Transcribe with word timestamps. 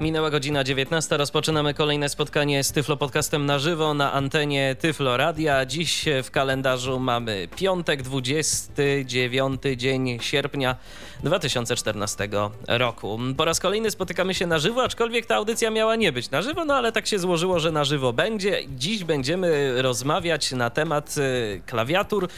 Minęła 0.00 0.30
godzina 0.30 0.64
19. 0.64 1.16
Rozpoczynamy 1.16 1.74
kolejne 1.74 2.08
spotkanie 2.08 2.64
z 2.64 2.72
Tyflo 2.72 2.96
Podcastem 2.96 3.46
na 3.46 3.58
żywo 3.58 3.94
na 3.94 4.12
antenie 4.12 4.76
Tyflo 4.80 5.16
Radia. 5.16 5.66
Dziś 5.66 6.04
w 6.22 6.30
kalendarzu 6.30 7.00
mamy 7.00 7.48
piątek, 7.56 8.02
29 8.02 9.62
dzień 9.76 10.18
sierpnia 10.20 10.76
2014 11.22 12.28
roku. 12.68 13.18
Po 13.36 13.44
raz 13.44 13.60
kolejny 13.60 13.90
spotykamy 13.90 14.34
się 14.34 14.46
na 14.46 14.58
żywo, 14.58 14.82
aczkolwiek 14.82 15.26
ta 15.26 15.36
audycja 15.36 15.70
miała 15.70 15.96
nie 15.96 16.12
być 16.12 16.30
na 16.30 16.42
żywo, 16.42 16.64
no 16.64 16.74
ale 16.74 16.92
tak 16.92 17.06
się 17.06 17.18
złożyło, 17.18 17.60
że 17.60 17.72
na 17.72 17.84
żywo 17.84 18.12
będzie. 18.12 18.62
Dziś 18.68 19.04
będziemy 19.04 19.82
rozmawiać 19.82 20.52
na 20.52 20.70
temat 20.70 21.14
y, 21.18 21.62
klawiatur 21.66 22.28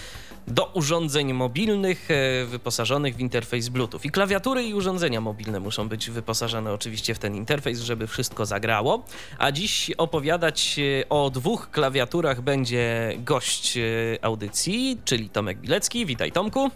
do 0.49 0.67
urządzeń 0.67 1.33
mobilnych 1.33 2.09
e, 2.11 2.45
wyposażonych 2.47 3.17
w 3.17 3.21
interfejs 3.21 3.69
Bluetooth. 3.69 4.01
I 4.05 4.11
klawiatury 4.11 4.65
i 4.65 4.75
urządzenia 4.75 5.21
mobilne 5.21 5.61
muszą 5.61 5.89
być 5.89 6.11
wyposażone 6.11 6.73
oczywiście 6.73 7.15
w 7.15 7.19
ten 7.19 7.35
interfejs, 7.35 7.81
żeby 7.81 8.07
wszystko 8.07 8.47
zagrało. 8.47 9.05
A 9.39 9.53
dziś 9.53 9.91
opowiadać 9.99 10.79
e, 10.79 11.09
o 11.09 11.31
dwóch 11.31 11.71
klawiaturach 11.71 12.41
będzie 12.41 13.13
gość 13.19 13.77
e, 13.77 13.81
audycji, 14.23 14.99
czyli 15.05 15.29
Tomek 15.31 15.59
Bilecki. 15.59 16.07
Witaj 16.07 16.33
Tomku. 16.33 16.71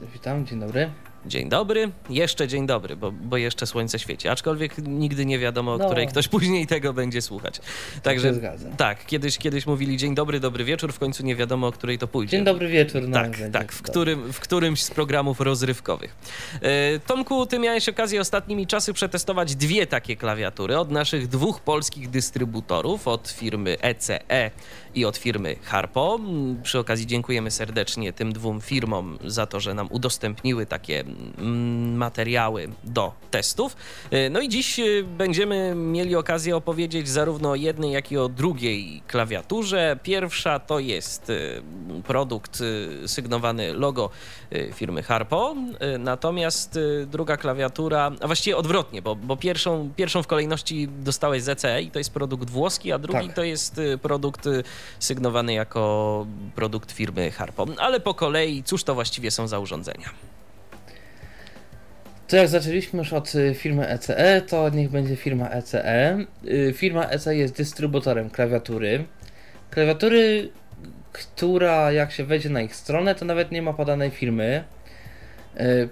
Witam, 0.00 0.46
dzień 0.46 0.60
dobry. 0.60 0.90
Dzień 1.26 1.48
dobry, 1.48 1.90
jeszcze 2.10 2.48
dzień 2.48 2.66
dobry, 2.66 2.96
bo, 2.96 3.12
bo 3.12 3.36
jeszcze 3.36 3.66
słońce 3.66 3.98
świeci, 3.98 4.28
aczkolwiek 4.28 4.78
nigdy 4.78 5.26
nie 5.26 5.38
wiadomo, 5.38 5.74
o 5.74 5.78
no. 5.78 5.86
której 5.86 6.06
ktoś 6.06 6.28
później 6.28 6.66
tego 6.66 6.92
będzie 6.92 7.22
słuchać. 7.22 7.60
Także 8.02 8.34
tak, 8.76 9.06
kiedyś, 9.06 9.38
kiedyś 9.38 9.66
mówili 9.66 9.96
dzień 9.96 10.14
dobry, 10.14 10.40
dobry 10.40 10.64
wieczór, 10.64 10.92
w 10.92 10.98
końcu 10.98 11.24
nie 11.24 11.36
wiadomo, 11.36 11.66
o 11.66 11.72
której 11.72 11.98
to 11.98 12.08
pójdzie. 12.08 12.30
Dzień 12.30 12.44
dobry 12.44 12.68
wieczór. 12.68 13.02
No, 13.08 13.14
tak, 13.14 13.38
tak, 13.52 13.72
w, 13.72 13.82
którym, 13.82 14.32
w 14.32 14.40
którymś 14.40 14.82
z 14.82 14.90
programów 14.90 15.40
rozrywkowych. 15.40 16.16
E, 16.62 16.98
Tomku, 16.98 17.46
ty 17.46 17.58
miałeś 17.58 17.88
okazję 17.88 18.20
ostatnimi 18.20 18.66
czasy 18.66 18.92
przetestować 18.92 19.56
dwie 19.56 19.86
takie 19.86 20.16
klawiatury 20.16 20.78
od 20.78 20.90
naszych 20.90 21.28
dwóch 21.28 21.60
polskich 21.60 22.10
dystrybutorów, 22.10 23.08
od 23.08 23.28
firmy 23.28 23.76
ECE 23.80 24.50
i 24.96 25.04
od 25.04 25.16
firmy 25.16 25.56
Harpo. 25.62 26.20
Przy 26.62 26.78
okazji 26.78 27.06
dziękujemy 27.06 27.50
serdecznie 27.50 28.12
tym 28.12 28.32
dwóm 28.32 28.60
firmom 28.60 29.18
za 29.24 29.46
to, 29.46 29.60
że 29.60 29.74
nam 29.74 29.88
udostępniły 29.90 30.66
takie 30.66 31.00
mm, 31.00 31.96
materiały 31.96 32.68
do 32.84 33.12
testów. 33.30 33.76
E, 34.10 34.30
no 34.30 34.40
i 34.40 34.48
dziś 34.48 34.80
e, 34.80 34.84
będziemy 35.02 35.74
mieli 35.74 36.16
okazję 36.16 36.56
opowiedzieć 36.56 37.08
zarówno 37.08 37.50
o 37.50 37.54
jednej, 37.54 37.92
jak 37.92 38.12
i 38.12 38.18
o 38.18 38.28
drugiej 38.28 39.02
klawiaturze. 39.06 39.98
Pierwsza 40.02 40.58
to 40.58 40.78
jest 40.78 41.30
e, 41.30 41.34
produkt 42.02 42.62
sygnowany 43.06 43.72
logo 43.72 44.10
firmy 44.74 45.02
Harpo, 45.02 45.56
natomiast 45.98 46.78
druga 47.06 47.36
klawiatura, 47.36 48.12
a 48.20 48.26
właściwie 48.26 48.56
odwrotnie, 48.56 49.02
bo, 49.02 49.16
bo 49.16 49.36
pierwszą, 49.36 49.90
pierwszą 49.96 50.22
w 50.22 50.26
kolejności 50.26 50.88
dostałeś 50.88 51.42
ZCE 51.42 51.82
i 51.82 51.90
to 51.90 51.98
jest 51.98 52.10
produkt 52.10 52.50
włoski, 52.50 52.92
a 52.92 52.98
drugi 52.98 53.26
tak. 53.26 53.36
to 53.36 53.44
jest 53.44 53.80
produkt 54.02 54.48
sygnowany 54.98 55.52
jako 55.52 56.26
produkt 56.54 56.92
firmy 56.92 57.30
Harpo. 57.30 57.66
Ale 57.78 58.00
po 58.00 58.14
kolei, 58.14 58.62
cóż 58.62 58.84
to 58.84 58.94
właściwie 58.94 59.30
są 59.30 59.48
za 59.48 59.58
urządzenia? 59.58 60.10
To 62.28 62.36
jak 62.36 62.48
zaczęliśmy 62.48 62.98
już 62.98 63.12
od 63.12 63.34
y, 63.34 63.54
firmy 63.54 63.88
ECE, 63.88 64.42
to 64.48 64.70
niech 64.70 64.90
będzie 64.90 65.16
firma 65.16 65.48
ECE. 65.48 66.18
Y, 66.44 66.74
firma 66.76 67.04
ECE 67.04 67.36
jest 67.36 67.56
dystrybutorem 67.56 68.30
klawiatury. 68.30 69.04
Klawiatury, 69.70 70.50
która 71.12 71.92
jak 71.92 72.12
się 72.12 72.24
wejdzie 72.24 72.48
na 72.48 72.60
ich 72.60 72.76
stronę, 72.76 73.14
to 73.14 73.24
nawet 73.24 73.52
nie 73.52 73.62
ma 73.62 73.72
podanej 73.72 74.10
firmy. 74.10 74.64
Y, 75.60 75.88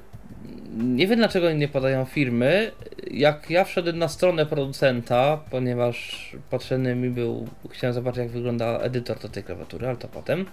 nie 0.76 1.06
wiem 1.06 1.19
dlaczego 1.19 1.52
nie 1.52 1.69
podają 1.69 2.04
firmy. 2.04 2.70
Jak 3.10 3.50
ja 3.50 3.64
wszedłem 3.64 3.98
na 3.98 4.08
stronę 4.08 4.47
producenta, 4.47 5.41
ponieważ 5.50 6.30
potrzebny 6.50 6.94
mi 6.94 7.10
był, 7.10 7.48
chciałem 7.70 7.94
zobaczyć 7.94 8.19
jak 8.19 8.28
wygląda 8.28 8.78
edytor 8.78 9.19
do 9.19 9.28
tej 9.28 9.42
klawiatury, 9.42 9.86
ale 9.86 9.97
to 9.97 10.08
potem. 10.08 10.47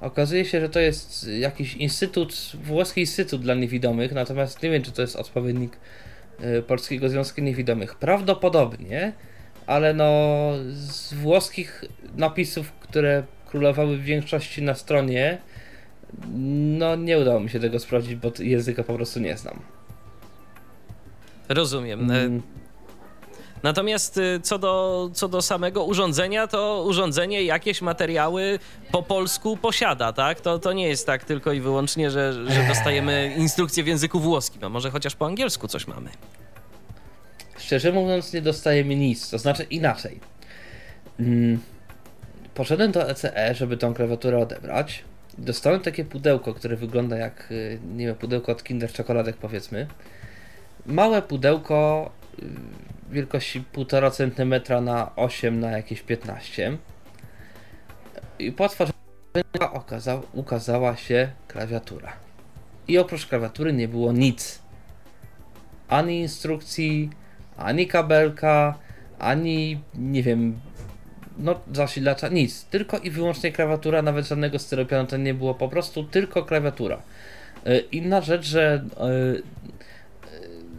Okazuje 0.00 0.44
się, 0.44 0.60
że 0.60 0.68
to 0.68 0.80
jest 0.80 1.28
jakiś 1.28 1.74
instytut, 1.74 2.52
włoski 2.54 3.00
instytut 3.00 3.42
dla 3.42 3.54
niewidomych, 3.54 4.12
natomiast 4.12 4.62
nie 4.62 4.70
wiem, 4.70 4.82
czy 4.82 4.92
to 4.92 5.02
jest 5.02 5.16
odpowiednik 5.16 5.76
y, 6.44 6.62
Polskiego 6.62 7.08
Związku 7.08 7.40
Niewidomych. 7.40 7.94
Prawdopodobnie, 7.94 9.12
ale 9.66 9.94
no 9.94 10.50
z 10.70 11.14
włoskich 11.14 11.84
napisów, 12.16 12.72
które 12.72 13.22
królowały 13.46 13.96
w 13.96 14.02
większości 14.02 14.62
na 14.62 14.74
stronie, 14.74 15.38
no 16.34 16.96
nie 16.96 17.18
udało 17.18 17.40
mi 17.40 17.50
się 17.50 17.60
tego 17.60 17.78
sprawdzić, 17.78 18.14
bo 18.14 18.32
języka 18.38 18.84
po 18.84 18.94
prostu 18.94 19.20
nie 19.20 19.36
znam. 19.36 19.60
Rozumiem. 21.48 22.10
Mm. 22.10 22.42
Natomiast 23.62 24.16
y, 24.16 24.40
co 24.42 24.58
do, 24.58 25.10
co 25.14 25.28
do 25.28 25.42
samego 25.42 25.84
urządzenia, 25.84 26.46
to 26.46 26.84
urządzenie 26.88 27.42
jakieś 27.42 27.82
materiały 27.82 28.58
po 28.92 29.02
polsku 29.02 29.56
posiada, 29.56 30.12
tak? 30.12 30.40
To, 30.40 30.58
to 30.58 30.72
nie 30.72 30.88
jest 30.88 31.06
tak 31.06 31.24
tylko 31.24 31.52
i 31.52 31.60
wyłącznie, 31.60 32.10
że, 32.10 32.32
że 32.32 32.68
dostajemy 32.68 33.34
instrukcję 33.38 33.84
w 33.84 33.86
języku 33.86 34.20
włoskim, 34.20 34.64
a 34.64 34.68
może 34.68 34.90
chociaż 34.90 35.16
po 35.16 35.26
angielsku 35.26 35.68
coś 35.68 35.86
mamy. 35.86 36.10
Szczerze 37.58 37.92
mówiąc, 37.92 38.32
nie 38.32 38.42
dostajemy 38.42 38.96
nic, 38.96 39.30
to 39.30 39.38
znaczy 39.38 39.62
inaczej. 39.62 40.20
Mm. 41.20 41.60
Poszedłem 42.54 42.92
do 42.92 43.10
ECE, 43.10 43.54
żeby 43.54 43.76
tą 43.76 43.94
klawiaturę 43.94 44.38
odebrać. 44.38 45.04
Dostałem 45.40 45.80
takie 45.80 46.04
pudełko, 46.04 46.54
które 46.54 46.76
wygląda 46.76 47.16
jak, 47.16 47.48
y, 47.50 47.80
nie 47.94 48.06
wiem, 48.06 48.16
pudełko 48.16 48.52
od 48.52 48.62
Kinder 48.62 48.92
Czekoladek 48.92 49.36
powiedzmy. 49.36 49.86
Małe 50.86 51.22
pudełko 51.22 52.10
y, 52.38 52.44
wielkości 53.10 53.64
1,5 53.72 54.10
cm 54.10 54.84
na 54.84 55.16
8 55.16 55.60
na 55.60 55.70
jakieś 55.70 56.02
15. 56.02 56.76
I 58.38 58.52
po 58.52 58.64
otworzeniu 58.64 58.94
ukazała 60.32 60.96
się 60.96 61.30
klawiatura. 61.48 62.12
I 62.88 62.98
oprócz 62.98 63.26
klawiatury 63.26 63.72
nie 63.72 63.88
było 63.88 64.12
nic. 64.12 64.62
Ani 65.88 66.20
instrukcji, 66.20 67.10
ani 67.56 67.86
kabelka, 67.86 68.78
ani 69.18 69.80
nie 69.94 70.22
wiem, 70.22 70.60
no 71.38 71.60
zasilacza, 71.72 72.28
nic. 72.28 72.64
Tylko 72.64 72.98
i 72.98 73.10
wyłącznie 73.10 73.52
klawiatura, 73.52 74.02
nawet 74.02 74.28
żadnego 74.28 74.58
styropianu 74.58 75.06
to 75.06 75.16
nie 75.16 75.34
było, 75.34 75.54
po 75.54 75.68
prostu 75.68 76.04
tylko 76.04 76.44
klawiatura. 76.44 77.02
E, 77.66 77.78
inna 77.78 78.20
rzecz, 78.20 78.46
że 78.46 78.84
e, 78.96 79.60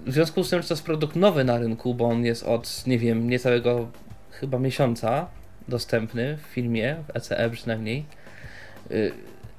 w 0.05 0.13
związku 0.13 0.43
z 0.43 0.49
tym, 0.49 0.61
że 0.61 0.67
to 0.67 0.73
jest 0.73 0.85
produkt 0.85 1.15
nowy 1.15 1.43
na 1.43 1.57
rynku, 1.57 1.93
bo 1.93 2.05
on 2.05 2.25
jest 2.25 2.43
od, 2.43 2.87
nie 2.87 2.99
wiem, 2.99 3.29
niecałego 3.29 3.87
chyba 4.31 4.59
miesiąca 4.59 5.27
dostępny 5.67 6.37
w 6.37 6.41
filmie, 6.41 6.95
w 7.07 7.15
ECE 7.15 7.49
przynajmniej. 7.49 8.05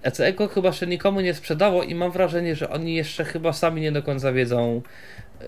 ECE 0.02 0.28
y, 0.28 0.32
go 0.32 0.48
chyba 0.48 0.68
jeszcze 0.68 0.86
nikomu 0.86 1.20
nie 1.20 1.34
sprzedało 1.34 1.82
i 1.82 1.94
mam 1.94 2.12
wrażenie, 2.12 2.56
że 2.56 2.70
oni 2.70 2.94
jeszcze 2.94 3.24
chyba 3.24 3.52
sami 3.52 3.80
nie 3.80 3.92
do 3.92 4.02
końca 4.02 4.32
wiedzą, 4.32 4.82
y, 5.42 5.44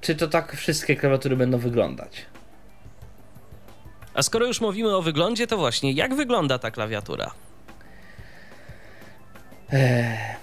czy 0.00 0.14
to 0.14 0.28
tak 0.28 0.56
wszystkie 0.56 0.96
klawiatury 0.96 1.36
będą 1.36 1.58
wyglądać. 1.58 2.26
A 4.16 4.22
skoro 4.22 4.46
już 4.46 4.60
mówimy 4.60 4.96
o 4.96 5.02
wyglądzie, 5.02 5.46
to 5.46 5.56
właśnie 5.56 5.92
jak 5.92 6.14
wygląda 6.14 6.58
ta 6.58 6.70
klawiatura? 6.70 7.30
Eee 9.72 10.36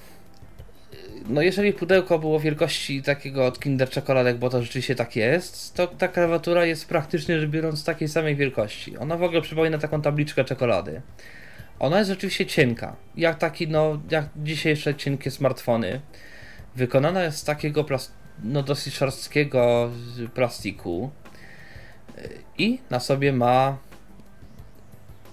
no 1.30 1.42
jeżeli 1.42 1.74
pudełko 1.74 2.20
było 2.20 2.40
wielkości 2.40 3.04
takiego 3.04 3.46
od 3.46 3.60
Kinder 3.60 3.90
Czekoladek, 3.90 4.38
bo 4.38 4.50
to 4.50 4.62
rzeczywiście 4.62 4.96
tak 4.96 5.16
jest, 5.16 5.74
to 5.76 5.88
ta 5.88 6.08
klawiatura 6.08 6.66
jest 6.66 6.90
praktycznie 6.90 7.40
rzecz 7.40 7.50
biorąc 7.50 7.84
takiej 7.84 8.08
samej 8.08 8.36
wielkości. 8.36 8.98
Ona 8.98 9.18
w 9.18 9.24
ogóle 9.24 9.42
przypomina 9.42 9.78
taką 9.78 10.02
tabliczkę 10.02 10.44
czekolady. 10.44 11.02
Ona 11.80 11.98
jest 11.98 12.10
rzeczywiście 12.10 12.46
cienka, 12.46 12.96
jak 13.16 13.38
taki, 13.38 13.68
no, 13.68 14.02
jak 14.12 14.26
dzisiejsze 14.36 14.96
cienkie 14.96 15.32
smartfony. 15.32 16.02
Wykonana 16.76 17.24
jest 17.24 17.38
z 17.38 17.44
takiego 17.44 17.86
no, 18.44 18.64
dosyć 18.64 18.94
szorstkiego 18.94 19.92
plastiku 20.34 21.12
i 22.58 22.80
na 22.90 23.00
sobie 23.00 23.34
ma 23.34 23.78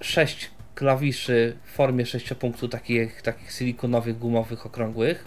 6 0.01 0.51
klawiszy 0.75 1.57
w 1.65 1.71
formie 1.71 2.07
sześciopunktu 2.07 2.69
takich, 2.69 3.23
takich 3.23 3.53
silikonowych, 3.53 4.19
gumowych, 4.19 4.67
okrągłych 4.67 5.25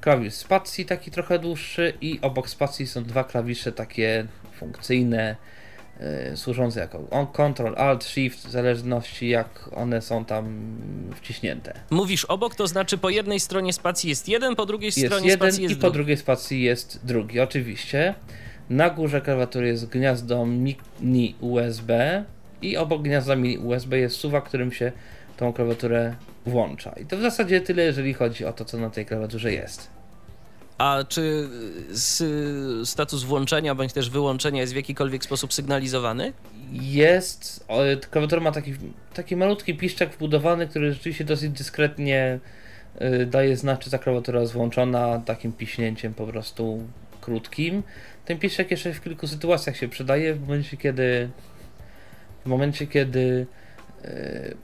klawisz 0.00 0.34
spacji 0.34 0.84
taki 0.84 1.10
trochę 1.10 1.38
dłuższy 1.38 1.92
i 2.00 2.18
obok 2.22 2.50
spacji 2.50 2.86
są 2.86 3.04
dwa 3.04 3.24
klawisze 3.24 3.72
takie 3.72 4.26
funkcyjne, 4.58 5.36
y, 6.32 6.36
służące 6.36 6.80
jako 6.80 7.02
on, 7.10 7.26
Ctrl, 7.26 7.74
Alt, 7.76 8.04
Shift, 8.04 8.46
w 8.46 8.50
zależności 8.50 9.28
jak 9.28 9.70
one 9.74 10.02
są 10.02 10.24
tam 10.24 10.76
wciśnięte. 11.16 11.80
Mówisz 11.90 12.24
obok, 12.24 12.54
to 12.54 12.66
znaczy 12.66 12.98
po 12.98 13.10
jednej 13.10 13.40
stronie 13.40 13.72
spacji 13.72 14.08
jest 14.10 14.28
jeden, 14.28 14.56
po 14.56 14.66
drugiej 14.66 14.86
Jest 14.86 14.98
stronie 14.98 15.28
jeden 15.28 15.48
spacji 15.48 15.62
jest 15.62 15.72
i 15.72 15.76
po 15.76 15.80
drugi. 15.80 15.94
drugiej 15.94 16.16
spacji 16.16 16.62
jest 16.62 17.00
drugi, 17.06 17.40
oczywiście. 17.40 18.14
Na 18.70 18.90
górze 18.90 19.20
klawiatury 19.20 19.66
jest 19.66 19.86
gniazdo 19.88 20.46
mini 20.46 21.34
USB 21.40 22.24
i 22.62 22.76
obok 22.76 23.02
gniazda 23.02 23.36
mini 23.36 23.58
USB 23.58 23.98
jest 23.98 24.16
suwak, 24.16 24.44
którym 24.44 24.72
się 24.72 24.92
tą 25.36 25.52
klawiaturę 25.52 26.14
włącza. 26.46 26.92
I 27.02 27.06
to 27.06 27.16
w 27.16 27.20
zasadzie 27.20 27.60
tyle, 27.60 27.82
jeżeli 27.82 28.14
chodzi 28.14 28.44
o 28.44 28.52
to, 28.52 28.64
co 28.64 28.78
na 28.78 28.90
tej 28.90 29.06
klawiaturze 29.06 29.52
jest. 29.52 29.96
A 30.78 31.04
czy 31.08 31.48
status 32.84 33.22
włączenia 33.22 33.74
bądź 33.74 33.92
też 33.92 34.10
wyłączenia 34.10 34.60
jest 34.60 34.72
w 34.72 34.76
jakikolwiek 34.76 35.24
sposób 35.24 35.52
sygnalizowany? 35.52 36.32
Jest, 36.72 37.64
o, 37.68 37.78
klawiatura 38.10 38.42
ma 38.42 38.52
taki, 38.52 38.74
taki 39.14 39.36
malutki 39.36 39.74
piszczek 39.74 40.10
wbudowany, 40.10 40.68
który 40.68 40.92
rzeczywiście 40.92 41.24
dosyć 41.24 41.50
dyskretnie 41.50 42.38
y, 43.00 43.26
daje 43.26 43.56
znać, 43.56 43.80
czy 43.80 43.90
ta 43.90 43.98
klawiatura 43.98 44.40
jest 44.40 44.52
włączona 44.52 45.22
takim 45.24 45.52
piśnięciem 45.52 46.14
po 46.14 46.26
prostu 46.26 46.82
krótkim. 47.20 47.82
Ten 48.26 48.38
piszczek 48.38 48.70
jeszcze 48.70 48.92
w 48.92 49.02
kilku 49.02 49.26
sytuacjach 49.26 49.76
się 49.76 49.88
przydaje, 49.88 50.34
w 50.34 50.40
momencie 50.40 50.76
kiedy 50.76 51.30
w 52.44 52.48
momencie 52.48 52.86
kiedy 52.86 53.46
y, 54.04 54.56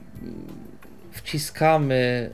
wciskamy 1.11 2.29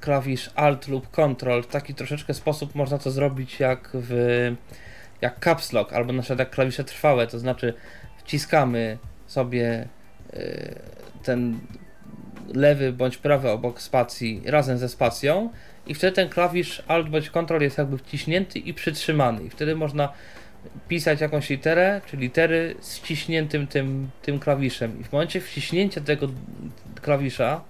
klawisz 0.00 0.50
Alt 0.54 0.88
lub 0.88 1.10
Ctrl 1.10 1.62
w 1.62 1.66
taki 1.66 1.94
troszeczkę 1.94 2.34
sposób 2.34 2.74
można 2.74 2.98
to 2.98 3.10
zrobić 3.10 3.60
jak 3.60 3.90
w 3.94 4.12
jak 5.20 5.44
caps 5.44 5.72
lock 5.72 5.92
albo 5.92 6.12
na 6.12 6.22
przykład 6.22 6.38
jak 6.38 6.50
klawisze 6.50 6.84
trwałe, 6.84 7.26
to 7.26 7.38
znaczy 7.38 7.74
wciskamy 8.18 8.98
sobie 9.26 9.88
y, 10.34 10.74
ten 11.22 11.58
lewy 12.54 12.92
bądź 12.92 13.16
prawy 13.16 13.50
obok 13.50 13.82
spacji 13.82 14.42
razem 14.46 14.78
ze 14.78 14.88
spacją 14.88 15.50
i 15.86 15.94
wtedy 15.94 16.12
ten 16.12 16.28
klawisz 16.28 16.82
Alt 16.88 17.08
bądź 17.08 17.30
Ctrl 17.30 17.62
jest 17.62 17.78
jakby 17.78 17.98
wciśnięty 17.98 18.58
i 18.58 18.74
przytrzymany. 18.74 19.44
I 19.44 19.50
wtedy 19.50 19.76
można 19.76 20.12
pisać 20.88 21.20
jakąś 21.20 21.50
literę, 21.50 22.00
czy 22.06 22.16
litery 22.16 22.74
z 22.80 22.98
wciśniętym 22.98 23.66
tym, 23.66 24.10
tym 24.22 24.38
klawiszem 24.38 25.00
i 25.00 25.04
w 25.04 25.12
momencie 25.12 25.40
wciśnięcia 25.40 26.00
tego 26.00 26.28
klawisza 27.02 27.64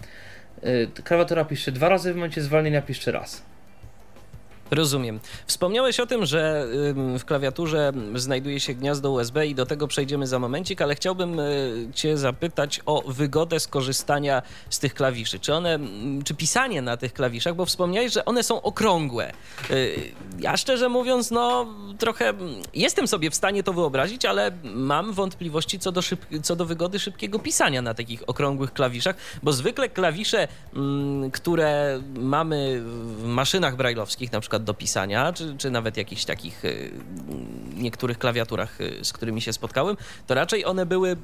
y, 0.64 1.02
klawiatura 1.04 1.44
pisze 1.44 1.72
dwa 1.72 1.88
razy, 1.88 2.12
w 2.12 2.16
momencie 2.16 2.42
zwolnienia 2.42 2.82
pisze 2.82 3.12
raz. 3.12 3.53
Rozumiem. 4.70 5.20
Wspomniałeś 5.46 6.00
o 6.00 6.06
tym, 6.06 6.26
że 6.26 6.66
w 7.18 7.24
klawiaturze 7.24 7.92
znajduje 8.14 8.60
się 8.60 8.74
gniazdo 8.74 9.10
USB 9.10 9.46
i 9.46 9.54
do 9.54 9.66
tego 9.66 9.88
przejdziemy 9.88 10.26
za 10.26 10.38
momencik, 10.38 10.82
ale 10.82 10.94
chciałbym 10.94 11.40
y, 11.40 11.88
Cię 11.94 12.16
zapytać 12.16 12.80
o 12.86 13.02
wygodę 13.06 13.60
skorzystania 13.60 14.42
z 14.70 14.78
tych 14.78 14.94
klawiszy. 14.94 15.38
Czy 15.40 15.54
one, 15.54 15.78
czy 16.24 16.34
pisanie 16.34 16.82
na 16.82 16.96
tych 16.96 17.12
klawiszach, 17.12 17.54
bo 17.54 17.66
wspomniałeś, 17.66 18.12
że 18.12 18.24
one 18.24 18.42
są 18.42 18.62
okrągłe. 18.62 19.32
Y, 19.70 20.12
Ja 20.38 20.56
szczerze 20.56 20.88
mówiąc, 20.88 21.30
no 21.30 21.66
trochę 21.98 22.32
jestem 22.74 23.08
sobie 23.08 23.30
w 23.30 23.34
stanie 23.34 23.62
to 23.62 23.72
wyobrazić, 23.72 24.24
ale 24.24 24.50
mam 24.64 25.12
wątpliwości 25.12 25.78
co 25.78 25.92
do, 25.92 26.02
szyb, 26.02 26.26
co 26.42 26.56
do 26.56 26.64
wygody 26.64 26.98
szybkiego 26.98 27.38
pisania 27.38 27.82
na 27.82 27.94
takich 27.94 28.22
okrągłych 28.26 28.72
klawiszach, 28.72 29.16
bo 29.42 29.52
zwykle 29.52 29.88
klawisze, 29.88 30.48
które 31.32 32.00
mamy 32.18 32.82
w 32.84 33.24
maszynach 33.24 33.76
brajlowskich, 33.76 34.32
na 34.32 34.40
przykład 34.40 34.53
do 34.58 34.74
pisania, 34.74 35.32
czy, 35.32 35.54
czy 35.58 35.70
nawet 35.70 35.96
jakichś 35.96 36.24
takich 36.24 36.64
y, 36.64 36.90
niektórych 37.76 38.18
klawiaturach, 38.18 38.80
y, 38.80 39.04
z 39.04 39.12
którymi 39.12 39.40
się 39.40 39.52
spotkałem, 39.52 39.96
to 40.26 40.34
raczej 40.34 40.64
one 40.64 40.86
były 40.86 41.16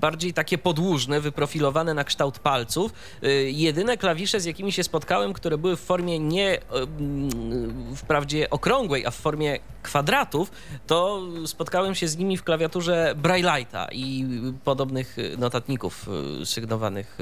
bardziej 0.00 0.32
takie 0.32 0.58
podłużne, 0.58 1.20
wyprofilowane 1.20 1.94
na 1.94 2.04
kształt 2.04 2.38
palców. 2.38 2.92
Y, 3.24 3.50
Jedyne 3.50 3.96
klawisze, 3.96 4.40
z 4.40 4.44
jakimi 4.44 4.72
się 4.72 4.84
spotkałem, 4.84 5.32
które 5.32 5.58
były 5.58 5.76
w 5.76 5.80
formie 5.80 6.18
nie 6.18 6.56
y, 6.56 6.60
mm, 6.70 7.96
wprawdzie 7.96 8.50
okrągłej, 8.50 9.06
a 9.06 9.10
w 9.10 9.14
formie 9.14 9.58
kwadratów, 9.82 10.50
to 10.86 11.22
spotkałem 11.46 11.94
się 11.94 12.08
z 12.08 12.16
nimi 12.16 12.36
w 12.36 12.44
klawiaturze 12.44 13.14
Braille'a 13.22 13.86
i 13.92 14.26
podobnych 14.64 15.18
y, 15.18 15.36
notatników 15.38 16.08
sygnowanych 16.44 17.18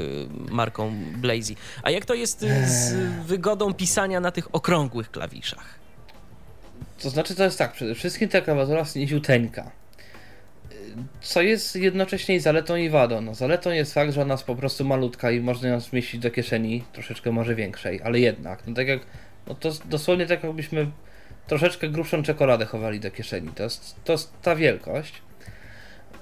marką 0.51 0.93
Blazy. 1.17 1.55
A 1.83 1.91
jak 1.91 2.05
to 2.05 2.15
jest 2.15 2.41
z 2.65 2.95
wygodą 3.27 3.75
pisania 3.75 4.21
na 4.21 4.31
tych 4.31 4.55
okrągłych 4.55 5.11
klawiszach? 5.11 5.79
To 7.03 7.11
znaczy, 7.11 7.35
to 7.35 7.45
jest 7.45 7.59
tak, 7.59 7.73
przede 7.73 7.95
wszystkim 7.95 8.29
ta 8.29 8.41
klawiatura 8.41 8.79
jest 8.79 8.97
niziuteńka. 8.97 9.71
Co 11.21 11.43
jest 11.43 11.77
jednocześnie 11.77 12.35
i 12.35 12.41
zaletą 12.41 12.77
i 12.77 12.89
wadą. 12.89 13.21
No, 13.21 13.35
zaletą 13.35 13.71
jest 13.71 13.95
fakt, 13.95 14.13
że 14.13 14.23
ona 14.23 14.35
jest 14.35 14.45
po 14.45 14.57
prostu 14.57 14.85
malutka 14.85 15.31
i 15.31 15.41
można 15.41 15.69
ją 15.69 15.81
zmieścić 15.81 16.21
do 16.21 16.31
kieszeni, 16.31 16.85
troszeczkę 16.93 17.33
może 17.33 17.55
większej, 17.55 18.03
ale 18.03 18.21
jednak. 18.21 18.67
No 18.67 18.75
tak 18.75 18.89
jak, 18.89 19.01
no 19.47 19.55
to 19.55 19.71
dosłownie 19.85 20.27
tak 20.27 20.45
jakbyśmy 20.45 20.87
troszeczkę 21.47 21.89
grubszą 21.89 22.23
czekoladę 22.23 22.67
chowali 22.67 23.01
do 23.01 23.11
kieszeni. 23.11 23.49
To 23.55 23.63
jest, 23.63 23.97
to 24.05 24.13
jest 24.13 24.33
ta 24.43 24.57
wielkość. 24.57 25.23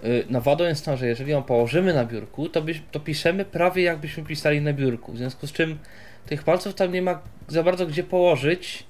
Yy, 0.02 0.24
No 0.30 0.40
wadą 0.40 0.64
jest 0.64 0.84
to, 0.84 0.96
że 0.96 1.06
jeżeli 1.06 1.32
ją 1.32 1.42
położymy 1.42 1.94
na 1.94 2.04
biurku, 2.04 2.48
to, 2.48 2.62
byś, 2.62 2.82
to 2.92 3.00
piszemy 3.00 3.44
prawie 3.44 3.82
jakbyśmy 3.82 4.24
pisali 4.24 4.60
na 4.60 4.72
biurku. 4.72 5.12
W 5.12 5.16
związku 5.18 5.46
z 5.46 5.52
czym 5.52 5.78
tych 6.26 6.42
palców 6.42 6.74
tam 6.74 6.92
nie 6.92 7.02
ma 7.02 7.20
za 7.48 7.62
bardzo 7.62 7.86
gdzie 7.86 8.02
położyć, 8.02 8.84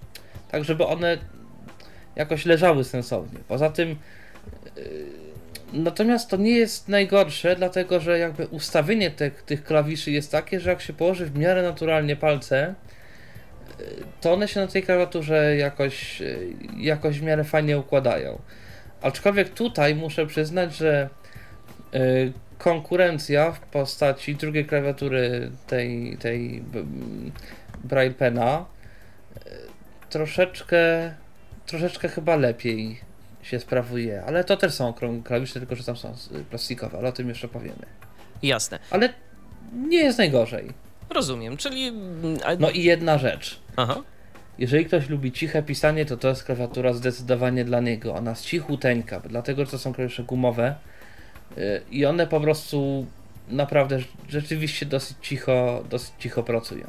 tak 0.51 0.65
żeby 0.65 0.87
one 0.87 1.19
jakoś 2.17 2.47
leżały 2.47 2.85
sensownie. 2.85 3.39
Poza 3.49 3.71
tym 3.71 3.89
yy, 4.77 5.26
natomiast 5.73 6.31
to 6.31 6.37
nie 6.37 6.51
jest 6.51 6.89
najgorsze, 6.89 7.57
dlatego 7.57 8.01
że 8.01 8.19
jakby 8.19 8.47
ustawienie 8.47 9.11
tych 9.47 9.65
klawiszy 9.65 10.11
jest 10.11 10.33
takie, 10.33 10.61
że 10.61 10.71
jak 10.71 10.81
się 10.81 10.93
położy 10.93 11.27
w 11.27 11.39
miarę 11.39 11.63
naturalnie 11.63 12.17
palce, 12.17 12.75
yy, 13.79 13.85
to 14.21 14.33
one 14.33 14.49
się 14.49 14.61
na 14.61 14.67
tej 14.67 14.83
klawiaturze 14.83 15.57
jakoś, 15.57 16.21
yy, 16.21 16.47
jakoś 16.77 17.21
w 17.21 17.23
miarę 17.23 17.45
fajnie 17.45 17.79
układają. 17.79 18.39
Aczkolwiek 19.03 19.49
tutaj 19.49 19.95
muszę 19.95 20.27
przyznać, 20.27 20.77
że 20.77 21.09
yy, 21.93 22.33
konkurencja 22.59 23.53
w 23.53 23.61
postaci 23.61 24.35
drugiej 24.35 24.65
klawiatury 24.65 25.51
tej, 25.67 26.17
tej 26.17 26.61
b- 26.61 26.81
m, 26.81 27.33
Braille 27.85 28.15
Pena 28.15 28.65
troszeczkę 30.11 30.77
troszeczkę 31.67 32.09
chyba 32.09 32.37
lepiej 32.37 33.01
się 33.47 33.61
sprawuje, 33.61 34.23
ale 34.27 34.45
to 34.45 34.57
też 34.57 34.75
są 34.75 34.95
klawisze, 35.25 35.61
tylko 35.61 35.77
że 35.77 35.85
tam 35.85 35.97
są 35.97 36.15
plastikowe, 36.51 36.99
ale 36.99 37.09
o 37.09 37.13
tym 37.13 37.29
jeszcze 37.29 37.49
powiemy. 37.49 37.87
Jasne. 38.43 38.79
Ale 38.91 39.15
nie 39.73 39.99
jest 39.99 40.19
najgorzej. 40.19 40.73
Rozumiem, 41.11 41.57
czyli... 41.57 41.89
mm, 41.89 42.39
No 42.59 42.71
i 42.71 42.83
jedna 42.83 43.19
rzecz. 43.19 43.61
Aha. 43.77 44.03
Jeżeli 44.59 44.85
ktoś 44.87 45.09
lubi 45.09 45.33
ciche 45.33 45.63
pisanie, 45.63 46.07
to 46.07 46.17
to 46.17 46.29
jest 46.29 46.45
klawiatura 46.45 46.93
zdecydowanie 46.93 47.65
dla 47.65 47.81
niego. 47.81 48.15
Ona 48.15 48.31
jest 48.31 48.45
cichuteńka, 48.45 49.21
dlatego 49.21 49.65
że 49.65 49.71
to 49.71 49.79
są 49.79 49.93
klawisze 49.95 50.23
gumowe 50.25 50.75
y, 51.59 51.81
i 51.91 52.07
one 52.07 52.27
po 52.27 52.41
prostu 52.41 53.07
naprawdę 53.49 53.99
rzeczywiście 54.29 54.87
dosyć 54.87 55.17
cicho, 55.23 55.85
dosyć 55.91 56.13
cicho 56.19 56.43
pracują. 56.43 56.87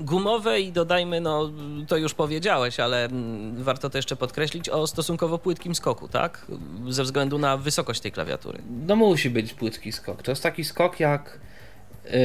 Gumowe 0.00 0.60
i 0.60 0.72
dodajmy, 0.72 1.20
no 1.20 1.50
to 1.88 1.96
już 1.96 2.14
powiedziałeś, 2.14 2.80
ale 2.80 3.04
mm, 3.04 3.62
warto 3.62 3.90
to 3.90 3.98
jeszcze 3.98 4.16
podkreślić 4.16 4.68
o 4.68 4.86
stosunkowo 4.86 5.38
płytkim 5.38 5.74
skoku, 5.74 6.08
tak? 6.08 6.46
Ze 6.88 7.02
względu 7.02 7.38
na 7.38 7.56
wysokość 7.56 8.00
tej 8.00 8.12
klawiatury. 8.12 8.58
No 8.86 8.96
musi 8.96 9.30
być 9.30 9.54
płytki 9.54 9.92
skok. 9.92 10.22
To 10.22 10.32
jest 10.32 10.42
taki 10.42 10.64
skok 10.64 11.00
jak. 11.00 11.38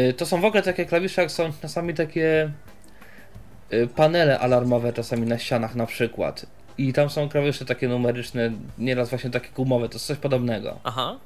y, 0.09 0.13
to 0.13 0.25
są 0.25 0.41
w 0.41 0.45
ogóle 0.45 0.63
takie 0.63 0.85
klawisze, 0.85 1.21
jak 1.21 1.31
są 1.31 1.51
czasami 1.61 1.93
takie 1.93 2.51
y, 3.73 3.87
panele 3.95 4.39
alarmowe, 4.39 4.93
czasami 4.93 5.27
na 5.27 5.37
ścianach 5.37 5.75
na 5.75 5.85
przykład. 5.85 6.45
I 6.77 6.93
tam 6.93 7.09
są 7.09 7.29
klawisze 7.29 7.65
takie 7.65 7.87
numeryczne, 7.87 8.51
nieraz 8.77 9.09
właśnie 9.09 9.29
takie 9.29 9.49
gumowe, 9.49 9.89
to 9.89 9.95
jest 9.95 10.05
coś 10.05 10.17
podobnego. 10.17 10.79
Aha. 10.83 11.17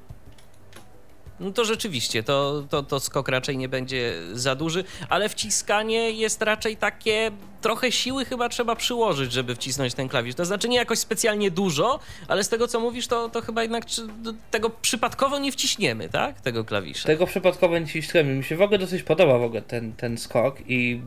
No 1.43 1.51
to 1.51 1.65
rzeczywiście, 1.65 2.23
to, 2.23 2.63
to, 2.69 2.83
to 2.83 2.99
skok 2.99 3.27
raczej 3.29 3.57
nie 3.57 3.69
będzie 3.69 4.13
za 4.33 4.55
duży, 4.55 4.83
ale 5.09 5.29
wciskanie 5.29 6.11
jest 6.11 6.41
raczej 6.41 6.77
takie, 6.77 7.31
trochę 7.61 7.91
siły 7.91 8.25
chyba 8.25 8.49
trzeba 8.49 8.75
przyłożyć, 8.75 9.31
żeby 9.31 9.55
wcisnąć 9.55 9.93
ten 9.93 10.09
klawisz. 10.09 10.35
To 10.35 10.45
znaczy 10.45 10.69
nie 10.69 10.77
jakoś 10.77 10.99
specjalnie 10.99 11.51
dużo, 11.51 11.99
ale 12.27 12.43
z 12.43 12.49
tego 12.49 12.67
co 12.67 12.79
mówisz, 12.79 13.07
to, 13.07 13.29
to 13.29 13.41
chyba 13.41 13.61
jednak 13.61 13.85
czy- 13.85 14.07
tego 14.51 14.69
przypadkowo 14.69 15.39
nie 15.39 15.51
wciśniemy, 15.51 16.09
tak? 16.09 16.41
Tego 16.41 16.65
klawisza. 16.65 17.07
Tego 17.07 17.27
przypadkowo 17.27 17.79
nie 17.79 17.87
ciśniemy. 17.87 18.33
Mi 18.33 18.43
się 18.43 18.55
w 18.55 18.61
ogóle 18.61 18.79
dosyć 18.79 19.03
podoba 19.03 19.37
w 19.37 19.43
ogóle 19.43 19.61
ten, 19.61 19.93
ten 19.93 20.17
skok 20.17 20.57
i 20.67 21.01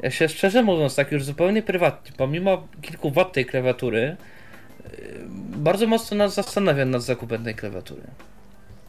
ja 0.00 0.10
się 0.10 0.28
szczerze 0.28 0.62
mówiąc, 0.62 0.94
tak 0.94 1.12
już 1.12 1.24
zupełnie 1.24 1.62
prywatnie, 1.62 2.12
pomimo 2.16 2.68
kilku 2.82 3.10
wad 3.10 3.32
tej 3.32 3.46
klawiatury, 3.46 4.16
y, 4.98 5.24
bardzo 5.56 5.86
mocno 5.86 6.16
nas 6.16 6.34
zastanawiam 6.34 6.90
nad 6.90 7.02
zakupem 7.02 7.44
tej 7.44 7.54
klawiatury. 7.54 8.02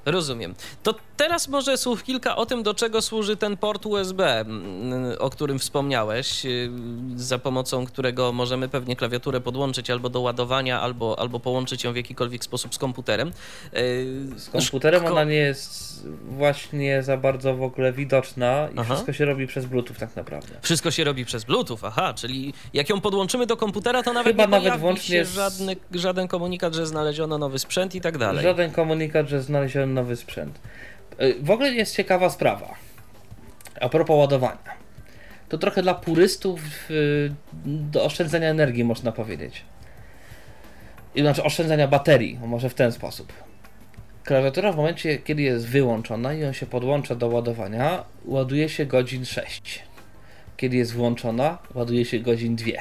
Rozumiem. 0.05 0.55
To 0.83 0.95
teraz 1.17 1.47
może 1.47 1.77
słów 1.77 2.03
kilka 2.03 2.35
o 2.35 2.45
tym, 2.45 2.63
do 2.63 2.73
czego 2.73 3.01
służy 3.01 3.37
ten 3.37 3.57
port 3.57 3.85
USB, 3.85 4.39
mm, 4.39 5.15
o 5.19 5.29
którym 5.29 5.59
wspomniałeś, 5.59 6.45
y, 6.45 6.71
za 7.15 7.39
pomocą 7.39 7.85
którego 7.85 8.31
możemy 8.31 8.69
pewnie 8.69 8.95
klawiaturę 8.95 9.41
podłączyć 9.41 9.89
albo 9.89 10.09
do 10.09 10.21
ładowania, 10.21 10.81
albo, 10.81 11.19
albo 11.19 11.39
połączyć 11.39 11.83
ją 11.83 11.93
w 11.93 11.95
jakikolwiek 11.95 12.43
sposób 12.43 12.75
z 12.75 12.77
komputerem. 12.77 13.31
Y, 13.77 14.27
z 14.37 14.49
komputerem 14.49 15.01
Szko 15.01 15.11
ona 15.11 15.23
nie 15.23 15.35
jest 15.35 16.05
właśnie 16.29 17.03
za 17.03 17.17
bardzo 17.17 17.55
w 17.55 17.63
ogóle 17.63 17.93
widoczna 17.93 18.67
i 18.69 18.79
aha. 18.79 18.83
wszystko 18.83 19.13
się 19.13 19.25
robi 19.25 19.47
przez 19.47 19.65
Bluetooth 19.65 19.95
tak 19.99 20.15
naprawdę. 20.15 20.55
Wszystko 20.61 20.91
się 20.91 21.03
robi 21.03 21.25
przez 21.25 21.43
Bluetooth, 21.43 21.79
aha, 21.83 22.13
czyli 22.13 22.53
jak 22.73 22.89
ją 22.89 23.01
podłączymy 23.01 23.45
do 23.45 23.57
komputera, 23.57 24.03
to 24.03 24.13
nawet 24.13 24.37
Chyba 24.37 24.57
nie 24.57 24.63
nawet 24.65 24.79
włącznie 24.79 25.17
się 25.17 25.25
żadny, 25.25 25.75
żaden 25.91 26.27
komunikat, 26.27 26.73
że 26.73 26.87
znaleziono 26.87 27.37
nowy 27.37 27.59
sprzęt 27.59 27.95
i 27.95 28.01
tak 28.01 28.17
dalej. 28.17 28.43
Żaden 28.43 28.71
komunikat, 28.71 29.27
że 29.27 29.41
znaleziono 29.41 29.94
nowy 29.95 30.15
sprzęt. 30.15 30.59
Y, 31.21 31.35
w 31.41 31.51
ogóle 31.51 31.71
jest 31.71 31.95
ciekawa 31.95 32.29
sprawa. 32.29 32.75
A 33.81 33.89
propos 33.89 34.17
ładowania. 34.17 34.75
To 35.49 35.57
trochę 35.57 35.81
dla 35.81 35.93
purystów 35.93 36.59
y, 36.91 37.31
do 37.65 38.03
oszczędzania 38.03 38.49
energii, 38.49 38.83
można 38.83 39.11
powiedzieć. 39.11 39.63
Znaczy 41.15 41.43
oszczędzania 41.43 41.87
baterii, 41.87 42.39
może 42.45 42.69
w 42.69 42.73
ten 42.73 42.91
sposób. 42.91 43.33
Klawiatura 44.23 44.71
w 44.71 44.75
momencie, 44.75 45.17
kiedy 45.17 45.41
jest 45.41 45.67
wyłączona 45.67 46.33
i 46.33 46.45
on 46.45 46.53
się 46.53 46.65
podłącza 46.65 47.15
do 47.15 47.27
ładowania, 47.27 48.03
ładuje 48.25 48.69
się 48.69 48.85
godzin 48.85 49.25
6. 49.25 49.83
Kiedy 50.57 50.77
jest 50.77 50.93
włączona, 50.93 51.57
ładuje 51.73 52.05
się 52.05 52.19
godzin 52.19 52.55
2. 52.55 52.71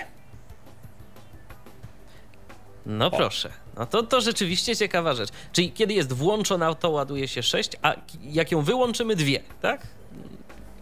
No 2.86 3.06
o. 3.06 3.10
proszę. 3.10 3.63
No 3.76 3.86
to, 3.86 4.02
to 4.02 4.20
rzeczywiście 4.20 4.76
ciekawa 4.76 5.14
rzecz. 5.14 5.28
Czyli 5.52 5.72
kiedy 5.72 5.94
jest 5.94 6.12
włączona, 6.12 6.74
to 6.74 6.90
ładuje 6.90 7.28
się 7.28 7.42
6, 7.42 7.70
a 7.82 7.94
jak 8.22 8.52
ją 8.52 8.62
wyłączymy, 8.62 9.16
dwie, 9.16 9.40
tak? 9.62 9.86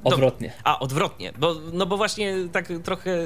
Odwrotnie. 0.04 0.52
A, 0.64 0.78
odwrotnie, 0.78 1.32
bo, 1.38 1.54
no 1.72 1.86
bo 1.86 1.96
właśnie 1.96 2.34
tak 2.52 2.68
trochę, 2.84 3.24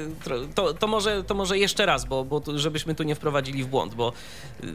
to, 0.55 0.73
to, 0.73 0.87
może, 0.87 1.23
to 1.23 1.35
może 1.35 1.57
jeszcze 1.57 1.85
raz, 1.85 2.05
bo, 2.05 2.25
bo 2.25 2.41
żebyśmy 2.55 2.95
tu 2.95 3.03
nie 3.03 3.15
wprowadzili 3.15 3.63
w 3.63 3.67
błąd, 3.67 3.95
bo 3.95 4.13
y, 4.63 4.67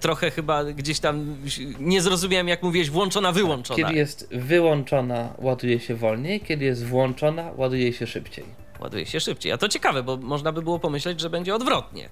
trochę 0.00 0.30
chyba 0.30 0.64
gdzieś 0.64 1.00
tam 1.00 1.36
nie 1.80 2.02
zrozumiałem, 2.02 2.48
jak 2.48 2.62
mówiłeś, 2.62 2.90
włączona, 2.90 3.32
wyłączona. 3.32 3.76
Kiedy 3.76 3.98
jest 3.98 4.28
wyłączona, 4.30 5.34
ładuje 5.38 5.80
się 5.80 5.94
wolniej, 5.94 6.40
kiedy 6.40 6.64
jest 6.64 6.86
włączona, 6.86 7.50
ładuje 7.56 7.92
się 7.92 8.06
szybciej. 8.06 8.44
Ładuje 8.80 9.06
się 9.06 9.20
szybciej, 9.20 9.52
a 9.52 9.58
to 9.58 9.68
ciekawe, 9.68 10.02
bo 10.02 10.16
można 10.16 10.52
by 10.52 10.62
było 10.62 10.78
pomyśleć, 10.78 11.20
że 11.20 11.30
będzie 11.30 11.54
odwrotnie 11.54 12.08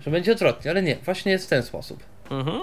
że 0.00 0.10
będzie 0.10 0.32
odwrotnie, 0.32 0.70
ale 0.70 0.82
nie, 0.82 0.96
właśnie 0.96 1.32
jest 1.32 1.46
w 1.46 1.48
ten 1.48 1.62
sposób. 1.62 2.04
Mhm. 2.30 2.60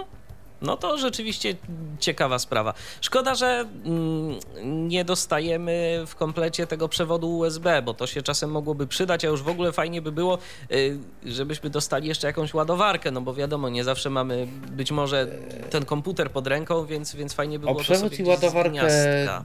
No 0.62 0.78
to 0.78 0.98
rzeczywiście 0.98 1.56
ciekawa 2.00 2.40
sprawa. 2.40 2.74
Szkoda, 3.02 3.36
że 3.36 3.66
mm, 3.86 4.40
nie 4.88 5.06
dostajemy 5.06 6.04
w 6.08 6.16
komplecie 6.16 6.68
tego 6.68 6.90
przewodu 6.90 7.38
USB, 7.38 7.82
bo 7.82 7.94
to 7.94 8.08
się 8.08 8.22
czasem 8.22 8.52
mogłoby 8.52 8.88
przydać, 8.88 9.26
a 9.26 9.28
już 9.28 9.44
w 9.44 9.48
ogóle 9.48 9.72
fajnie 9.72 10.02
by 10.02 10.12
było, 10.12 10.38
y, 10.72 11.00
żebyśmy 11.26 11.70
dostali 11.70 12.08
jeszcze 12.08 12.28
jakąś 12.28 12.54
ładowarkę, 12.54 13.12
no 13.12 13.22
bo 13.22 13.34
wiadomo, 13.34 13.70
nie 13.70 13.84
zawsze 13.84 14.10
mamy 14.10 14.48
być 14.72 14.92
może 14.92 15.28
ten 15.70 15.86
komputer 15.86 16.32
pod 16.32 16.48
ręką, 16.48 16.86
więc, 16.86 17.16
więc 17.16 17.34
fajnie 17.34 17.60
by 17.60 17.66
było 17.66 17.78
o 17.78 17.82
przewód 17.82 18.20
i 18.20 18.24
ładowarkę 18.24 18.88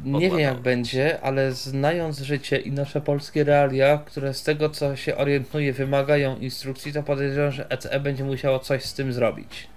nie 0.05 0.31
wiem 0.31 0.39
jak 0.39 0.61
będzie, 0.61 1.21
ale 1.21 1.53
znając 1.53 2.19
życie 2.19 2.57
i 2.57 2.73
nasze 2.73 3.01
polskie 3.01 3.45
realia, 3.45 3.99
które 3.99 4.35
z 4.35 4.43
tego 4.43 4.71
co 4.71 4.97
się 4.97 5.17
orientuję 5.17 5.73
wymagają 5.73 6.37
instrukcji, 6.37 6.93
to 6.93 7.03
podejrzewam, 7.03 7.53
że 7.53 7.71
ECE 7.71 8.01
będzie 8.01 8.25
musiało 8.25 8.59
coś 8.59 8.85
z 8.85 8.95
tym 8.95 9.13
zrobić. 9.13 9.69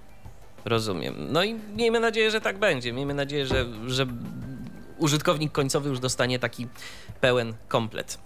Rozumiem. 0.66 1.14
No 1.32 1.44
i 1.44 1.54
miejmy 1.76 2.00
nadzieję, 2.00 2.30
że 2.30 2.40
tak 2.40 2.58
będzie. 2.58 2.92
Miejmy 2.92 3.14
nadzieję, 3.14 3.46
że, 3.46 3.66
że 3.86 4.06
użytkownik 4.98 5.52
końcowy 5.52 5.88
już 5.88 6.00
dostanie 6.00 6.38
taki 6.38 6.66
pełen 7.20 7.54
komplet. 7.68 8.18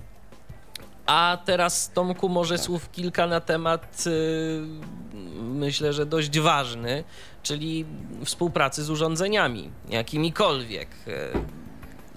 A 1.07 1.39
teraz, 1.45 1.91
Tomku, 1.91 2.29
może 2.29 2.55
tak. 2.55 2.65
słów 2.65 2.91
kilka 2.91 3.27
na 3.27 3.41
temat, 3.41 4.07
yy, 4.07 4.63
myślę, 5.43 5.93
że 5.93 6.07
dość 6.07 6.39
ważny, 6.39 7.05
czyli 7.43 7.87
współpracy 8.25 8.85
z 8.85 8.91
urządzeniami, 8.91 9.71
jakimikolwiek. 9.89 10.89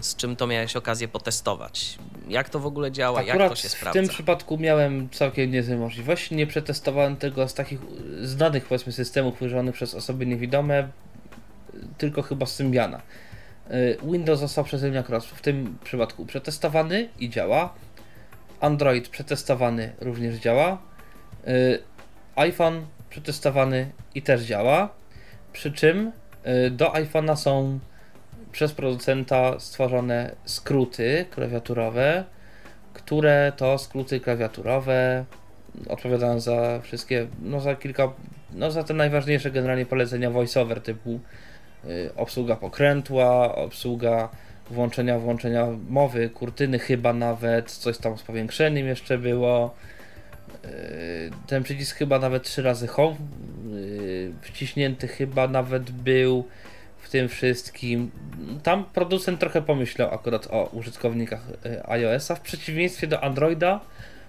Z 0.03 0.15
czym 0.15 0.35
to 0.35 0.47
miałeś 0.47 0.75
okazję 0.75 1.07
potestować? 1.07 1.97
Jak 2.27 2.49
to 2.49 2.59
w 2.59 2.65
ogóle 2.65 2.91
działa? 2.91 3.19
Akurat 3.19 3.39
jak 3.39 3.49
to 3.49 3.55
się 3.55 3.69
sprawdza? 3.69 3.99
W 3.99 4.03
tym 4.03 4.13
przypadku 4.13 4.57
miałem 4.57 5.09
całkiem 5.09 5.51
niezłe 5.51 5.77
możliwości. 5.77 6.35
Nie 6.35 6.47
przetestowałem 6.47 7.15
tego 7.15 7.47
z 7.47 7.53
takich 7.53 7.79
znanych 8.21 8.65
powiedzmy 8.65 8.91
systemów 8.91 9.41
używanych 9.41 9.75
przez 9.75 9.95
osoby 9.95 10.25
niewidome, 10.25 10.87
tylko 11.97 12.21
chyba 12.21 12.45
z 12.45 12.55
Symbiana. 12.55 13.01
Y, 13.71 13.97
Windows 14.03 14.39
został 14.39 14.63
przeze 14.63 14.89
mnie 14.89 15.03
w 15.35 15.41
tym 15.41 15.77
przypadku 15.83 16.25
przetestowany 16.25 17.09
i 17.19 17.29
działa. 17.29 17.73
Android 18.59 19.09
przetestowany 19.09 19.93
również 20.01 20.35
działa. 20.35 20.81
Y, 21.47 21.83
iPhone 22.35 22.85
przetestowany 23.09 23.91
i 24.15 24.21
też 24.21 24.41
działa. 24.41 24.89
Przy 25.53 25.71
czym 25.71 26.11
y, 26.67 26.71
do 26.71 26.91
iPhone'a 26.91 27.35
są 27.35 27.79
przez 28.53 28.71
producenta 28.73 29.59
stworzone 29.59 30.35
skróty 30.45 31.25
klawiaturowe, 31.31 32.23
które 32.93 33.51
to 33.57 33.77
skróty 33.77 34.19
klawiaturowe 34.19 35.25
odpowiadają 35.89 36.39
za 36.39 36.79
wszystkie, 36.83 37.27
no 37.41 37.59
za 37.59 37.75
kilka, 37.75 38.13
no 38.53 38.71
za 38.71 38.83
te 38.83 38.93
najważniejsze 38.93 39.51
generalnie 39.51 39.85
polecenia 39.85 40.29
voiceover 40.29 40.81
typu 40.81 41.19
y, 41.85 42.09
obsługa 42.15 42.55
pokrętła, 42.55 43.55
obsługa 43.55 44.29
włączenia, 44.71 45.19
włączenia 45.19 45.67
mowy, 45.89 46.29
kurtyny 46.29 46.79
chyba 46.79 47.13
nawet, 47.13 47.71
coś 47.71 47.97
tam 47.97 48.17
z 48.17 48.21
powiększeniem 48.21 48.87
jeszcze 48.87 49.17
było. 49.17 49.75
Y, 50.65 51.31
ten 51.47 51.63
przycisk 51.63 51.97
chyba 51.97 52.19
nawet 52.19 52.43
trzy 52.43 52.61
razy 52.61 52.87
home 52.87 53.15
y, 53.73 54.31
wciśnięty 54.41 55.07
chyba 55.07 55.47
nawet 55.47 55.91
był 55.91 56.47
tym 57.13 57.29
wszystkim. 57.29 58.11
Tam 58.63 58.85
producent 58.85 59.39
trochę 59.39 59.61
pomyślał 59.61 60.13
akurat 60.13 60.47
o 60.51 60.63
użytkownikach 60.63 61.41
e, 61.65 61.89
iOS-a, 61.89 62.35
w 62.35 62.41
przeciwieństwie 62.41 63.07
do 63.07 63.23
Androida, 63.23 63.79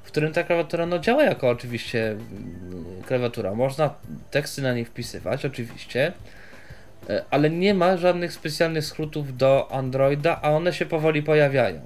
w 0.02 0.06
którym 0.06 0.32
ta 0.32 0.42
klawiatura 0.42 0.86
no, 0.86 0.98
działa 0.98 1.24
jako 1.24 1.48
oczywiście 1.48 2.10
mm, 2.10 3.02
klawiatura. 3.06 3.54
Można 3.54 3.94
teksty 4.30 4.62
na 4.62 4.74
niej 4.74 4.84
wpisywać, 4.84 5.44
oczywiście, 5.44 6.12
e, 7.08 7.24
ale 7.30 7.50
nie 7.50 7.74
ma 7.74 7.96
żadnych 7.96 8.32
specjalnych 8.32 8.84
skrótów 8.84 9.36
do 9.36 9.72
Androida, 9.72 10.40
a 10.42 10.50
one 10.50 10.72
się 10.72 10.86
powoli 10.86 11.22
pojawiają. 11.22 11.80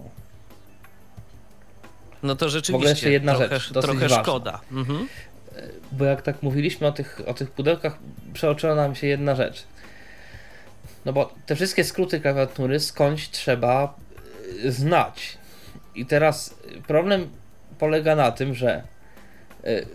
No 2.22 2.36
to 2.36 2.48
rzeczywiście. 2.48 2.86
W 2.86 2.90
jeszcze 2.90 3.10
jedna 3.10 3.34
trochę, 3.34 3.48
rzecz, 3.48 3.72
dosyć 3.72 3.90
trochę 3.90 4.08
szkoda. 4.08 4.60
Mhm. 4.72 5.08
E, 5.56 5.62
bo 5.92 6.04
jak 6.04 6.22
tak 6.22 6.42
mówiliśmy 6.42 6.86
o 6.86 6.92
tych, 6.92 7.20
o 7.26 7.34
tych 7.34 7.50
pudełkach, 7.50 7.98
przeoczyła 8.32 8.74
nam 8.74 8.94
się 8.94 9.06
jedna 9.06 9.34
rzecz. 9.34 9.64
No 11.04 11.12
bo 11.12 11.34
te 11.46 11.56
wszystkie 11.56 11.84
skróty 11.84 12.20
klawiatury 12.20 12.80
skądś 12.80 13.28
trzeba 13.28 13.94
y, 14.64 14.72
znać. 14.72 15.38
I 15.94 16.06
teraz 16.06 16.54
problem 16.86 17.30
polega 17.78 18.16
na 18.16 18.32
tym, 18.32 18.54
że 18.54 18.82
y, 19.66 19.86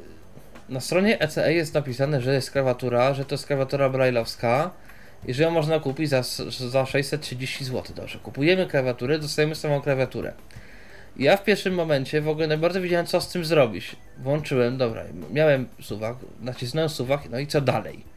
na 0.69 0.79
stronie 0.79 1.19
ECE 1.19 1.53
jest 1.53 1.73
napisane, 1.73 2.21
że 2.21 2.33
jest 2.33 2.51
klawiatura, 2.51 3.13
że 3.13 3.25
to 3.25 3.33
jest 3.33 3.47
klawiatura 3.47 3.89
brailleowska 3.89 4.71
i 5.27 5.33
że 5.33 5.43
ją 5.43 5.51
można 5.51 5.79
kupić 5.79 6.09
za, 6.09 6.23
za 6.69 6.85
630 6.85 7.65
zł. 7.65 7.95
Dobrze, 7.95 8.19
kupujemy 8.19 8.67
klawiaturę, 8.67 9.19
dostajemy 9.19 9.55
samą 9.55 9.81
klawiaturę. 9.81 10.33
Ja 11.17 11.37
w 11.37 11.43
pierwszym 11.43 11.73
momencie 11.73 12.21
w 12.21 12.27
ogóle 12.27 12.47
najbardziej 12.47 12.81
wiedziałem, 12.81 13.05
co 13.05 13.21
z 13.21 13.29
tym 13.29 13.45
zrobić. 13.45 13.95
Włączyłem, 14.17 14.77
dobra, 14.77 15.03
miałem 15.31 15.67
suwak, 15.81 16.15
nacisnąłem 16.41 16.89
suwak, 16.89 17.29
no 17.29 17.39
i 17.39 17.47
co 17.47 17.61
dalej? 17.61 18.12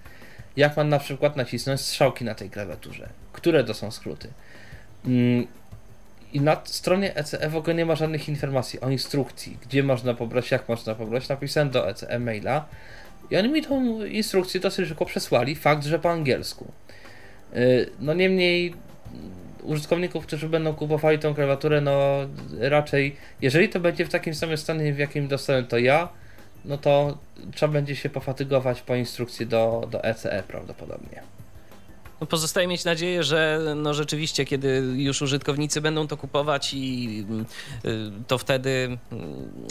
Jak 0.56 0.76
mam 0.76 0.88
na 0.88 0.98
przykład 0.98 1.36
nacisnąć 1.36 1.80
strzałki 1.80 2.24
na 2.24 2.34
tej 2.34 2.50
klawiaturze, 2.50 3.08
które 3.32 3.64
to 3.64 3.74
są 3.74 3.90
skróty. 3.90 4.28
Mm, 5.06 5.46
I 6.32 6.40
na 6.40 6.60
stronie 6.64 7.16
ECE 7.16 7.48
w 7.48 7.56
ogóle 7.56 7.74
nie 7.74 7.86
ma 7.86 7.94
żadnych 7.94 8.28
informacji 8.28 8.80
o 8.80 8.90
instrukcji, 8.90 9.58
gdzie 9.62 9.82
można 9.82 10.14
pobrać, 10.14 10.50
jak 10.50 10.68
można 10.68 10.94
pobrać. 10.94 11.28
Napisałem 11.28 11.70
do 11.70 11.88
ECE 11.88 12.18
maila 12.18 12.68
i 13.30 13.36
oni 13.36 13.48
mi 13.48 13.62
tą 13.62 14.04
instrukcję 14.04 14.60
dosyć 14.60 14.88
szybko 14.88 15.04
przesłali, 15.04 15.54
fakt, 15.54 15.84
że 15.84 15.98
po 15.98 16.10
angielsku. 16.10 16.72
Y, 17.56 17.90
no 18.00 18.14
niemniej 18.14 18.74
użytkowników, 19.62 20.26
którzy 20.26 20.48
będą 20.48 20.74
kupowali 20.74 21.18
tą 21.18 21.34
klawiaturę, 21.34 21.80
no 21.80 22.16
raczej, 22.60 23.16
jeżeli 23.42 23.68
to 23.68 23.80
będzie 23.80 24.04
w 24.04 24.08
takim 24.08 24.34
samym 24.34 24.56
stanie, 24.56 24.92
w 24.92 24.98
jakim 24.98 25.28
dostałem 25.28 25.66
to 25.66 25.78
ja, 25.78 26.08
no 26.66 26.78
to 26.78 27.18
trzeba 27.54 27.72
będzie 27.72 27.96
się 27.96 28.10
pofatygować 28.10 28.82
po 28.82 28.94
instrukcji 28.94 29.46
do, 29.46 29.88
do 29.90 30.04
ECE 30.04 30.42
prawdopodobnie. 30.48 31.22
No 32.20 32.26
pozostaje 32.26 32.66
mieć 32.66 32.84
nadzieję, 32.84 33.24
że 33.24 33.60
no 33.76 33.94
rzeczywiście, 33.94 34.44
kiedy 34.44 34.68
już 34.96 35.22
użytkownicy 35.22 35.80
będą 35.80 36.06
to 36.06 36.16
kupować 36.16 36.74
i 36.74 37.24
y, 37.84 38.10
to 38.26 38.38
wtedy 38.38 38.98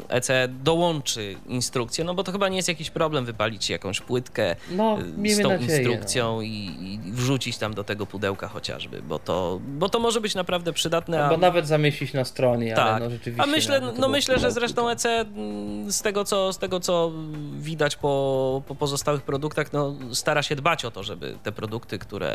ECE 0.10 0.48
dołączy 0.64 1.36
instrukcję, 1.48 2.04
no 2.04 2.14
bo 2.14 2.24
to 2.24 2.32
chyba 2.32 2.50
nie 2.50 2.56
jest 2.56 2.68
jakiś 2.68 2.90
problem 2.90 3.26
wypalić 3.26 3.70
jakąś 3.70 4.02
płytkę 4.02 4.56
no, 4.72 4.98
z 5.26 5.42
tą 5.42 5.50
nadzieję, 5.50 5.78
instrukcją 5.78 6.36
no. 6.36 6.42
i, 6.42 6.50
i, 7.06 7.12
wrzucić 7.12 7.58
tam 7.58 7.74
do 7.74 7.84
tego 7.84 8.06
pudełka 8.06 8.48
chociażby, 8.48 9.02
bo 9.02 9.20
to, 9.20 9.60
bo 9.68 9.90
to 9.90 10.00
może 10.00 10.22
być 10.22 10.36
naprawdę 10.36 10.74
przydatne. 10.74 11.24
Albo 11.24 11.36
a... 11.36 11.38
nawet 11.38 11.68
zamieścić 11.68 12.14
na 12.14 12.26
stronie, 12.26 12.74
tak. 12.76 12.88
ale 12.88 13.06
no 13.06 13.12
rzeczywiście. 13.12 13.44
A 13.44 13.46
myślę, 13.46 13.82
no 14.00 14.08
myślę, 14.08 14.40
że 14.40 14.52
zresztą 14.52 14.90
ECE 14.90 15.26
z 15.88 16.02
tego 16.02 16.26
co, 16.26 16.54
z 16.54 16.58
tego, 16.58 16.80
co 16.80 17.12
widać 17.60 17.96
po, 17.96 18.62
po 18.68 18.76
pozostałych 18.76 19.22
produktach, 19.22 19.74
no 19.74 19.96
stara 20.12 20.44
się 20.44 20.56
dbać 20.56 20.86
o 20.86 20.92
to, 20.92 21.04
żeby 21.04 21.38
te 21.44 21.52
produkty, 21.52 22.00
które 22.00 22.35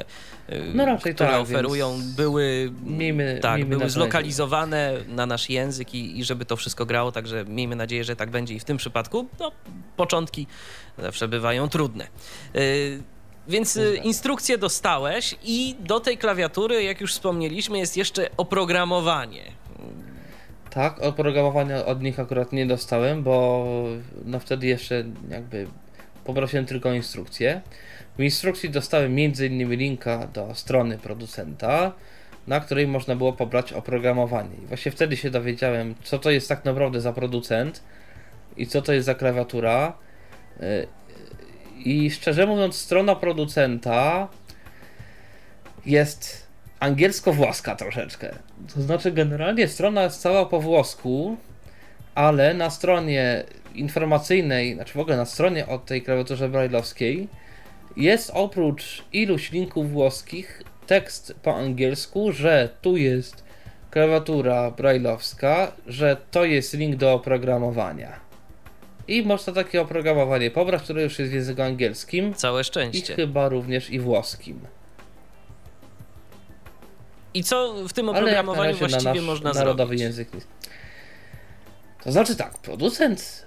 Y, 0.52 0.62
no 0.74 0.86
raczej 0.86 1.14
które 1.14 1.30
tak, 1.30 1.40
oferują, 1.40 2.00
były, 2.16 2.72
miejmy, 2.84 3.38
tak, 3.42 3.56
miejmy 3.56 3.76
były 3.76 3.90
zlokalizowane 3.90 4.96
na 5.08 5.26
nasz 5.26 5.50
język 5.50 5.94
i, 5.94 6.18
i, 6.18 6.24
żeby 6.24 6.44
to 6.44 6.56
wszystko 6.56 6.86
grało, 6.86 7.12
także 7.12 7.44
miejmy 7.44 7.76
nadzieję, 7.76 8.04
że 8.04 8.16
tak 8.16 8.30
będzie 8.30 8.54
i 8.54 8.60
w 8.60 8.64
tym 8.64 8.76
przypadku. 8.76 9.26
No, 9.40 9.52
początki 9.96 10.46
zawsze 10.98 11.28
bywają 11.28 11.68
trudne. 11.68 12.06
Yy, 12.54 13.02
więc 13.48 13.76
y, 13.76 13.96
instrukcję 13.96 14.58
dostałeś 14.58 15.36
i 15.44 15.76
do 15.80 16.00
tej 16.00 16.18
klawiatury, 16.18 16.82
jak 16.82 17.00
już 17.00 17.12
wspomnieliśmy, 17.12 17.78
jest 17.78 17.96
jeszcze 17.96 18.30
oprogramowanie. 18.36 19.52
Tak, 20.70 21.02
oprogramowania 21.02 21.86
od 21.86 22.02
nich 22.02 22.20
akurat 22.20 22.52
nie 22.52 22.66
dostałem, 22.66 23.22
bo 23.22 23.66
no 24.24 24.40
wtedy 24.40 24.66
jeszcze 24.66 25.04
jakby 25.30 25.66
poprosiłem 26.24 26.66
tylko 26.66 26.92
instrukcję. 26.92 27.60
W 28.18 28.22
instrukcji 28.22 28.70
dostałem 28.70 29.12
m.in. 29.12 29.70
linka 29.70 30.26
do 30.26 30.54
strony 30.54 30.98
producenta, 30.98 31.92
na 32.46 32.60
której 32.60 32.86
można 32.86 33.16
było 33.16 33.32
pobrać 33.32 33.72
oprogramowanie. 33.72 34.56
I 34.64 34.66
właśnie 34.66 34.92
wtedy 34.92 35.16
się 35.16 35.30
dowiedziałem, 35.30 35.94
co 36.02 36.18
to 36.18 36.30
jest 36.30 36.48
tak 36.48 36.64
naprawdę 36.64 37.00
za 37.00 37.12
producent 37.12 37.82
i 38.56 38.66
co 38.66 38.82
to 38.82 38.92
jest 38.92 39.06
za 39.06 39.14
klawiatura. 39.14 39.92
Y, 40.60 40.86
I 41.84 42.10
szczerze 42.10 42.46
mówiąc, 42.46 42.76
strona 42.76 43.14
producenta 43.14 44.28
jest 45.86 46.46
angielsko-włoska 46.80 47.76
troszeczkę. 47.76 48.34
To 48.74 48.82
znaczy, 48.82 49.12
generalnie 49.12 49.68
strona 49.68 50.02
jest 50.02 50.20
cała 50.20 50.46
po 50.46 50.60
włosku, 50.60 51.36
ale 52.20 52.54
na 52.54 52.70
stronie 52.70 53.44
informacyjnej, 53.74 54.74
znaczy 54.74 54.92
w 54.92 54.96
ogóle 55.00 55.16
na 55.16 55.24
stronie 55.24 55.66
od 55.66 55.84
tej 55.84 56.02
klawiaturze 56.02 56.48
brailleowskiej 56.48 57.28
jest 57.96 58.30
oprócz 58.34 59.04
iluś 59.12 59.52
linków 59.52 59.92
włoskich 59.92 60.62
tekst 60.86 61.34
po 61.42 61.56
angielsku, 61.56 62.32
że 62.32 62.68
tu 62.82 62.96
jest 62.96 63.44
klawiatura 63.90 64.70
brailleowska, 64.70 65.72
że 65.86 66.16
to 66.30 66.44
jest 66.44 66.74
link 66.74 66.96
do 66.96 67.12
oprogramowania. 67.12 68.20
I 69.08 69.22
można 69.22 69.52
takie 69.52 69.82
oprogramowanie 69.82 70.50
pobrać, 70.50 70.82
które 70.82 71.02
już 71.02 71.18
jest 71.18 71.30
w 71.30 71.34
języku 71.34 71.62
angielskim. 71.62 72.34
Całe 72.34 72.64
szczęście. 72.64 73.12
I 73.12 73.16
chyba 73.16 73.48
również 73.48 73.90
i 73.90 74.00
włoskim. 74.00 74.60
I 77.34 77.44
co 77.44 77.74
w 77.88 77.92
tym 77.92 78.08
oprogramowaniu 78.08 78.76
właściwie 78.76 79.04
na 79.04 79.14
nasz 79.14 79.24
można 79.24 79.52
narodowy 79.52 79.98
zrobić? 79.98 80.00
język. 80.00 80.28
To 82.02 82.12
znaczy 82.12 82.36
tak, 82.36 82.58
producent 82.58 83.46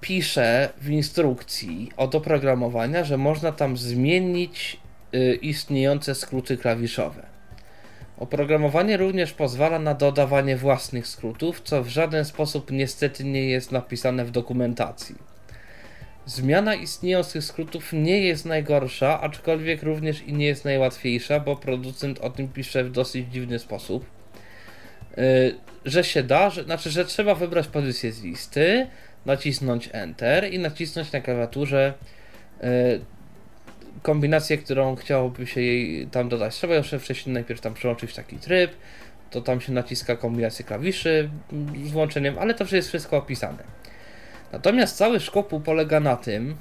pisze 0.00 0.68
w 0.80 0.90
instrukcji 0.90 1.90
od 1.96 2.14
oprogramowania, 2.14 3.04
że 3.04 3.18
można 3.18 3.52
tam 3.52 3.76
zmienić 3.76 4.80
y, 5.14 5.34
istniejące 5.34 6.14
skróty 6.14 6.56
klawiszowe. 6.56 7.26
Oprogramowanie 8.18 8.96
również 8.96 9.32
pozwala 9.32 9.78
na 9.78 9.94
dodawanie 9.94 10.56
własnych 10.56 11.06
skrótów, 11.06 11.60
co 11.60 11.82
w 11.82 11.88
żaden 11.88 12.24
sposób 12.24 12.70
niestety 12.70 13.24
nie 13.24 13.48
jest 13.48 13.72
napisane 13.72 14.24
w 14.24 14.30
dokumentacji. 14.30 15.16
Zmiana 16.26 16.74
istniejących 16.74 17.44
skrótów 17.44 17.92
nie 17.92 18.20
jest 18.20 18.44
najgorsza, 18.44 19.20
aczkolwiek 19.20 19.82
również 19.82 20.22
i 20.22 20.32
nie 20.32 20.46
jest 20.46 20.64
najłatwiejsza, 20.64 21.40
bo 21.40 21.56
producent 21.56 22.18
o 22.18 22.30
tym 22.30 22.48
pisze 22.48 22.84
w 22.84 22.90
dosyć 22.92 23.28
dziwny 23.28 23.58
sposób. 23.58 24.06
Że 25.84 26.04
się 26.04 26.22
da, 26.22 26.50
że, 26.50 26.64
znaczy, 26.64 26.90
że 26.90 27.04
trzeba 27.04 27.34
wybrać 27.34 27.66
pozycję 27.66 28.12
z 28.12 28.22
listy, 28.22 28.86
nacisnąć 29.26 29.88
Enter 29.92 30.52
i 30.52 30.58
nacisnąć 30.58 31.12
na 31.12 31.20
klawiaturze 31.20 31.94
yy, 32.62 32.68
kombinację, 34.02 34.58
którą 34.58 34.96
chciałoby 34.96 35.46
się 35.46 35.60
jej 35.60 36.06
tam 36.06 36.28
dodać. 36.28 36.54
Trzeba 36.54 36.74
jeszcze 36.74 36.98
wcześniej 36.98 37.34
najpierw 37.34 37.60
tam 37.60 37.74
przełączyć 37.74 38.14
taki 38.14 38.36
tryb, 38.36 38.72
to 39.30 39.40
tam 39.40 39.60
się 39.60 39.72
naciska 39.72 40.16
kombinację 40.16 40.64
klawiszy 40.64 41.30
z 41.84 41.90
włączeniem, 41.90 42.38
ale 42.38 42.54
to 42.54 42.76
jest 42.76 42.88
wszystko 42.88 43.16
opisane. 43.16 43.64
Natomiast 44.52 44.96
cały 44.96 45.20
szkopuł 45.20 45.60
polega 45.60 46.00
na 46.00 46.16
tym, 46.16 46.56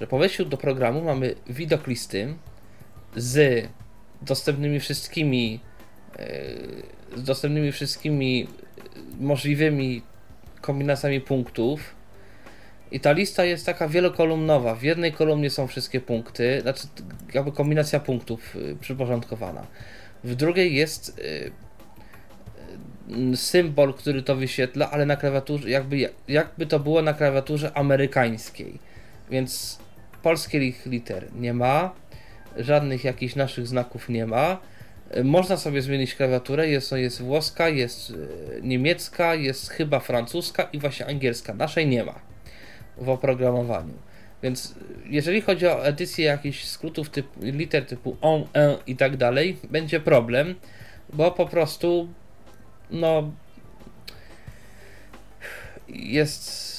że 0.00 0.06
po 0.06 0.18
wejściu 0.18 0.44
do 0.44 0.56
programu 0.56 1.04
mamy 1.04 1.34
widok 1.46 1.86
listy 1.86 2.34
z 3.16 3.66
dostępnymi 4.22 4.80
wszystkimi 4.80 5.60
e, 6.18 6.26
z 7.16 7.22
dostępnymi 7.22 7.72
wszystkimi 7.72 8.48
możliwymi 9.20 10.02
kombinacjami 10.60 11.20
punktów 11.20 11.94
i 12.90 13.00
ta 13.00 13.12
lista 13.12 13.44
jest 13.44 13.66
taka 13.66 13.88
wielokolumnowa. 13.88 14.74
W 14.74 14.82
jednej 14.82 15.12
kolumnie 15.12 15.50
są 15.50 15.66
wszystkie 15.66 16.00
punkty, 16.00 16.60
znaczy 16.60 16.86
jakby 17.34 17.52
kombinacja 17.52 18.00
punktów 18.00 18.56
y, 18.56 18.76
przyporządkowana. 18.80 19.66
W 20.24 20.34
drugiej 20.34 20.74
jest 20.74 21.18
y, 21.18 21.50
symbol, 23.36 23.94
który 23.94 24.22
to 24.22 24.36
wyświetla, 24.36 24.90
ale 24.90 25.06
na 25.06 25.16
klawiaturze, 25.16 25.70
jakby, 25.70 26.10
jakby 26.28 26.66
to 26.66 26.80
było 26.80 27.02
na 27.02 27.14
klawiaturze 27.14 27.76
amerykańskiej. 27.76 28.78
Więc 29.30 29.78
polskich 30.22 30.86
liter 30.86 31.28
nie 31.34 31.54
ma, 31.54 31.92
żadnych 32.56 33.04
jakichś 33.04 33.34
naszych 33.34 33.66
znaków 33.66 34.08
nie 34.08 34.26
ma. 34.26 34.58
Można 35.24 35.56
sobie 35.56 35.82
zmienić 35.82 36.14
klawiaturę, 36.14 36.68
jest, 36.68 36.92
jest 36.92 37.22
włoska, 37.22 37.68
jest 37.68 38.12
niemiecka, 38.62 39.34
jest 39.34 39.70
chyba 39.70 40.00
francuska 40.00 40.62
i 40.72 40.78
właśnie 40.78 41.06
angielska. 41.06 41.54
Naszej 41.54 41.86
nie 41.86 42.04
ma 42.04 42.14
w 42.96 43.08
oprogramowaniu. 43.08 43.94
Więc 44.42 44.74
jeżeli 45.06 45.40
chodzi 45.40 45.66
o 45.66 45.86
edycję 45.86 46.24
jakichś 46.24 46.64
skrótów 46.64 47.10
typu, 47.10 47.40
liter 47.42 47.86
typu 47.86 48.16
on, 48.20 48.44
en 48.52 48.76
i 48.86 48.96
tak 48.96 49.16
dalej, 49.16 49.56
będzie 49.70 50.00
problem, 50.00 50.54
bo 51.12 51.30
po 51.30 51.46
prostu 51.46 52.08
no 52.90 53.32
jest 55.88 56.74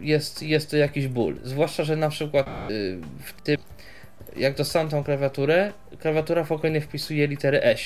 jest, 0.00 0.42
jest 0.42 0.70
to 0.70 0.76
jakiś 0.76 1.08
ból. 1.08 1.36
Zwłaszcza, 1.44 1.84
że 1.84 1.96
na 1.96 2.08
przykład 2.08 2.70
y, 2.70 2.98
w 3.22 3.42
tym 3.42 3.56
jak 4.36 4.56
dostałem 4.56 4.88
tą 4.88 5.04
klawiaturę, 5.04 5.72
klawiatura 6.00 6.44
w 6.44 6.52
ogóle 6.52 6.72
nie 6.72 6.80
wpisuje 6.80 7.26
litery 7.26 7.62
S 7.62 7.80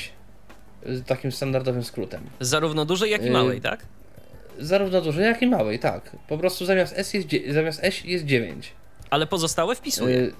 z 0.87 1.05
takim 1.07 1.33
standardowym 1.33 1.85
skrótem. 1.85 2.21
Zarówno 2.41 2.85
dużej, 2.85 3.11
jak 3.11 3.25
i 3.25 3.31
małej, 3.31 3.61
tak? 3.61 3.81
Zarówno 4.59 5.01
dużej, 5.01 5.25
jak 5.25 5.43
i 5.43 5.47
małej, 5.47 5.79
tak. 5.79 6.17
Po 6.29 6.39
prostu 6.39 6.65
zamiast 6.65 6.95
S 6.99 7.15
jest, 7.15 7.29
zamiast 7.51 7.85
S 7.85 8.05
jest 8.05 8.25
9. 8.25 8.73
Ale 9.11 9.27
pozostałe 9.27 9.75
wpisuje. 9.75 10.17
Y 10.17 10.33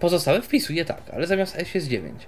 pozostałe 0.00 0.42
wpisuje, 0.42 0.84
tak, 0.84 1.02
ale 1.12 1.26
zamiast 1.26 1.56
S 1.56 1.74
jest 1.74 1.88
9. 1.88 2.26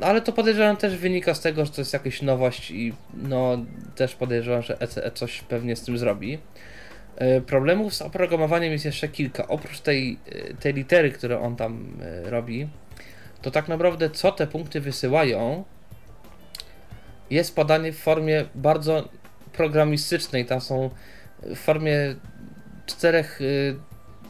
Ale 0.00 0.20
to 0.20 0.32
podejrzewam 0.32 0.76
też 0.76 0.96
wynika 0.96 1.34
z 1.34 1.40
tego, 1.40 1.64
że 1.64 1.72
to 1.72 1.80
jest 1.80 1.92
jakaś 1.92 2.22
nowość 2.22 2.70
i 2.70 2.94
no 3.14 3.58
też 3.96 4.14
podejrzewam, 4.14 4.62
że 4.62 4.80
ECE 4.80 5.10
coś 5.14 5.40
pewnie 5.40 5.76
z 5.76 5.82
tym 5.82 5.98
zrobi. 5.98 6.38
Y, 7.20 7.40
problemów 7.40 7.94
z 7.94 8.02
oprogramowaniem 8.02 8.72
jest 8.72 8.84
jeszcze 8.84 9.08
kilka. 9.08 9.48
Oprócz 9.48 9.80
tej, 9.80 10.18
y, 10.32 10.56
tej 10.60 10.74
litery, 10.74 11.10
które 11.10 11.40
on 11.40 11.56
tam 11.56 11.98
robi, 12.24 12.68
to 13.42 13.50
tak 13.50 13.68
naprawdę 13.68 14.10
co 14.10 14.32
te 14.32 14.46
punkty 14.46 14.80
wysyłają, 14.80 15.64
jest 17.30 17.56
podanie 17.56 17.92
w 17.92 17.98
formie 17.98 18.44
bardzo 18.54 19.08
programistycznej. 19.52 20.46
Tam 20.46 20.60
są 20.60 20.90
w 21.42 21.56
formie 21.56 22.14
czterech 22.86 23.40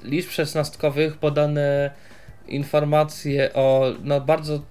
liczb 0.05 0.31
szesnastkowych 0.31 1.17
podane 1.17 1.91
informacje 2.49 3.53
o 3.55 3.93
no 4.03 4.21
bardzo 4.21 4.63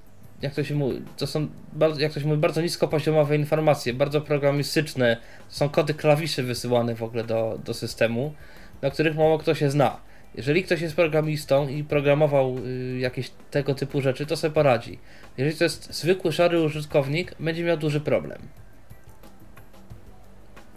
jak 0.41 0.53
to 0.53 0.63
się 0.63 0.75
mówi, 0.75 1.01
to 1.17 1.27
są 1.27 1.47
bardzo, 1.73 2.01
jak 2.01 2.13
to 2.13 2.19
się 2.19 2.27
mówi, 2.27 2.41
bardzo 2.41 2.61
niskopoziomowe 2.61 3.35
informacje, 3.35 3.93
bardzo 3.93 4.21
programistyczne. 4.21 5.17
To 5.49 5.55
są 5.55 5.69
kody 5.69 5.93
klawiszy 5.93 6.43
wysyłane 6.43 6.95
w 6.95 7.03
ogóle 7.03 7.23
do, 7.23 7.59
do 7.65 7.73
systemu, 7.73 8.33
na 8.81 8.89
których 8.89 9.15
mało 9.15 9.37
kto 9.37 9.55
się 9.55 9.69
zna. 9.69 9.99
Jeżeli 10.35 10.63
ktoś 10.63 10.81
jest 10.81 10.95
programistą 10.95 11.67
i 11.67 11.83
programował 11.83 12.57
y, 12.57 12.99
jakieś 12.99 13.31
tego 13.51 13.75
typu 13.75 14.01
rzeczy, 14.01 14.25
to 14.25 14.37
sobie 14.37 14.53
poradzi. 14.53 14.99
Jeżeli 15.37 15.57
to 15.57 15.63
jest 15.63 15.93
zwykły, 15.93 16.31
szary 16.31 16.61
użytkownik, 16.61 17.35
będzie 17.39 17.63
miał 17.63 17.77
duży 17.77 18.01
problem. 18.01 18.41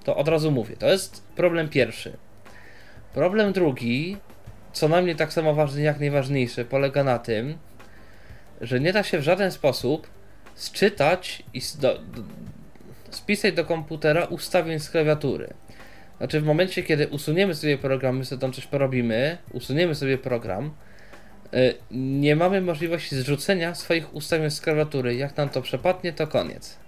To 0.05 0.17
od 0.17 0.29
razu 0.29 0.51
mówię. 0.51 0.77
To 0.77 0.87
jest 0.87 1.23
problem 1.37 1.69
pierwszy. 1.69 2.17
Problem 3.15 3.53
drugi, 3.53 4.17
co 4.73 4.89
na 4.89 5.03
mnie 5.03 5.15
tak 5.15 5.33
samo 5.33 5.55
ważny 5.55 5.83
jak 5.83 6.01
najważniejszy, 6.01 6.65
polega 6.65 7.05
na 7.05 7.19
tym, 7.19 7.59
że 8.67 8.81
nie 8.81 8.93
da 8.93 9.03
się 9.03 9.19
w 9.19 9.23
żaden 9.23 9.51
sposób 9.51 10.07
sczytać 10.55 11.43
i 11.55 11.61
do, 11.81 11.99
do, 11.99 12.23
spisać 13.11 13.55
do 13.55 13.65
komputera 13.65 14.25
ustawień 14.25 14.81
z 14.81 14.91
klawiatury. 14.91 15.55
Znaczy 16.19 16.41
w 16.41 16.45
momencie, 16.45 16.83
kiedy 16.83 17.09
usuniemy 17.09 17.55
sobie 17.55 17.79
program, 17.79 18.19
my 18.19 18.25
sobie 18.25 18.41
tam 18.41 18.53
coś 18.53 18.67
porobimy, 18.67 19.39
usuniemy 19.53 19.95
sobie 19.95 20.19
program, 20.19 20.75
y, 21.55 21.75
nie 21.91 22.37
mamy 22.37 22.61
możliwości 22.61 23.17
zrzucenia 23.17 23.75
swoich 23.75 24.15
ustawień 24.15 24.51
z 24.51 24.61
klawiatury. 24.61 25.15
Jak 25.15 25.37
nam 25.37 25.49
to 25.49 25.63
przepadnie, 25.63 26.13
to 26.13 26.27
koniec. 26.27 26.84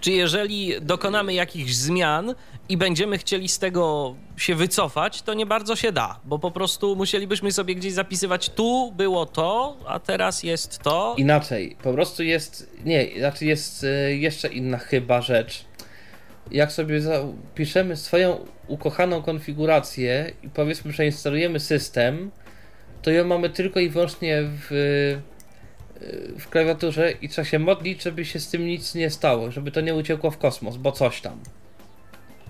Czy 0.00 0.10
jeżeli 0.10 0.72
dokonamy 0.80 1.34
jakichś 1.34 1.72
zmian 1.72 2.34
i 2.68 2.76
będziemy 2.76 3.18
chcieli 3.18 3.48
z 3.48 3.58
tego 3.58 4.14
się 4.36 4.54
wycofać, 4.54 5.22
to 5.22 5.34
nie 5.34 5.46
bardzo 5.46 5.76
się 5.76 5.92
da, 5.92 6.20
bo 6.24 6.38
po 6.38 6.50
prostu 6.50 6.96
musielibyśmy 6.96 7.52
sobie 7.52 7.74
gdzieś 7.74 7.92
zapisywać, 7.92 8.50
tu 8.50 8.92
było 8.92 9.26
to, 9.26 9.76
a 9.86 10.00
teraz 10.00 10.42
jest 10.42 10.78
to. 10.78 11.14
Inaczej, 11.18 11.76
po 11.82 11.92
prostu 11.92 12.22
jest, 12.22 12.70
nie, 12.84 13.06
znaczy 13.18 13.46
jest 13.46 13.84
y, 13.84 14.16
jeszcze 14.16 14.48
inna 14.48 14.78
chyba 14.78 15.22
rzecz. 15.22 15.64
Jak 16.50 16.72
sobie 16.72 17.00
piszemy 17.54 17.96
swoją 17.96 18.46
ukochaną 18.68 19.22
konfigurację 19.22 20.32
i 20.42 20.48
powiedzmy, 20.48 20.92
że 20.92 21.06
instalujemy 21.06 21.60
system, 21.60 22.30
to 23.02 23.10
ją 23.10 23.24
mamy 23.24 23.50
tylko 23.50 23.80
i 23.80 23.88
wyłącznie 23.88 24.42
w 24.42 24.70
w 26.38 26.48
klawiaturze 26.48 27.12
i 27.12 27.28
trzeba 27.28 27.44
się 27.44 27.58
modlić, 27.58 28.02
żeby 28.02 28.24
się 28.24 28.40
z 28.40 28.50
tym 28.50 28.66
nic 28.66 28.94
nie 28.94 29.10
stało, 29.10 29.50
żeby 29.50 29.70
to 29.70 29.80
nie 29.80 29.94
uciekło 29.94 30.30
w 30.30 30.38
kosmos, 30.38 30.76
bo 30.76 30.92
coś 30.92 31.20
tam. 31.20 31.40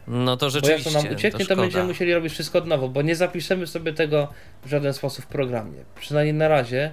No 0.08 0.36
to 0.36 0.50
rzeczywiście. 0.50 0.90
Bo 0.90 0.96
jak 0.96 1.02
to 1.02 1.08
nam 1.08 1.16
ucieknie, 1.16 1.46
to, 1.46 1.54
to 1.54 1.60
będziemy 1.60 1.84
musieli 1.84 2.14
robić 2.14 2.32
wszystko 2.32 2.58
od 2.58 2.66
nowa, 2.66 2.88
bo 2.88 3.02
nie 3.02 3.16
zapiszemy 3.16 3.66
sobie 3.66 3.92
tego 3.92 4.28
w 4.64 4.68
żaden 4.68 4.94
sposób 4.94 5.24
w 5.24 5.28
programie. 5.28 5.78
Przynajmniej 6.00 6.34
na 6.34 6.48
razie. 6.48 6.92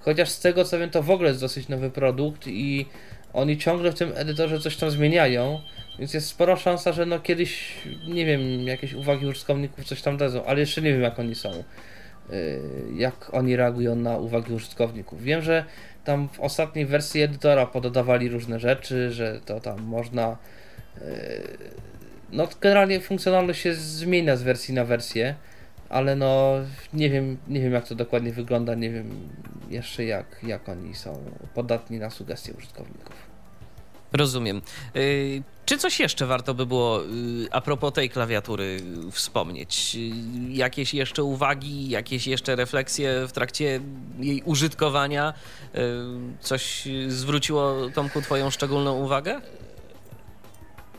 Chociaż 0.00 0.28
z 0.28 0.40
tego 0.40 0.64
co 0.64 0.78
wiem, 0.78 0.90
to 0.90 1.02
w 1.02 1.10
ogóle 1.10 1.28
jest 1.28 1.40
dosyć 1.40 1.68
nowy 1.68 1.90
produkt 1.90 2.46
i 2.46 2.86
oni 3.32 3.58
ciągle 3.58 3.92
w 3.92 3.94
tym 3.94 4.12
edytorze 4.14 4.60
coś 4.60 4.76
tam 4.76 4.90
zmieniają, 4.90 5.60
więc 5.98 6.14
jest 6.14 6.28
spora 6.28 6.56
szansa, 6.56 6.92
że 6.92 7.06
no 7.06 7.20
kiedyś, 7.20 7.74
nie 8.08 8.26
wiem, 8.26 8.62
jakieś 8.62 8.92
uwagi 8.92 9.26
użytkowników 9.26 9.84
coś 9.84 10.02
tam 10.02 10.16
dadzą, 10.16 10.44
ale 10.44 10.60
jeszcze 10.60 10.82
nie 10.82 10.92
wiem 10.92 11.02
jak 11.02 11.18
oni 11.18 11.34
są. 11.34 11.64
Y, 12.30 12.60
jak 12.96 13.34
oni 13.34 13.56
reagują 13.56 13.94
na 13.96 14.16
uwagi 14.18 14.52
użytkowników. 14.52 15.22
Wiem, 15.22 15.42
że 15.42 15.64
tam 16.04 16.28
w 16.28 16.40
ostatniej 16.40 16.86
wersji 16.86 17.22
edytora 17.22 17.66
pododawali 17.66 18.28
różne 18.28 18.60
rzeczy, 18.60 19.12
że 19.12 19.40
to 19.44 19.60
tam 19.60 19.82
można. 19.82 20.36
Y, 20.98 21.58
no, 22.32 22.48
generalnie 22.60 23.00
funkcjonalność 23.00 23.60
się 23.60 23.74
zmienia 23.74 24.36
z 24.36 24.42
wersji 24.42 24.74
na 24.74 24.84
wersję, 24.84 25.34
ale 25.88 26.16
no 26.16 26.54
nie 26.92 27.10
wiem, 27.10 27.36
nie 27.48 27.60
wiem 27.60 27.72
jak 27.72 27.88
to 27.88 27.94
dokładnie 27.94 28.32
wygląda, 28.32 28.74
nie 28.74 28.90
wiem 28.90 29.28
jeszcze 29.70 30.04
jak, 30.04 30.26
jak 30.42 30.68
oni 30.68 30.94
są 30.94 31.24
podatni 31.54 31.98
na 31.98 32.10
sugestie 32.10 32.52
użytkowników. 32.52 33.31
Rozumiem. 34.12 34.62
Y, 34.96 35.42
czy 35.66 35.78
coś 35.78 36.00
jeszcze 36.00 36.26
warto 36.26 36.54
by 36.54 36.66
było 36.66 37.04
y, 37.04 37.06
a 37.50 37.60
propos 37.60 37.92
tej 37.92 38.10
klawiatury 38.10 38.80
wspomnieć? 39.10 39.96
Y, 39.96 40.52
jakieś 40.52 40.94
jeszcze 40.94 41.22
uwagi, 41.22 41.88
jakieś 41.88 42.26
jeszcze 42.26 42.56
refleksje 42.56 43.26
w 43.28 43.32
trakcie 43.32 43.80
jej 44.18 44.42
użytkowania? 44.42 45.34
Coś 46.40 46.88
zwróciło 47.08 47.90
Tomku 47.94 48.22
Twoją 48.22 48.50
szczególną 48.50 48.98
uwagę? 48.98 49.40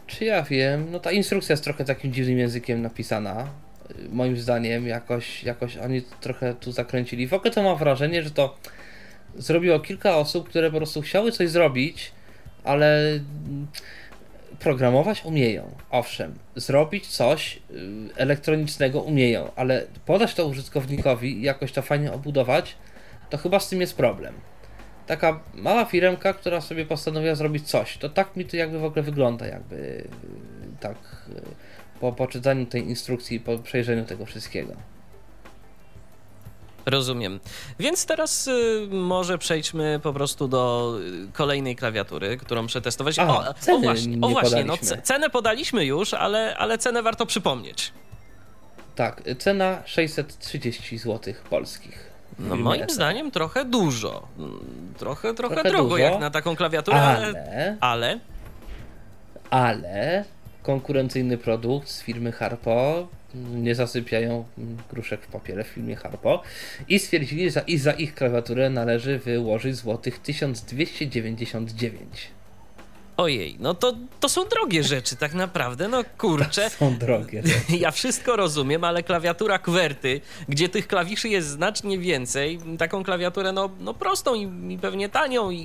Czy 0.08 0.26
ja 0.26 0.44
wiem? 0.44 0.92
No 0.92 1.00
ta 1.00 1.12
instrukcja 1.12 1.54
jest 1.54 1.64
trochę 1.64 1.86
takim 1.86 2.14
dziwnym 2.14 2.38
językiem 2.38 2.82
napisana. 2.82 3.48
Moim 4.10 4.38
zdaniem 4.38 4.88
jakoś, 4.88 5.44
jakoś 5.44 5.78
oni 5.78 6.02
trochę 6.02 6.56
tu 6.56 6.72
zakręcili. 6.72 7.28
W 7.28 7.34
ogóle 7.34 7.54
to 7.54 7.64
mam 7.64 7.78
wrażenie, 7.78 8.24
że 8.24 8.32
to 8.32 8.58
zrobiło 9.36 9.80
kilka 9.80 10.18
osób, 10.18 10.50
które 10.50 10.72
po 10.72 10.78
prostu 10.78 11.02
chciały 11.02 11.32
coś 11.32 11.50
zrobić, 11.50 12.12
ale 12.64 13.20
programować 14.60 15.26
umieją, 15.26 15.76
owszem, 15.90 16.34
zrobić 16.56 17.08
coś 17.08 17.56
y, 17.56 17.60
elektronicznego 18.16 19.02
umieją, 19.02 19.52
ale 19.56 19.86
podać 20.06 20.34
to 20.34 20.48
użytkownikowi 20.48 21.40
i 21.40 21.42
jakoś 21.42 21.72
to 21.72 21.82
fajnie 21.82 22.12
obudować, 22.12 22.76
to 23.30 23.38
chyba 23.38 23.60
z 23.60 23.70
tym 23.70 23.82
jest 23.82 23.98
problem. 23.98 24.34
Taka 25.08 25.40
mała 25.54 25.86
firmka, 25.86 26.34
która 26.34 26.62
sobie 26.62 26.86
postanowiła 26.86 27.36
zrobić 27.36 27.68
coś, 27.68 27.98
to 27.98 28.10
tak 28.10 28.36
mi 28.36 28.46
to 28.46 28.58
jakby 28.58 28.80
w 28.80 28.84
ogóle 28.84 29.04
wygląda, 29.04 29.48
jakby 29.48 29.76
y, 29.76 30.08
tak 30.80 30.98
y, 31.30 31.42
po 32.00 32.14
poczytaniu 32.14 32.66
tej 32.66 32.90
instrukcji, 32.90 33.40
po 33.40 33.58
przejrzeniu 33.58 34.06
tego 34.06 34.26
wszystkiego. 34.26 34.74
Rozumiem. 36.86 37.40
Więc 37.80 38.06
teraz 38.06 38.48
y, 38.48 38.88
może 38.92 39.38
przejdźmy 39.38 40.00
po 40.04 40.14
prostu 40.14 40.48
do 40.48 40.94
y, 41.30 41.32
kolejnej 41.34 41.76
klawiatury, 41.76 42.38
którą 42.38 42.68
przetestować. 42.68 43.20
Aha, 43.20 43.54
o, 43.68 43.76
o, 43.76 43.80
właśnie, 43.80 44.18
o 44.22 44.30
właśnie 44.30 44.64
no, 44.64 44.78
cenę 45.04 45.30
podaliśmy 45.30 45.86
już, 45.86 46.14
ale, 46.14 46.58
ale 46.58 46.78
cenę 46.78 47.04
warto 47.04 47.26
przypomnieć. 47.26 47.92
Tak, 48.96 49.22
cena 49.40 49.84
630 49.86 50.98
zł 50.98 51.34
polskich. 51.50 52.14
No 52.40 52.56
moim 52.56 52.90
zdaniem 52.90 53.32
trochę 53.32 53.66
dużo. 53.66 54.28
Mm, 54.40 54.60
trochę, 54.98 55.34
trochę, 55.34 55.56
trochę 55.56 55.70
drogo 55.70 55.90
dużo, 55.90 55.98
jak 55.98 56.20
na 56.20 56.30
taką 56.30 56.56
klawiaturę, 56.56 57.02
ale, 57.02 57.78
ale... 57.80 58.20
Ale 59.50 60.26
konkurencyjny 60.64 61.38
produkt 61.38 61.90
z 61.90 62.02
firmy 62.02 62.32
Harpo 62.32 63.08
nie 63.36 63.76
zasypiają 63.76 64.46
gruszek 64.92 65.22
w 65.22 65.28
papierze 65.28 65.64
w 65.64 65.68
filmie 65.68 65.96
Harpo 65.96 66.44
i 66.88 67.00
stwierdzili, 67.00 67.52
że 67.52 67.64
i 67.68 67.78
za 67.78 67.92
ich 67.92 68.16
klawiaturę 68.16 68.70
należy 68.70 69.20
wyłożyć 69.20 69.76
złotych 69.76 70.20
1299. 70.20 72.32
Ojej, 73.18 73.56
no 73.60 73.74
to, 73.74 73.94
to 74.20 74.30
są 74.30 74.46
drogie 74.46 74.84
rzeczy 74.84 75.16
tak 75.16 75.34
naprawdę, 75.34 75.88
no 75.88 76.04
kurczę. 76.18 76.70
To 76.70 76.78
są 76.78 76.98
drogie 76.98 77.42
rzeczy. 77.46 77.78
Ja 77.84 77.92
wszystko 77.92 78.36
rozumiem, 78.36 78.84
ale 78.84 79.04
klawiatura 79.04 79.60
QWERTY, 79.60 80.22
gdzie 80.50 80.70
tych 80.70 80.88
klawiszy 80.88 81.30
jest 81.30 81.48
znacznie 81.48 82.00
więcej, 82.00 82.60
taką 82.78 83.04
klawiaturę 83.04 83.52
no, 83.52 83.70
no 83.80 83.94
prostą 83.94 84.36
i, 84.36 84.74
i 84.74 84.78
pewnie 84.78 85.10
tanią 85.10 85.50
i, 85.50 85.58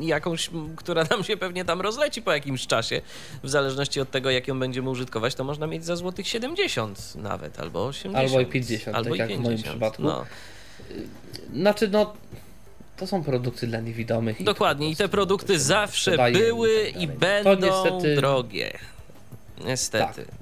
i, 0.00 0.06
jakąś, 0.06 0.50
która 0.76 1.04
nam 1.10 1.24
się 1.24 1.36
pewnie 1.36 1.64
tam 1.64 1.80
rozleci 1.80 2.22
po 2.22 2.32
jakimś 2.32 2.66
czasie, 2.66 3.00
w 3.42 3.48
zależności 3.48 4.00
od 4.00 4.10
tego, 4.10 4.30
jak 4.30 4.48
ją 4.48 4.58
będziemy 4.58 4.90
użytkować, 4.90 5.34
to 5.34 5.44
można 5.44 5.66
mieć 5.66 5.84
za 5.84 5.96
złotych 5.96 6.28
70 6.28 7.14
nawet, 7.14 7.60
albo 7.60 7.86
80. 7.86 8.16
Albo 8.16 8.40
i 8.40 8.46
50, 8.46 8.96
albo 8.96 9.10
tak 9.10 9.18
jak 9.18 9.28
50, 9.28 9.42
w 9.42 9.44
moim 9.44 9.72
przypadku. 9.72 10.02
No. 10.02 10.24
Znaczy, 11.52 11.88
no 11.88 12.14
to 12.96 13.06
są 13.06 13.24
produkty 13.24 13.66
dla 13.66 13.80
niewidomych. 13.80 14.42
Dokładnie, 14.42 14.90
i 14.90 14.96
te 14.96 15.08
produkty 15.08 15.58
zawsze 15.58 16.30
były 16.32 16.88
i, 16.88 17.02
i 17.02 17.08
będą 17.08 17.54
niestety... 17.54 18.16
drogie. 18.16 18.78
Niestety. 19.64 20.24
Tak. 20.24 20.34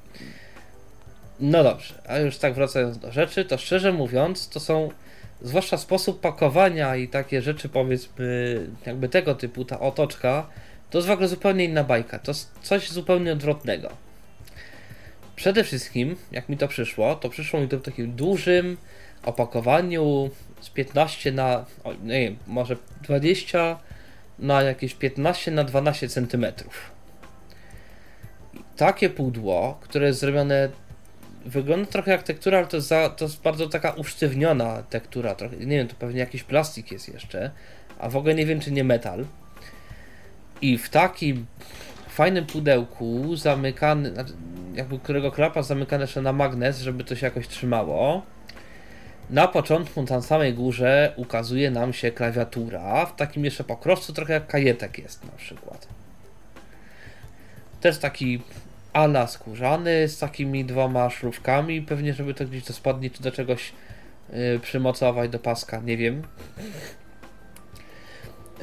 No 1.40 1.64
dobrze, 1.64 1.94
a 2.08 2.18
już 2.18 2.36
tak 2.36 2.54
wracając 2.54 2.98
do 2.98 3.12
rzeczy, 3.12 3.44
to 3.44 3.58
szczerze 3.58 3.92
mówiąc, 3.92 4.48
to 4.48 4.60
są 4.60 4.90
zwłaszcza 5.42 5.78
sposób 5.78 6.20
pakowania 6.20 6.96
i 6.96 7.08
takie 7.08 7.42
rzeczy, 7.42 7.68
powiedzmy, 7.68 8.60
jakby 8.86 9.08
tego 9.08 9.34
typu, 9.34 9.64
ta 9.64 9.80
otoczka, 9.80 10.46
to 10.90 10.98
jest 10.98 11.08
w 11.08 11.10
ogóle 11.10 11.28
zupełnie 11.28 11.64
inna 11.64 11.84
bajka. 11.84 12.18
To 12.18 12.30
jest 12.30 12.50
coś 12.62 12.90
zupełnie 12.90 13.32
odwrotnego. 13.32 13.90
Przede 15.36 15.64
wszystkim, 15.64 16.16
jak 16.32 16.48
mi 16.48 16.56
to 16.56 16.68
przyszło, 16.68 17.14
to 17.14 17.28
przyszło 17.28 17.60
mi 17.60 17.68
to 17.68 17.78
w 17.78 17.82
takim 17.82 18.12
dużym 18.12 18.76
opakowaniu 19.24 20.30
z 20.64 20.70
15 20.70 21.32
na, 21.32 21.64
o, 21.84 21.92
nie 21.92 22.20
wiem, 22.20 22.36
może 22.46 22.76
20 23.02 23.78
na 24.38 24.62
jakieś 24.62 24.94
15 24.94 25.50
na 25.50 25.64
12 25.64 26.08
cm. 26.08 26.46
Takie 28.76 29.10
pudło, 29.10 29.78
które 29.80 30.06
jest 30.06 30.20
zrobione, 30.20 30.68
wygląda 31.46 31.90
trochę 31.90 32.10
jak 32.10 32.22
tektura, 32.22 32.58
ale 32.58 32.66
to 32.66 32.76
jest, 32.76 32.88
za, 32.88 33.08
to 33.08 33.24
jest 33.24 33.42
bardzo 33.42 33.68
taka 33.68 33.90
usztywniona 33.90 34.82
tektura. 34.82 35.34
Trochę, 35.34 35.56
nie 35.56 35.76
wiem, 35.76 35.88
to 35.88 35.94
pewnie 35.98 36.20
jakiś 36.20 36.42
plastik 36.42 36.92
jest 36.92 37.08
jeszcze, 37.08 37.50
a 37.98 38.08
w 38.08 38.16
ogóle 38.16 38.34
nie 38.34 38.46
wiem, 38.46 38.60
czy 38.60 38.72
nie 38.72 38.84
metal. 38.84 39.24
I 40.60 40.78
w 40.78 40.88
takim 40.88 41.46
fajnym 42.08 42.46
pudełku 42.46 43.36
zamykany, 43.36 44.10
znaczy, 44.10 44.32
jakby 44.74 44.98
którego 44.98 45.32
klapa 45.32 45.62
zamykane 45.62 46.04
jeszcze 46.04 46.22
na 46.22 46.32
magnes, 46.32 46.80
żeby 46.80 47.04
to 47.04 47.16
się 47.16 47.26
jakoś 47.26 47.48
trzymało 47.48 48.22
na 49.30 49.48
początku, 49.48 50.02
na 50.02 50.22
samej 50.22 50.54
górze, 50.54 51.12
ukazuje 51.16 51.70
nam 51.70 51.92
się 51.92 52.10
klawiatura 52.10 53.06
w 53.06 53.16
takim 53.16 53.44
jeszcze 53.44 53.64
pokrowcu, 53.64 54.12
trochę 54.12 54.32
jak 54.32 54.46
kajetek 54.46 54.98
jest 54.98 55.24
na 55.24 55.32
przykład. 55.32 55.88
Też 57.80 57.98
taki 57.98 58.42
ala 58.92 59.26
skórzany 59.26 60.08
z 60.08 60.18
takimi 60.18 60.64
dwoma 60.64 61.10
szrówkami, 61.10 61.82
pewnie 61.82 62.14
żeby 62.14 62.34
to 62.34 62.44
gdzieś 62.44 62.64
do 62.64 62.72
spodni 62.72 63.10
czy 63.10 63.22
do 63.22 63.32
czegoś 63.32 63.72
yy, 64.32 64.60
przymocować 64.62 65.30
do 65.30 65.38
paska, 65.38 65.80
nie 65.80 65.96
wiem. 65.96 66.22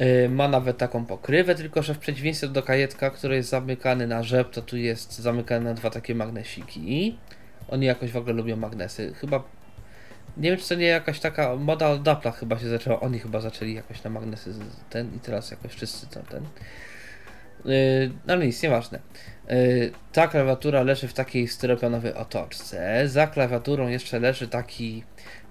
Yy, 0.00 0.28
ma 0.28 0.48
nawet 0.48 0.78
taką 0.78 1.06
pokrywę, 1.06 1.54
tylko 1.54 1.82
że 1.82 1.94
w 1.94 1.98
przeciwieństwie 1.98 2.48
do 2.48 2.62
kajetka, 2.62 3.10
który 3.10 3.36
jest 3.36 3.48
zamykany 3.48 4.06
na 4.06 4.22
rzep, 4.22 4.50
to 4.50 4.62
tu 4.62 4.76
jest 4.76 5.18
zamykany 5.18 5.64
na 5.64 5.74
dwa 5.74 5.90
takie 5.90 6.14
magnesiki. 6.14 7.18
Oni 7.68 7.86
jakoś 7.86 8.10
w 8.10 8.16
ogóle 8.16 8.34
lubią 8.34 8.56
magnesy. 8.56 9.14
Chyba 9.14 9.42
Nie 10.36 10.50
wiem, 10.50 10.58
czy 10.58 10.68
to 10.68 10.74
nie 10.74 10.86
jakaś 10.86 11.20
taka 11.20 11.56
moda 11.56 11.88
od 11.88 12.34
chyba 12.36 12.58
się 12.58 12.68
zaczęła. 12.68 13.00
Oni 13.00 13.18
chyba 13.18 13.40
zaczęli 13.40 13.74
jakoś 13.74 14.02
na 14.02 14.10
magnesy 14.10 14.54
ten 14.90 15.14
i 15.16 15.18
teraz 15.18 15.50
jakoś 15.50 15.72
wszyscy 15.72 16.06
to 16.06 16.20
ten. 16.22 16.46
Yy, 17.64 18.10
ale 18.26 18.46
nic, 18.46 18.62
nieważne. 18.62 18.98
Yy, 19.48 19.92
ta 20.12 20.28
klawiatura 20.28 20.82
leży 20.82 21.08
w 21.08 21.14
takiej 21.14 21.48
styropianowej 21.48 22.14
otoczce. 22.14 23.08
Za 23.08 23.26
klawiaturą 23.26 23.88
jeszcze 23.88 24.20
leży 24.20 24.48
taki 24.48 25.04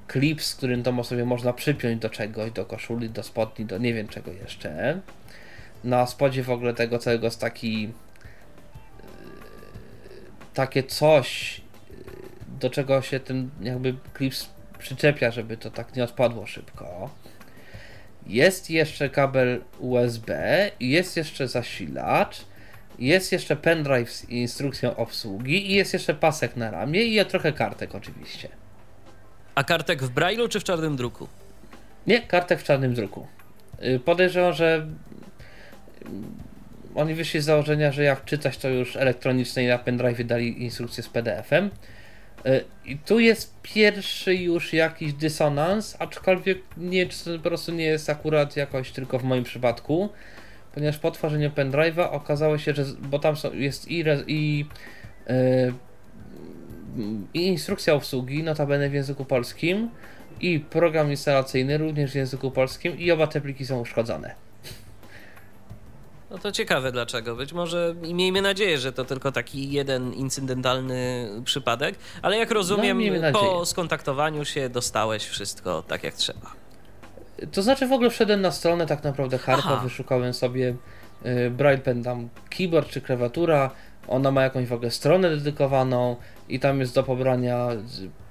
klip, 0.07 0.41
z 0.41 0.55
którym 0.55 0.83
to 0.83 1.03
sobie 1.03 1.25
można 1.25 1.53
przypiąć 1.53 2.01
do 2.01 2.09
czegoś, 2.09 2.51
do 2.51 2.65
koszuli, 2.65 3.09
do 3.09 3.23
spodni, 3.23 3.65
do 3.65 3.77
nie 3.77 3.93
wiem 3.93 4.07
czego 4.07 4.31
jeszcze. 4.31 4.99
Na 5.83 6.05
spodzie 6.05 6.43
w 6.43 6.49
ogóle 6.49 6.73
tego 6.73 6.99
całego 6.99 7.27
jest 7.27 7.41
taki 7.41 7.81
yy, 7.81 7.89
takie 10.53 10.83
coś, 10.83 11.61
do 12.59 12.69
czego 12.69 13.01
się 13.01 13.19
ten 13.19 13.49
jakby 13.61 13.95
klip 14.13 14.33
przyczepia, 14.81 15.31
żeby 15.31 15.57
to 15.57 15.71
tak 15.71 15.95
nie 15.95 16.03
odpadło 16.03 16.47
szybko. 16.47 17.09
Jest 18.27 18.69
jeszcze 18.69 19.09
kabel 19.09 19.61
USB, 19.79 20.31
jest 20.79 21.17
jeszcze 21.17 21.47
zasilacz, 21.47 22.45
jest 22.99 23.31
jeszcze 23.31 23.55
pendrive 23.55 24.11
z 24.11 24.29
instrukcją 24.29 24.95
obsługi 24.95 25.71
i 25.71 25.75
jest 25.75 25.93
jeszcze 25.93 26.13
pasek 26.13 26.55
na 26.55 26.71
ramię 26.71 27.03
i 27.03 27.25
trochę 27.25 27.53
kartek 27.53 27.95
oczywiście. 27.95 28.49
A 29.55 29.63
kartek 29.63 30.03
w 30.03 30.09
brailu 30.09 30.47
czy 30.47 30.59
w 30.59 30.63
czarnym 30.63 30.95
druku? 30.95 31.27
Nie, 32.07 32.21
kartek 32.21 32.59
w 32.59 32.63
czarnym 32.63 32.93
druku. 32.93 33.27
Y, 33.83 33.99
podejrzewam, 33.99 34.53
że 34.53 34.87
oni 36.95 37.13
wyszli 37.13 37.41
z 37.41 37.45
założenia, 37.45 37.91
że 37.91 38.03
jak 38.03 38.25
czytać 38.25 38.57
to 38.57 38.69
już 38.69 38.95
elektronicznie 38.95 39.69
na 39.69 39.77
pendrive 39.77 40.27
dali 40.27 40.63
instrukcję 40.63 41.03
z 41.03 41.09
PDF-em. 41.09 41.69
Y, 42.45 42.63
I 42.85 42.97
tu 42.97 43.19
jest 43.19 43.55
pierwszy 43.61 44.35
już 44.35 44.73
jakiś 44.73 45.13
dysonans, 45.13 45.95
aczkolwiek 45.99 46.57
nie 46.77 47.07
czy 47.07 47.39
po 47.39 47.49
prostu 47.49 47.71
nie 47.71 47.83
jest 47.83 48.09
akurat 48.09 48.55
jakoś 48.55 48.91
tylko 48.91 49.19
w 49.19 49.23
moim 49.23 49.43
przypadku, 49.43 50.09
ponieważ 50.73 50.97
po 50.97 51.11
tworzeniu 51.11 51.49
pendrive'a 51.49 52.11
okazało 52.11 52.57
się, 52.57 52.73
że 52.73 52.85
bo 52.99 53.19
tam 53.19 53.35
są, 53.35 53.53
jest 53.53 53.91
i, 53.91 54.03
i, 54.27 54.65
yy, 55.27 55.73
i 57.33 57.47
instrukcja 57.47 57.93
obsługi, 57.93 58.43
notabene 58.43 58.89
w 58.89 58.93
języku 58.93 59.25
polskim, 59.25 59.89
i 60.41 60.59
program 60.59 61.09
instalacyjny 61.09 61.77
również 61.77 62.11
w 62.11 62.15
języku 62.15 62.51
polskim, 62.51 62.99
i 62.99 63.11
oba 63.11 63.27
te 63.27 63.41
pliki 63.41 63.65
są 63.65 63.79
uszkodzone. 63.79 64.50
No 66.31 66.37
to 66.37 66.51
ciekawe 66.51 66.91
dlaczego. 66.91 67.35
Być 67.35 67.53
może 67.53 67.95
i 68.03 68.13
miejmy 68.13 68.41
nadzieję, 68.41 68.77
że 68.77 68.93
to 68.93 69.05
tylko 69.05 69.31
taki 69.31 69.71
jeden 69.71 70.13
incydentalny 70.13 71.29
przypadek, 71.45 71.95
ale 72.21 72.37
jak 72.37 72.51
rozumiem, 72.51 73.21
no, 73.21 73.39
po 73.39 73.65
skontaktowaniu 73.65 74.45
się 74.45 74.69
dostałeś 74.69 75.25
wszystko 75.25 75.83
tak 75.87 76.03
jak 76.03 76.13
trzeba. 76.13 76.51
To 77.51 77.61
znaczy 77.61 77.87
w 77.87 77.91
ogóle 77.91 78.09
wszedłem 78.09 78.41
na 78.41 78.51
stronę 78.51 78.85
tak 78.85 79.03
naprawdę 79.03 79.37
Harpo, 79.37 79.77
wyszukałem 79.77 80.33
sobie 80.33 80.75
y, 81.25 81.49
Braille 81.49 81.81
Pen 81.81 82.03
tam 82.03 82.29
keyboard 82.49 82.89
czy 82.89 83.01
klawiatura, 83.01 83.71
ona 84.07 84.31
ma 84.31 84.43
jakąś 84.43 84.67
w 84.67 84.73
ogóle 84.73 84.91
stronę 84.91 85.29
dedykowaną 85.29 86.15
i 86.49 86.59
tam 86.59 86.79
jest 86.79 86.95
do 86.95 87.03
pobrania 87.03 87.67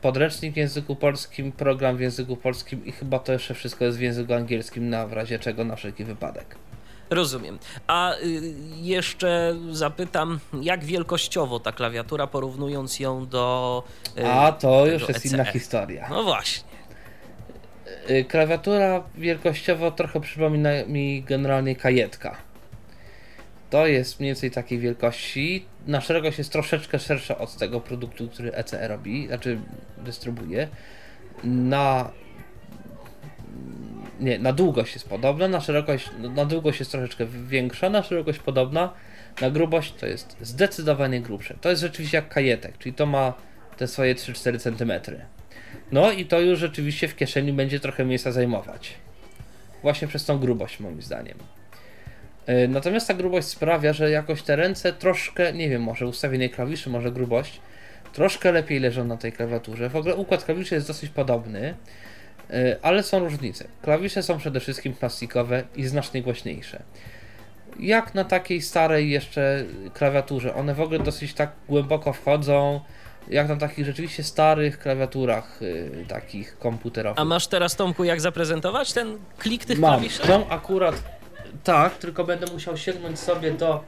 podręcznik 0.02 0.54
w 0.54 0.56
języku 0.56 0.96
polskim, 0.96 1.52
program 1.52 1.96
w 1.96 2.00
języku 2.00 2.36
polskim 2.36 2.86
i 2.86 2.92
chyba 2.92 3.18
to 3.18 3.32
jeszcze 3.32 3.54
wszystko 3.54 3.84
jest 3.84 3.98
w 3.98 4.00
języku 4.00 4.34
angielskim 4.34 4.90
na 4.90 5.06
w 5.06 5.12
razie 5.12 5.38
czego 5.38 5.64
na 5.64 5.76
wszelki 5.76 6.04
wypadek. 6.04 6.56
Rozumiem. 7.10 7.58
A 7.86 8.14
y, 8.14 8.52
jeszcze 8.76 9.56
zapytam, 9.70 10.40
jak 10.62 10.84
wielkościowo 10.84 11.60
ta 11.60 11.72
klawiatura, 11.72 12.26
porównując 12.26 13.00
ją 13.00 13.26
do. 13.26 13.82
Y, 14.18 14.26
A 14.26 14.52
to 14.52 14.86
już 14.86 15.08
jest 15.08 15.26
ECE. 15.26 15.28
inna 15.34 15.44
historia. 15.44 16.06
No 16.10 16.22
właśnie. 16.24 16.70
Y, 18.10 18.24
klawiatura 18.24 19.02
wielkościowo 19.14 19.90
trochę 19.90 20.20
przypomina 20.20 20.70
mi 20.86 21.22
generalnie 21.22 21.76
kajetka. 21.76 22.36
To 23.70 23.86
jest 23.86 24.20
mniej 24.20 24.28
więcej 24.28 24.50
takiej 24.50 24.78
wielkości. 24.78 25.66
Na 25.86 26.00
szerokość 26.00 26.38
jest 26.38 26.52
troszeczkę 26.52 26.98
szersza 26.98 27.38
od 27.38 27.56
tego 27.56 27.80
produktu, 27.80 28.28
który 28.28 28.52
ECE 28.54 28.88
robi, 28.88 29.26
znaczy 29.26 29.58
dystrybuuje. 29.98 30.68
Na 31.44 32.10
nie, 34.20 34.38
na 34.38 34.52
długość 34.52 34.94
jest 34.94 35.08
podobna, 35.08 35.48
na 35.48 35.60
szerokość, 35.60 36.10
na 36.34 36.44
długość 36.44 36.78
jest 36.78 36.92
troszeczkę 36.92 37.26
większa, 37.26 37.90
na 37.90 38.02
szerokość 38.02 38.38
podobna, 38.38 38.92
na 39.40 39.50
grubość 39.50 39.94
to 39.94 40.06
jest 40.06 40.36
zdecydowanie 40.40 41.20
grubsze. 41.20 41.54
To 41.60 41.70
jest 41.70 41.82
rzeczywiście 41.82 42.16
jak 42.16 42.28
kajetek, 42.28 42.78
czyli 42.78 42.94
to 42.94 43.06
ma 43.06 43.32
te 43.76 43.86
swoje 43.86 44.14
3-4 44.14 44.58
cm. 44.58 45.16
No 45.92 46.12
i 46.12 46.26
to 46.26 46.40
już 46.40 46.58
rzeczywiście 46.58 47.08
w 47.08 47.16
kieszeni 47.16 47.52
będzie 47.52 47.80
trochę 47.80 48.04
miejsca 48.04 48.32
zajmować. 48.32 48.94
Właśnie 49.82 50.08
przez 50.08 50.24
tą 50.24 50.38
grubość 50.38 50.80
moim 50.80 51.02
zdaniem. 51.02 51.38
E, 52.46 52.68
natomiast 52.68 53.08
ta 53.08 53.14
grubość 53.14 53.46
sprawia, 53.46 53.92
że 53.92 54.10
jakoś 54.10 54.42
te 54.42 54.56
ręce 54.56 54.92
troszkę, 54.92 55.52
nie 55.52 55.68
wiem, 55.68 55.82
może 55.82 56.06
ustawienie 56.06 56.48
klawiszy, 56.48 56.90
może 56.90 57.12
grubość, 57.12 57.60
troszkę 58.12 58.52
lepiej 58.52 58.80
leżą 58.80 59.04
na 59.04 59.16
tej 59.16 59.32
klawiaturze. 59.32 59.88
W 59.88 59.96
ogóle 59.96 60.14
układ 60.14 60.44
klawiszy 60.44 60.74
jest 60.74 60.86
dosyć 60.86 61.10
podobny. 61.10 61.74
E, 62.52 62.76
ale 62.82 63.02
są 63.02 63.18
różnice. 63.18 63.68
Klawisze 63.82 64.22
są 64.22 64.38
przede 64.38 64.60
wszystkim 64.60 64.92
plastikowe 64.92 65.62
i 65.76 65.86
znacznie 65.86 66.22
głośniejsze. 66.22 66.82
Jak 67.80 68.14
na 68.14 68.24
takiej 68.24 68.62
starej 68.62 69.10
jeszcze 69.10 69.64
klawiaturze. 69.94 70.54
One 70.54 70.74
w 70.74 70.80
ogóle 70.80 70.98
dosyć 70.98 71.34
tak 71.34 71.52
głęboko 71.68 72.12
wchodzą, 72.12 72.80
jak 73.28 73.48
na 73.48 73.56
takich 73.56 73.84
rzeczywiście 73.84 74.24
starych 74.24 74.78
klawiaturach 74.78 75.58
yy, 75.60 76.04
takich 76.08 76.58
komputerowych. 76.58 77.18
A 77.18 77.24
masz 77.24 77.46
teraz, 77.46 77.76
Tomku, 77.76 78.04
jak 78.04 78.20
zaprezentować 78.20 78.92
ten 78.92 79.18
klik 79.38 79.64
tych 79.64 79.78
Mam. 79.78 79.90
klawiszy? 79.90 80.28
Mam 80.28 80.44
akurat 80.48 81.02
tak, 81.64 81.98
tylko 81.98 82.24
będę 82.24 82.52
musiał 82.52 82.76
sięgnąć 82.76 83.18
sobie 83.18 83.50
do 83.50 83.84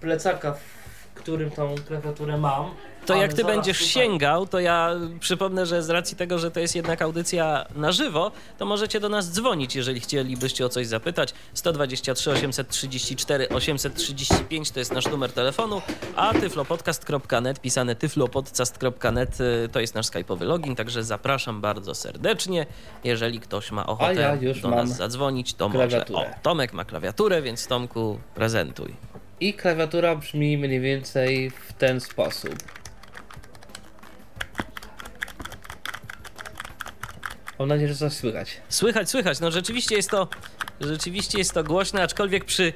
plecaka, 0.00 0.52
w 0.52 0.83
którym 1.24 1.50
tą 1.50 1.74
klawiaturę 1.88 2.38
mam 2.38 2.70
to 3.06 3.14
jak 3.14 3.32
ty 3.32 3.44
będziesz 3.44 3.78
tutaj. 3.78 3.92
sięgał, 3.92 4.46
to 4.46 4.60
ja 4.60 4.90
przypomnę, 5.20 5.66
że 5.66 5.82
z 5.82 5.90
racji 5.90 6.16
tego, 6.16 6.38
że 6.38 6.50
to 6.50 6.60
jest 6.60 6.76
jednak 6.76 7.02
audycja 7.02 7.66
na 7.76 7.92
żywo, 7.92 8.30
to 8.58 8.66
możecie 8.66 9.00
do 9.00 9.08
nas 9.08 9.32
dzwonić, 9.32 9.76
jeżeli 9.76 10.00
chcielibyście 10.00 10.66
o 10.66 10.68
coś 10.68 10.86
zapytać. 10.86 11.34
123 11.54 12.30
834 12.30 13.48
835 13.48 14.70
to 14.70 14.78
jest 14.78 14.92
nasz 14.92 15.06
numer 15.06 15.32
telefonu, 15.32 15.82
a 16.16 16.34
tyflopodcast.net, 16.34 17.60
pisane 17.60 17.96
tyflopodcast.net 17.96 19.40
y, 19.40 19.68
to 19.72 19.80
jest 19.80 19.94
nasz 19.94 20.06
skype'owy 20.06 20.46
login, 20.46 20.76
także 20.76 21.04
zapraszam 21.04 21.60
bardzo 21.60 21.94
serdecznie. 21.94 22.66
Jeżeli 23.04 23.40
ktoś 23.40 23.70
ma 23.70 23.86
ochotę 23.86 24.38
ja 24.42 24.52
do 24.62 24.70
nas 24.70 24.96
zadzwonić, 24.96 25.54
to 25.54 25.68
może. 25.68 26.04
O, 26.12 26.24
Tomek 26.42 26.72
ma 26.72 26.84
klawiaturę, 26.84 27.42
więc 27.42 27.66
Tomku, 27.66 28.18
prezentuj. 28.34 28.94
I 29.44 29.54
klawiatura 29.54 30.16
brzmi 30.16 30.58
mniej 30.58 30.80
więcej 30.80 31.50
w 31.50 31.72
ten 31.72 32.00
sposób. 32.00 32.54
Mam 37.58 37.68
nadzieję, 37.68 37.88
że 37.88 37.94
coś 37.94 38.12
słychać. 38.12 38.60
Słychać, 38.68 39.10
słychać. 39.10 39.40
No 39.40 39.50
rzeczywiście 39.50 39.96
jest 39.96 40.10
to, 40.10 40.28
rzeczywiście 40.80 41.38
jest 41.38 41.52
to 41.52 41.64
głośne, 41.64 42.02
aczkolwiek 42.02 42.44
przy 42.44 42.72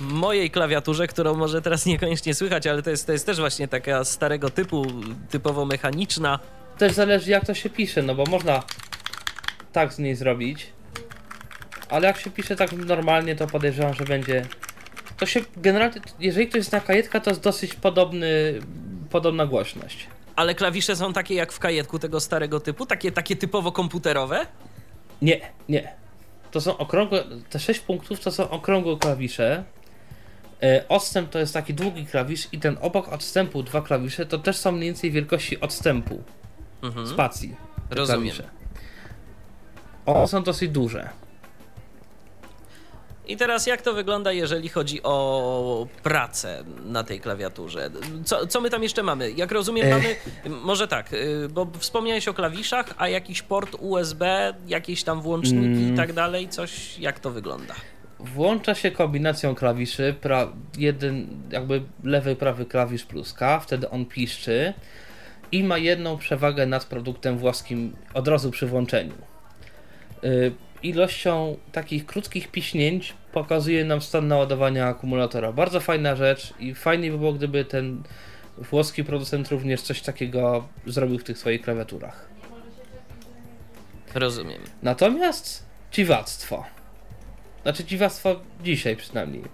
mojej 0.00 0.50
klawiaturze, 0.50 1.06
którą 1.06 1.34
może 1.34 1.62
teraz 1.62 1.86
niekoniecznie 1.86 2.34
słychać, 2.34 2.66
ale 2.66 2.82
to 2.82 2.90
jest, 2.90 3.06
to 3.06 3.12
jest 3.12 3.26
też 3.26 3.38
właśnie 3.38 3.68
taka 3.68 4.04
starego 4.04 4.50
typu, 4.50 4.86
typowo 5.30 5.64
mechaniczna. 5.64 6.38
Też 6.78 6.92
zależy 6.92 7.30
jak 7.30 7.46
to 7.46 7.54
się 7.54 7.70
pisze, 7.70 8.02
no 8.02 8.14
bo 8.14 8.24
można 8.24 8.62
tak 9.72 9.92
z 9.92 9.98
niej 9.98 10.14
zrobić, 10.14 10.66
ale 11.88 12.06
jak 12.06 12.18
się 12.18 12.30
pisze 12.30 12.56
tak 12.56 12.72
normalnie, 12.72 13.36
to 13.36 13.46
podejrzewam, 13.46 13.94
że 13.94 14.04
będzie... 14.04 14.46
To 15.18 15.26
się 15.26 15.40
generalnie, 15.56 16.00
jeżeli 16.20 16.48
to 16.48 16.56
jest 16.56 16.72
na 16.72 16.80
kajetka, 16.80 17.20
to 17.20 17.30
jest 17.30 17.42
dosyć 17.42 17.74
podobny, 17.74 18.60
podobna 19.10 19.46
głośność. 19.46 20.06
Ale 20.36 20.54
klawisze 20.54 20.96
są 20.96 21.12
takie 21.12 21.34
jak 21.34 21.52
w 21.52 21.58
kajetku 21.58 21.98
tego 21.98 22.20
starego 22.20 22.60
typu? 22.60 22.86
Takie, 22.86 23.12
takie 23.12 23.36
typowo 23.36 23.72
komputerowe? 23.72 24.46
Nie, 25.22 25.40
nie. 25.68 25.92
To 26.50 26.60
są 26.60 26.78
okrągłe, 26.78 27.24
te 27.50 27.58
6 27.58 27.80
punktów 27.80 28.20
to 28.20 28.30
są 28.30 28.50
okrągłe 28.50 28.96
klawisze. 28.96 29.64
E, 30.62 30.88
odstęp 30.88 31.30
to 31.30 31.38
jest 31.38 31.54
taki 31.54 31.74
długi 31.74 32.06
klawisz 32.06 32.48
i 32.52 32.58
ten 32.58 32.78
obok 32.80 33.08
odstępu 33.08 33.62
dwa 33.62 33.82
klawisze 33.82 34.26
to 34.26 34.38
też 34.38 34.56
są 34.56 34.72
mniej 34.72 34.84
więcej 34.84 35.10
wielkości 35.10 35.60
odstępu 35.60 36.22
mhm. 36.82 37.06
spacji. 37.06 37.56
Rozumiem. 37.90 38.20
Klawisze. 38.20 38.48
One 40.06 40.28
są 40.28 40.42
dosyć 40.42 40.70
duże. 40.70 41.08
I 43.28 43.36
teraz 43.36 43.66
jak 43.66 43.82
to 43.82 43.94
wygląda, 43.94 44.32
jeżeli 44.32 44.68
chodzi 44.68 45.02
o 45.02 45.86
pracę 46.02 46.64
na 46.84 47.04
tej 47.04 47.20
klawiaturze? 47.20 47.90
Co, 48.24 48.46
co 48.46 48.60
my 48.60 48.70
tam 48.70 48.82
jeszcze 48.82 49.02
mamy? 49.02 49.32
Jak 49.32 49.52
rozumiem, 49.52 49.90
mamy, 49.90 50.16
może 50.64 50.88
tak, 50.88 51.12
y, 51.12 51.48
bo 51.48 51.66
wspomniałeś 51.78 52.28
o 52.28 52.34
klawiszach, 52.34 52.94
a 52.98 53.08
jakiś 53.08 53.42
port 53.42 53.76
USB, 53.80 54.54
jakieś 54.66 55.04
tam 55.04 55.20
włączniki 55.20 55.82
mm. 55.82 55.94
i 55.94 55.96
tak 55.96 56.12
dalej, 56.12 56.48
coś, 56.48 56.98
jak 56.98 57.20
to 57.20 57.30
wygląda? 57.30 57.74
Włącza 58.18 58.74
się 58.74 58.90
kombinacją 58.90 59.54
klawiszy, 59.54 60.14
pra, 60.20 60.48
jeden 60.78 61.26
jakby 61.50 61.82
lewy, 62.04 62.36
prawy 62.36 62.66
klawisz 62.66 63.04
plus 63.04 63.32
K, 63.32 63.60
wtedy 63.60 63.90
on 63.90 64.06
piszczy. 64.06 64.74
i 65.52 65.64
ma 65.64 65.78
jedną 65.78 66.18
przewagę 66.18 66.66
nad 66.66 66.84
produktem 66.84 67.38
włoskim 67.38 67.96
od 68.14 68.28
razu 68.28 68.50
przy 68.50 68.66
włączeniu. 68.66 69.14
Ilością 70.82 71.56
takich 71.72 72.06
krótkich 72.06 72.50
piśnięć 72.50 73.14
pokazuje 73.32 73.84
nam 73.84 74.00
stan 74.00 74.28
naładowania 74.28 74.86
akumulatora. 74.86 75.52
Bardzo 75.52 75.80
fajna 75.80 76.16
rzecz 76.16 76.54
i 76.60 76.74
fajnie 76.74 77.10
by 77.10 77.18
było, 77.18 77.32
gdyby 77.32 77.64
ten 77.64 78.02
włoski 78.58 79.04
producent 79.04 79.48
również 79.48 79.82
coś 79.82 80.00
takiego 80.00 80.68
zrobił 80.86 81.18
w 81.18 81.24
tych 81.24 81.38
swoich 81.38 81.62
klawiaturach. 81.62 82.28
Rozumiem. 84.14 84.62
Natomiast 84.82 85.66
dziwactwo. 85.92 86.64
Znaczy 87.62 87.84
dziwactwo 87.84 88.40
dzisiaj 88.64 88.96
przynajmniej. 88.96 89.44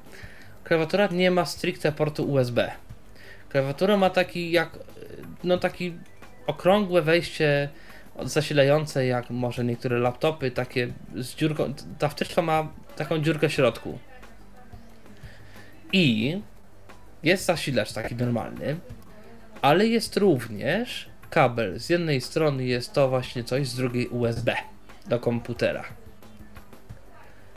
Klawiatura 0.64 1.06
nie 1.06 1.30
ma 1.30 1.46
stricte 1.46 1.92
portu 1.92 2.32
USB. 2.32 2.72
Klawiatura 3.48 3.96
ma 3.96 4.10
taki 4.10 4.50
jak 4.50 4.78
no 5.44 5.58
taki 5.58 5.94
okrągłe 6.46 7.02
wejście 7.02 7.68
zasilające 8.22 9.06
jak 9.06 9.30
może 9.30 9.64
niektóre 9.64 9.98
laptopy, 9.98 10.50
takie 10.50 10.92
z 11.14 11.34
dziurką. 11.34 11.74
Ta 11.98 12.08
wtyczka 12.08 12.42
ma 12.42 12.68
taką 12.96 13.18
dziurkę 13.18 13.48
w 13.48 13.52
środku. 13.52 13.98
I 15.92 16.40
jest 17.22 17.44
zasilacz 17.44 17.92
taki 17.92 18.14
normalny, 18.14 18.76
ale 19.62 19.86
jest 19.86 20.16
również 20.16 21.08
kabel. 21.30 21.80
Z 21.80 21.90
jednej 21.90 22.20
strony 22.20 22.64
jest 22.64 22.92
to 22.92 23.08
właśnie 23.08 23.44
coś, 23.44 23.68
z 23.68 23.76
drugiej 23.76 24.08
USB 24.08 24.56
do 25.06 25.20
komputera. 25.20 25.84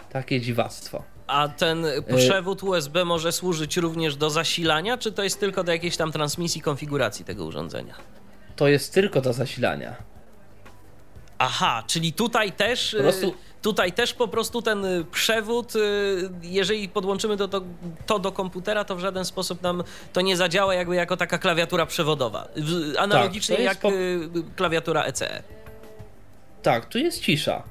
Takie 0.09 0.41
dziwactwo. 0.41 1.03
A 1.27 1.47
ten 1.47 1.85
przewód 2.15 2.63
USB 2.63 3.05
może 3.05 3.31
służyć 3.31 3.77
również 3.77 4.15
do 4.15 4.29
zasilania, 4.29 4.97
czy 4.97 5.11
to 5.11 5.23
jest 5.23 5.39
tylko 5.39 5.63
do 5.63 5.71
jakiejś 5.71 5.97
tam 5.97 6.11
transmisji 6.11 6.61
konfiguracji 6.61 7.25
tego 7.25 7.45
urządzenia? 7.45 7.93
To 8.55 8.67
jest 8.67 8.93
tylko 8.93 9.21
do 9.21 9.33
zasilania. 9.33 9.95
Aha, 11.37 11.83
czyli 11.87 12.13
tutaj 12.13 12.51
też. 12.51 12.95
Po 12.97 13.03
prostu... 13.03 13.33
Tutaj 13.61 13.93
też 13.93 14.13
po 14.13 14.27
prostu 14.27 14.61
ten 14.61 14.85
przewód, 15.11 15.73
jeżeli 16.41 16.89
podłączymy 16.89 17.37
to, 18.05 18.19
do 18.19 18.31
komputera, 18.31 18.83
to 18.83 18.95
w 18.95 18.99
żaden 18.99 19.25
sposób 19.25 19.61
nam 19.61 19.83
to 20.13 20.21
nie 20.21 20.37
zadziała 20.37 20.73
jakby 20.73 20.95
jako 20.95 21.17
taka 21.17 21.37
klawiatura 21.37 21.85
przewodowa. 21.85 22.47
Analogicznie 22.97 23.55
tak, 23.55 23.65
jak 23.65 23.77
po... 23.77 23.91
klawiatura 24.55 25.03
ECE. 25.03 25.43
Tak, 26.63 26.85
tu 26.85 26.97
jest 26.97 27.21
cisza. 27.21 27.63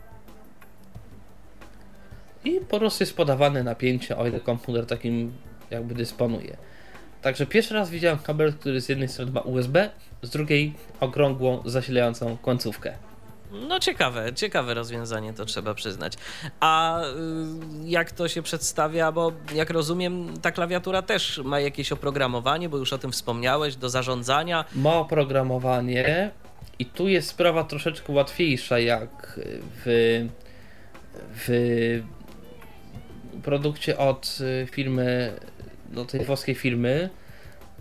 I 2.44 2.60
po 2.68 2.78
prostu 2.78 3.02
jest 3.02 3.16
podawane 3.16 3.62
napięcie, 3.62 4.16
o 4.16 4.26
ile 4.26 4.40
komputer 4.40 4.86
takim 4.86 5.32
jakby 5.70 5.94
dysponuje. 5.94 6.56
Także 7.22 7.46
pierwszy 7.46 7.74
raz 7.74 7.90
widziałem 7.90 8.18
kabel, 8.18 8.52
który 8.52 8.80
z 8.80 8.88
jednej 8.88 9.08
strony 9.08 9.32
ma 9.32 9.40
USB, 9.40 9.90
z 10.22 10.30
drugiej 10.30 10.74
okrągłą, 11.00 11.62
zasilającą 11.64 12.36
końcówkę. 12.36 12.96
No 13.68 13.80
ciekawe, 13.80 14.34
ciekawe 14.34 14.74
rozwiązanie, 14.74 15.32
to 15.32 15.44
trzeba 15.44 15.74
przyznać. 15.74 16.12
A 16.60 17.00
y, 17.02 17.04
jak 17.84 18.12
to 18.12 18.28
się 18.28 18.42
przedstawia, 18.42 19.12
bo 19.12 19.32
jak 19.54 19.70
rozumiem, 19.70 20.40
ta 20.42 20.52
klawiatura 20.52 21.02
też 21.02 21.40
ma 21.44 21.60
jakieś 21.60 21.92
oprogramowanie, 21.92 22.68
bo 22.68 22.76
już 22.76 22.92
o 22.92 22.98
tym 22.98 23.12
wspomniałeś, 23.12 23.76
do 23.76 23.90
zarządzania. 23.90 24.64
Ma 24.74 24.94
oprogramowanie 24.94 26.30
i 26.78 26.86
tu 26.86 27.08
jest 27.08 27.28
sprawa 27.28 27.64
troszeczkę 27.64 28.12
łatwiejsza, 28.12 28.78
jak 28.78 29.40
w, 29.84 30.26
w 31.34 32.02
produkcie 33.42 33.98
od 33.98 34.38
firmy, 34.70 35.32
no 35.92 36.04
tej 36.04 36.24
włoskiej 36.24 36.54
firmy, 36.54 37.10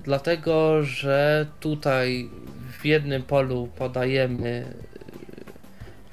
dlatego 0.04 0.84
że 0.84 1.46
tutaj 1.60 2.30
w 2.80 2.86
jednym 2.86 3.24
polu 3.24 3.70
podajemy 3.78 4.74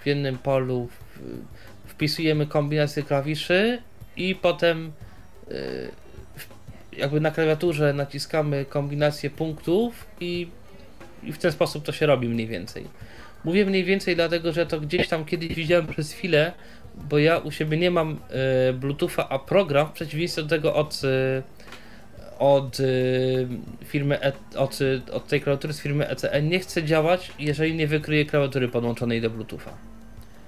w 0.02 0.06
jednym 0.06 0.38
polu 0.38 0.88
wpisujemy 1.86 2.46
kombinację 2.46 3.02
klawiszy 3.02 3.82
i 4.16 4.34
potem 4.34 4.92
y, 5.50 5.90
jakby 6.96 7.20
na 7.20 7.30
klawiaturze 7.30 7.92
naciskamy 7.92 8.64
kombinację 8.64 9.30
punktów 9.30 10.06
i, 10.20 10.48
i 11.22 11.32
w 11.32 11.38
ten 11.38 11.52
sposób 11.52 11.84
to 11.84 11.92
się 11.92 12.06
robi 12.06 12.28
mniej 12.28 12.46
więcej. 12.46 12.84
Mówię 13.44 13.66
mniej 13.66 13.84
więcej 13.84 14.16
dlatego, 14.16 14.52
że 14.52 14.66
to 14.66 14.80
gdzieś 14.80 15.08
tam 15.08 15.24
kiedyś 15.24 15.54
widziałem 15.54 15.86
przez 15.86 16.12
chwilę, 16.12 16.52
bo 16.94 17.18
ja 17.18 17.38
u 17.38 17.50
siebie 17.50 17.76
nie 17.76 17.90
mam 17.90 18.18
y, 18.70 18.72
Bluetootha, 18.72 19.28
a 19.28 19.38
program 19.38 19.86
w 19.86 19.92
przeciwieństwie 19.92 20.42
do 20.42 20.48
tego 20.48 20.74
od, 20.74 20.94
y, 20.94 21.42
od 22.42 22.80
y, 22.80 23.48
firmy, 23.84 24.22
e, 24.22 24.32
od, 24.56 24.78
od 25.12 25.26
tej 25.26 25.40
klawiatury 25.40 25.72
z 25.72 25.80
firmy 25.80 26.08
ECE 26.08 26.42
nie 26.42 26.58
chce 26.60 26.84
działać, 26.84 27.32
jeżeli 27.38 27.74
nie 27.74 27.86
wykryje 27.86 28.26
klawiatury 28.26 28.68
podłączonej 28.68 29.20
do 29.20 29.30
Bluetootha. 29.30 29.70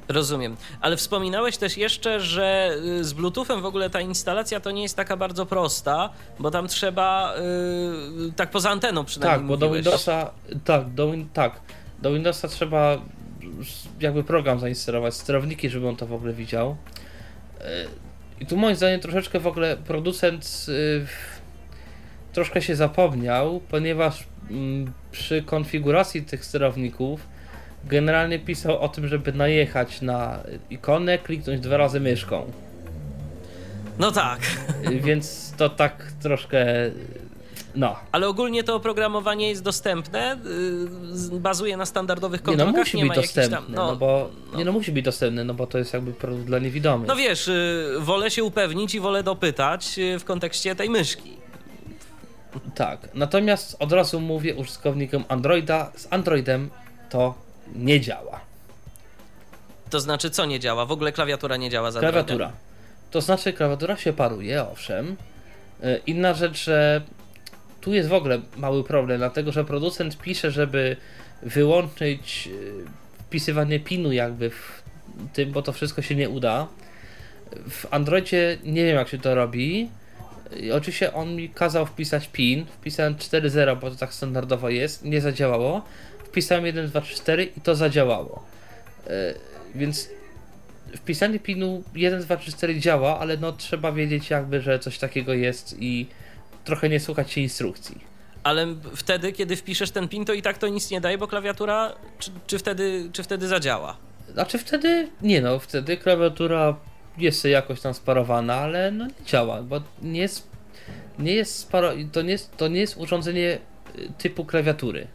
Rozumiem. 0.08 0.56
Ale 0.80 0.96
wspominałeś 0.96 1.56
też 1.56 1.76
jeszcze, 1.76 2.20
że 2.20 2.76
z 3.00 3.12
Bluetoothem 3.12 3.62
w 3.62 3.66
ogóle 3.66 3.90
ta 3.90 4.00
instalacja 4.00 4.60
to 4.60 4.70
nie 4.70 4.82
jest 4.82 4.96
taka 4.96 5.16
bardzo 5.16 5.46
prosta, 5.46 6.10
bo 6.38 6.50
tam 6.50 6.68
trzeba 6.68 7.34
yy, 8.18 8.32
tak 8.36 8.50
poza 8.50 8.70
anteną 8.70 9.04
przynajmniej. 9.04 9.38
Tak, 9.38 9.46
bo 9.46 9.56
do 9.56 9.70
Windowsa 9.70 10.30
tak, 10.64 10.94
do, 10.94 11.14
tak, 11.32 11.60
do 12.02 12.12
Windowsa 12.12 12.48
trzeba 12.48 12.98
jakby 14.00 14.24
program 14.24 14.60
zainstalować, 14.60 15.14
sterowniki, 15.14 15.70
żeby 15.70 15.88
on 15.88 15.96
to 15.96 16.06
w 16.06 16.12
ogóle 16.12 16.32
widział. 16.32 16.76
I 18.40 18.46
tu 18.46 18.56
moim 18.56 18.76
zdaniem 18.76 19.00
troszeczkę 19.00 19.40
w 19.40 19.46
ogóle 19.46 19.76
producent 19.76 20.66
troszkę 22.34 22.62
się 22.62 22.76
zapomniał, 22.76 23.60
ponieważ 23.68 24.24
yy, 24.50 24.56
przy 25.12 25.42
konfiguracji 25.42 26.22
tych 26.22 26.44
sterowników 26.44 27.20
generalnie 27.84 28.38
pisał 28.38 28.80
o 28.80 28.88
tym, 28.88 29.08
żeby 29.08 29.32
najechać 29.32 30.02
na 30.02 30.38
ikonę, 30.70 31.18
kliknąć 31.18 31.60
dwa 31.60 31.76
razy 31.76 32.00
myszką. 32.00 32.52
No 33.98 34.12
tak. 34.12 34.40
Więc 35.00 35.52
to 35.56 35.68
tak 35.68 36.12
troszkę. 36.22 36.66
No. 37.76 37.96
Ale 38.12 38.28
ogólnie 38.28 38.64
to 38.64 38.74
oprogramowanie 38.74 39.48
jest 39.48 39.62
dostępne, 39.62 40.38
yy, 41.30 41.40
bazuje 41.40 41.76
na 41.76 41.86
standardowych 41.86 42.42
kontrolkach. 42.42 42.66
Nie, 42.66 42.72
no 42.72 42.78
musi 42.78 42.96
nie 42.96 43.06
być 43.06 43.14
dostępne, 43.14 43.56
tam, 43.56 43.66
no, 43.68 43.86
no, 43.86 43.96
bo 43.96 44.30
no. 44.52 44.58
nie 44.58 44.64
no 44.64 44.72
musi 44.72 44.92
być 44.92 45.04
dostępny, 45.04 45.44
no 45.44 45.54
bo 45.54 45.66
to 45.66 45.78
jest 45.78 45.94
jakby 45.94 46.12
produkt 46.12 46.44
dla 46.44 46.58
niewidomych. 46.58 47.08
No 47.08 47.16
wiesz, 47.16 47.46
yy, 47.46 48.00
wolę 48.00 48.30
się 48.30 48.44
upewnić 48.44 48.94
i 48.94 49.00
wolę 49.00 49.22
dopytać 49.22 49.96
w 50.18 50.24
kontekście 50.24 50.74
tej 50.74 50.90
myszki. 50.90 51.43
Tak, 52.74 53.08
natomiast 53.14 53.76
od 53.78 53.92
razu 53.92 54.20
mówię 54.20 54.54
użytkownikom 54.54 55.24
Androida, 55.28 55.92
z 55.96 56.06
Androidem 56.10 56.70
to 57.10 57.34
nie 57.74 58.00
działa. 58.00 58.40
To 59.90 60.00
znaczy, 60.00 60.30
co 60.30 60.46
nie 60.46 60.60
działa? 60.60 60.86
W 60.86 60.92
ogóle 60.92 61.12
klawiatura 61.12 61.56
nie 61.56 61.70
działa 61.70 61.90
za 61.90 62.00
Klawiatura. 62.00 62.52
To 63.10 63.20
znaczy, 63.20 63.52
klawiatura 63.52 63.96
się 63.96 64.12
paruje, 64.12 64.62
owszem. 64.62 65.16
E, 65.82 65.96
inna 65.96 66.34
rzecz, 66.34 66.64
że 66.64 67.02
tu 67.80 67.94
jest 67.94 68.08
w 68.08 68.12
ogóle 68.12 68.40
mały 68.56 68.84
problem, 68.84 69.18
dlatego 69.18 69.52
że 69.52 69.64
producent 69.64 70.18
pisze, 70.18 70.50
żeby 70.50 70.96
wyłączyć 71.42 72.48
e, 72.48 73.22
wpisywanie 73.22 73.80
pinu 73.80 74.12
jakby 74.12 74.50
w 74.50 74.82
tym, 75.32 75.52
bo 75.52 75.62
to 75.62 75.72
wszystko 75.72 76.02
się 76.02 76.14
nie 76.14 76.28
uda. 76.28 76.66
W 77.70 77.86
Androidzie 77.90 78.58
nie 78.64 78.84
wiem 78.84 78.96
jak 78.96 79.08
się 79.08 79.18
to 79.18 79.34
robi. 79.34 79.88
Oczywiście 80.74 81.12
on 81.12 81.36
mi 81.36 81.48
kazał 81.48 81.86
wpisać 81.86 82.28
PIN. 82.28 82.66
Wpisałem 82.66 83.14
4.0, 83.14 83.80
bo 83.80 83.90
to 83.90 83.96
tak 83.96 84.14
standardowo 84.14 84.68
jest. 84.68 85.04
Nie 85.04 85.20
zadziałało 85.20 85.82
wpisałem 86.34 86.66
1, 86.66 86.88
2, 86.88 87.00
3, 87.00 87.14
4 87.14 87.44
i 87.44 87.60
to 87.60 87.74
zadziałało. 87.74 88.44
E, 89.06 89.34
więc 89.74 90.08
wpisanie 90.96 91.38
pinu 91.38 91.82
1, 91.94 92.22
2, 92.22 92.36
3, 92.36 92.52
4 92.52 92.80
działa, 92.80 93.18
ale 93.18 93.36
no 93.36 93.52
trzeba 93.52 93.92
wiedzieć 93.92 94.30
jakby, 94.30 94.60
że 94.60 94.78
coś 94.78 94.98
takiego 94.98 95.34
jest 95.34 95.76
i 95.78 96.06
trochę 96.64 96.88
nie 96.88 97.00
słuchać 97.00 97.32
się 97.32 97.40
instrukcji. 97.40 98.00
Ale 98.42 98.66
wtedy, 98.96 99.32
kiedy 99.32 99.56
wpiszesz 99.56 99.90
ten 99.90 100.08
pin, 100.08 100.24
to 100.24 100.32
i 100.32 100.42
tak 100.42 100.58
to 100.58 100.68
nic 100.68 100.90
nie 100.90 101.00
daje, 101.00 101.18
bo 101.18 101.28
klawiatura 101.28 101.92
czy, 102.18 102.30
czy, 102.46 102.58
wtedy, 102.58 103.08
czy 103.12 103.22
wtedy 103.22 103.48
zadziała? 103.48 103.96
Znaczy 104.32 104.58
wtedy, 104.58 105.08
nie 105.22 105.40
no, 105.40 105.58
wtedy 105.58 105.96
klawiatura 105.96 106.76
jest 107.18 107.40
sobie 107.40 107.52
jakoś 107.52 107.80
tam 107.80 107.94
sparowana, 107.94 108.54
ale 108.54 108.90
no 108.90 109.06
nie 109.06 109.12
działa, 109.26 109.62
bo 109.62 109.80
nie 110.02 110.20
jest, 110.20 110.48
nie 111.18 111.34
jest 111.34 111.58
sparo, 111.58 111.92
to, 112.12 112.22
nie 112.22 112.32
jest, 112.32 112.56
to 112.56 112.68
nie 112.68 112.80
jest 112.80 112.96
urządzenie 112.96 113.58
typu 114.18 114.44
klawiatury 114.44 115.06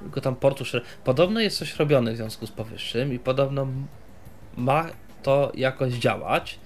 tylko 0.00 0.20
tam 0.20 0.36
portu 0.36 0.64
Podobno 1.04 1.40
jest 1.40 1.58
coś 1.58 1.76
robione 1.76 2.12
w 2.12 2.16
związku 2.16 2.46
z 2.46 2.50
powyższym 2.50 3.12
i 3.12 3.18
podobno 3.18 3.66
ma 4.56 4.86
to 5.22 5.52
jakoś 5.54 5.92
działać. 5.92 6.58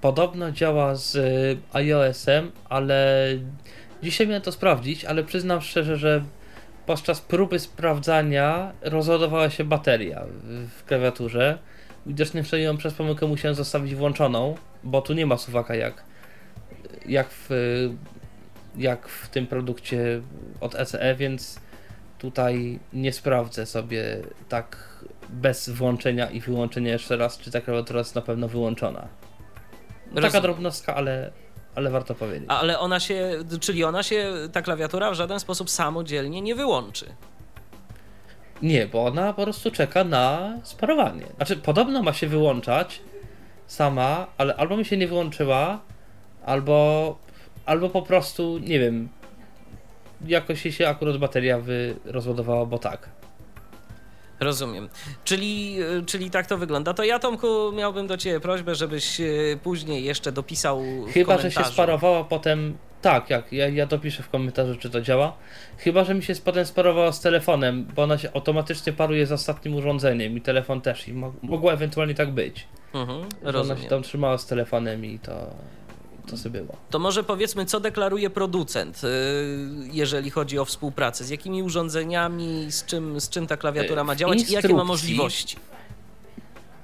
Podobno 0.00 0.52
działa 0.52 0.94
z 0.94 1.14
y, 1.14 1.56
iOS-em, 1.72 2.52
ale 2.68 3.26
dzisiaj 4.02 4.26
miałem 4.26 4.42
to 4.42 4.52
sprawdzić, 4.52 5.04
ale 5.04 5.24
przyznam 5.24 5.60
szczerze, 5.60 5.96
że 5.96 6.24
podczas 6.86 7.20
próby 7.20 7.58
sprawdzania 7.58 8.72
rozładowała 8.82 9.50
się 9.50 9.64
bateria 9.64 10.24
w 10.78 10.84
klawiaturze. 10.84 11.58
Widocznie 12.06 12.42
wtedy 12.42 12.62
ją 12.62 12.76
przez 12.76 12.94
pomyłkę 12.94 13.26
musiałem 13.26 13.54
zostawić 13.54 13.94
włączoną, 13.94 14.54
bo 14.84 15.02
tu 15.02 15.12
nie 15.12 15.26
ma 15.26 15.38
suwaka 15.38 15.74
jak, 15.74 16.02
jak, 17.06 17.28
w, 17.30 17.50
jak 18.76 19.08
w 19.08 19.28
tym 19.28 19.46
produkcie 19.46 20.20
od 20.60 20.74
ECE, 20.74 21.14
więc 21.14 21.60
tutaj 22.18 22.78
nie 22.92 23.12
sprawdzę 23.12 23.66
sobie 23.66 24.22
tak 24.48 24.94
bez 25.28 25.70
włączenia 25.70 26.30
i 26.30 26.40
wyłączenia 26.40 26.92
jeszcze 26.92 27.16
raz, 27.16 27.38
czy 27.38 27.50
ta 27.50 27.60
klawiatura 27.60 27.98
jest 27.98 28.14
na 28.14 28.22
pewno 28.22 28.48
wyłączona. 28.48 29.08
No, 30.12 30.20
taka 30.20 30.40
drobnostka, 30.40 30.94
ale, 30.94 31.32
ale 31.74 31.90
warto 31.90 32.14
powiedzieć. 32.14 32.48
Ale 32.48 32.78
ona 32.78 33.00
się, 33.00 33.30
czyli 33.60 33.84
ona 33.84 34.02
się, 34.02 34.32
ta 34.52 34.62
klawiatura 34.62 35.10
w 35.10 35.14
żaden 35.14 35.40
sposób 35.40 35.70
samodzielnie 35.70 36.42
nie 36.42 36.54
wyłączy. 36.54 37.06
Nie, 38.62 38.86
bo 38.86 39.04
ona 39.04 39.32
po 39.32 39.42
prostu 39.42 39.70
czeka 39.70 40.04
na 40.04 40.58
sparowanie. 40.62 41.26
Znaczy, 41.36 41.56
podobno 41.56 42.02
ma 42.02 42.12
się 42.12 42.26
wyłączać 42.26 43.00
sama, 43.66 44.26
ale 44.38 44.56
albo 44.56 44.76
mi 44.76 44.84
się 44.84 44.96
nie 44.96 45.08
wyłączyła, 45.08 45.80
albo, 46.46 47.18
albo 47.66 47.88
po 47.88 48.02
prostu, 48.02 48.58
nie 48.58 48.78
wiem, 48.78 49.08
jakoś 50.26 50.62
się 50.62 50.88
akurat 50.88 51.16
bateria 51.16 51.58
wy 51.58 51.96
rozładowała, 52.04 52.66
bo 52.66 52.78
tak. 52.78 53.08
Rozumiem. 54.40 54.88
Czyli, 55.24 55.76
y, 55.82 56.04
czyli 56.06 56.30
tak 56.30 56.46
to 56.46 56.58
wygląda. 56.58 56.94
To 56.94 57.04
ja, 57.04 57.18
Tomku, 57.18 57.72
miałbym 57.72 58.06
do 58.06 58.16
Ciebie 58.16 58.40
prośbę, 58.40 58.74
żebyś 58.74 59.20
y, 59.20 59.58
później 59.62 60.04
jeszcze 60.04 60.32
dopisał 60.32 60.82
Chyba, 61.12 61.38
że 61.38 61.50
się 61.50 61.64
sparowała 61.64 62.24
potem. 62.24 62.76
Tak, 63.04 63.30
jak 63.30 63.52
ja, 63.52 63.68
ja 63.68 63.86
dopiszę 63.86 64.22
w 64.22 64.28
komentarzu, 64.28 64.76
czy 64.76 64.90
to 64.90 65.00
działa. 65.00 65.36
Chyba, 65.78 66.04
że 66.04 66.14
mi 66.14 66.22
się 66.22 66.34
potem 66.44 66.66
sparowała 66.66 67.12
z 67.12 67.20
telefonem, 67.20 67.86
bo 67.96 68.02
ona 68.02 68.18
się 68.18 68.32
automatycznie 68.34 68.92
paruje 68.92 69.26
z 69.26 69.32
ostatnim 69.32 69.74
urządzeniem 69.74 70.36
i 70.36 70.40
telefon 70.40 70.80
też. 70.80 71.08
I 71.08 71.12
mo 71.12 71.32
mogło 71.42 71.72
ewentualnie 71.72 72.14
tak 72.14 72.30
być. 72.30 72.66
Mhm, 72.94 73.28
ona 73.54 73.76
się 73.76 73.88
tam 73.88 74.02
trzymała 74.02 74.38
z 74.38 74.46
telefonem 74.46 75.04
i 75.04 75.18
to, 75.18 75.50
to 76.26 76.36
sobie 76.36 76.60
było. 76.60 76.76
To 76.90 76.98
może 76.98 77.24
powiedzmy, 77.24 77.66
co 77.66 77.80
deklaruje 77.80 78.30
producent, 78.30 79.04
y, 79.04 79.08
jeżeli 79.92 80.30
chodzi 80.30 80.58
o 80.58 80.64
współpracę? 80.64 81.24
Z 81.24 81.30
jakimi 81.30 81.62
urządzeniami, 81.62 82.66
z 82.72 82.84
czym, 82.84 83.20
z 83.20 83.28
czym 83.28 83.46
ta 83.46 83.56
klawiatura 83.56 84.04
ma 84.04 84.14
W 84.14 84.18
działać 84.18 84.50
i 84.50 84.52
jakie 84.52 84.74
ma 84.74 84.84
możliwości? 84.84 85.56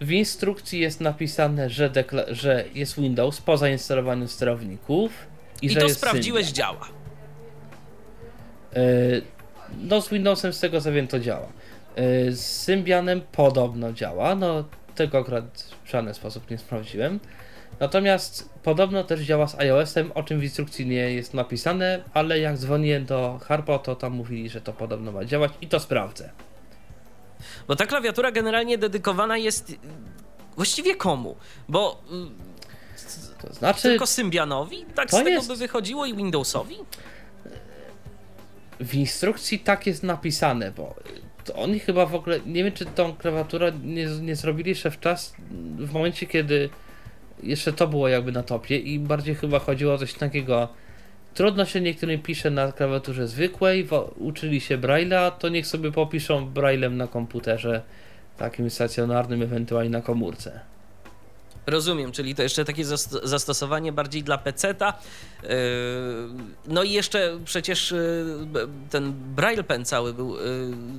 W 0.01 0.13
instrukcji 0.13 0.81
jest 0.81 1.01
napisane, 1.01 1.71
że, 1.71 1.93
że 2.29 2.65
jest 2.75 3.01
Windows 3.01 3.41
po 3.41 3.57
zainstalowaniu 3.57 4.29
sterowników. 4.29 5.30
I, 5.63 5.67
I 5.67 5.77
to 5.77 5.89
sprawdziłeś, 5.89 6.53
działa. 6.53 6.89
E, 8.77 8.81
No 9.79 10.01
z 10.03 10.09
Windowsem 10.09 10.53
z 10.53 10.61
tego 10.61 10.81
co 10.81 10.93
wiem 10.93 11.07
to 11.09 11.21
działa. 11.21 11.47
E, 11.97 12.33
Z 12.33 12.41
Symbianem 12.47 13.21
podobno 13.33 13.93
działa, 13.93 14.35
no 14.35 14.65
tego 14.95 15.19
akurat 15.19 15.75
w 15.85 15.91
żaden 15.91 16.15
sposób 16.15 16.51
nie 16.51 16.59
sprawdziłem. 16.59 17.21
Natomiast 17.81 18.51
podobno 18.63 19.05
też 19.05 19.21
działa 19.21 19.47
z 19.47 19.59
iOS-em, 19.59 20.13
o 20.15 20.23
czym 20.23 20.41
w 20.41 20.43
instrukcji 20.45 20.87
nie 20.87 20.95
jest 21.13 21.35
napisane, 21.35 22.05
ale 22.15 22.39
jak 22.39 22.57
dzwoniłem 22.59 23.05
do 23.05 23.41
Harpo, 23.45 23.79
to 23.79 23.97
tam 23.97 24.13
mówili, 24.13 24.49
że 24.49 24.61
to 24.61 24.73
podobno 24.73 25.13
ma 25.13 25.25
działać 25.25 25.53
i 25.61 25.69
to 25.69 25.81
sprawdzę. 25.81 26.31
Bo 27.69 27.77
ta 27.77 27.87
klawiatura 27.87 28.33
generalnie 28.33 28.79
dedykowana 28.79 29.39
jest 29.39 29.73
właściwie 30.57 30.97
komu? 30.97 31.37
Bo 31.69 32.03
y, 32.13 32.50
To 33.43 33.53
znaczy, 33.55 33.83
tylko 33.83 34.07
Symbianowi? 34.07 34.85
Tak 34.95 35.11
z 35.11 35.15
tego 35.17 35.29
jest- 35.29 35.49
by 35.49 35.57
wychodziło 35.57 36.07
i 36.07 36.15
Windowsowi? 36.15 36.77
w 38.81 38.95
instrukcji 38.95 39.59
tak 39.59 39.87
jest 39.87 40.03
napisane, 40.03 40.73
bo 40.77 40.95
oni 41.55 41.79
chyba 41.79 42.07
w 42.07 42.15
ogóle, 42.15 42.41
nie 42.47 42.65
wiem 42.65 42.73
czy 42.73 42.87
tą 42.87 43.15
klawiaturę 43.17 43.73
nie, 43.85 44.07
nie 44.07 44.37
zrobili 44.37 44.69
jeszcze 44.69 44.91
w 44.91 45.01
czas, 45.01 45.35
w 45.79 45.93
momencie 45.93 46.27
kiedy 46.27 46.69
jeszcze 47.43 47.73
to 47.73 47.87
było 47.89 48.09
jakby 48.09 48.33
na 48.33 48.43
topie 48.43 48.79
i 48.79 48.99
bardziej 48.99 49.35
chyba 49.35 49.59
chodziło 49.59 49.95
o 49.95 49.99
coś 49.99 50.15
takiego, 50.15 50.69
trudno 51.35 51.65
się 51.65 51.81
niektórym 51.81 52.23
pisze 52.23 52.51
na 52.51 52.73
klawiaturze 52.73 53.29
zwykłej, 53.29 53.89
uczyli 54.19 54.61
się 54.61 54.79
Braille'a, 54.79 55.31
to 55.31 55.49
niech 55.49 55.67
sobie 55.67 55.93
popiszą 55.93 56.51
Braille'em 56.55 56.93
na 56.93 57.07
komputerze 57.07 57.83
takim 58.37 58.71
stacjonarnym, 58.71 59.43
ewentualnie 59.43 59.91
na 59.91 60.03
komórce. 60.03 60.61
Rozumiem, 61.71 62.13
czyli 62.13 62.35
to 62.35 62.43
jeszcze 62.43 62.65
takie 62.65 62.85
zas- 62.85 63.21
zastosowanie 63.23 63.93
bardziej 63.93 64.23
dla 64.23 64.39
peceta. 64.39 64.93
Yy, 65.43 65.49
No 66.67 66.83
i 66.83 66.93
jeszcze 66.93 67.39
przecież 67.45 67.91
yy, 67.91 68.69
ten 68.91 69.13
Braille 69.13 69.65
Pen 69.65 69.85
cały 69.85 70.15
był, 70.15 70.37
yy, 70.37 70.43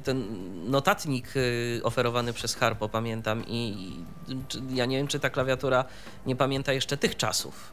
ten 0.04 0.26
notatnik 0.70 1.34
oferowany 1.84 2.34
przez 2.34 2.56
Harpo, 2.56 2.90
pamiętam 2.90 3.44
i 3.48 3.92
ja 4.74 4.86
nie 4.86 4.98
wiem, 4.98 5.08
czy 5.08 5.20
ta 5.20 5.30
klawiatura 5.30 5.86
nie 6.26 6.36
pamięta 6.36 6.74
jeszcze 6.74 6.98
tych 6.98 7.18
czasów, 7.18 7.72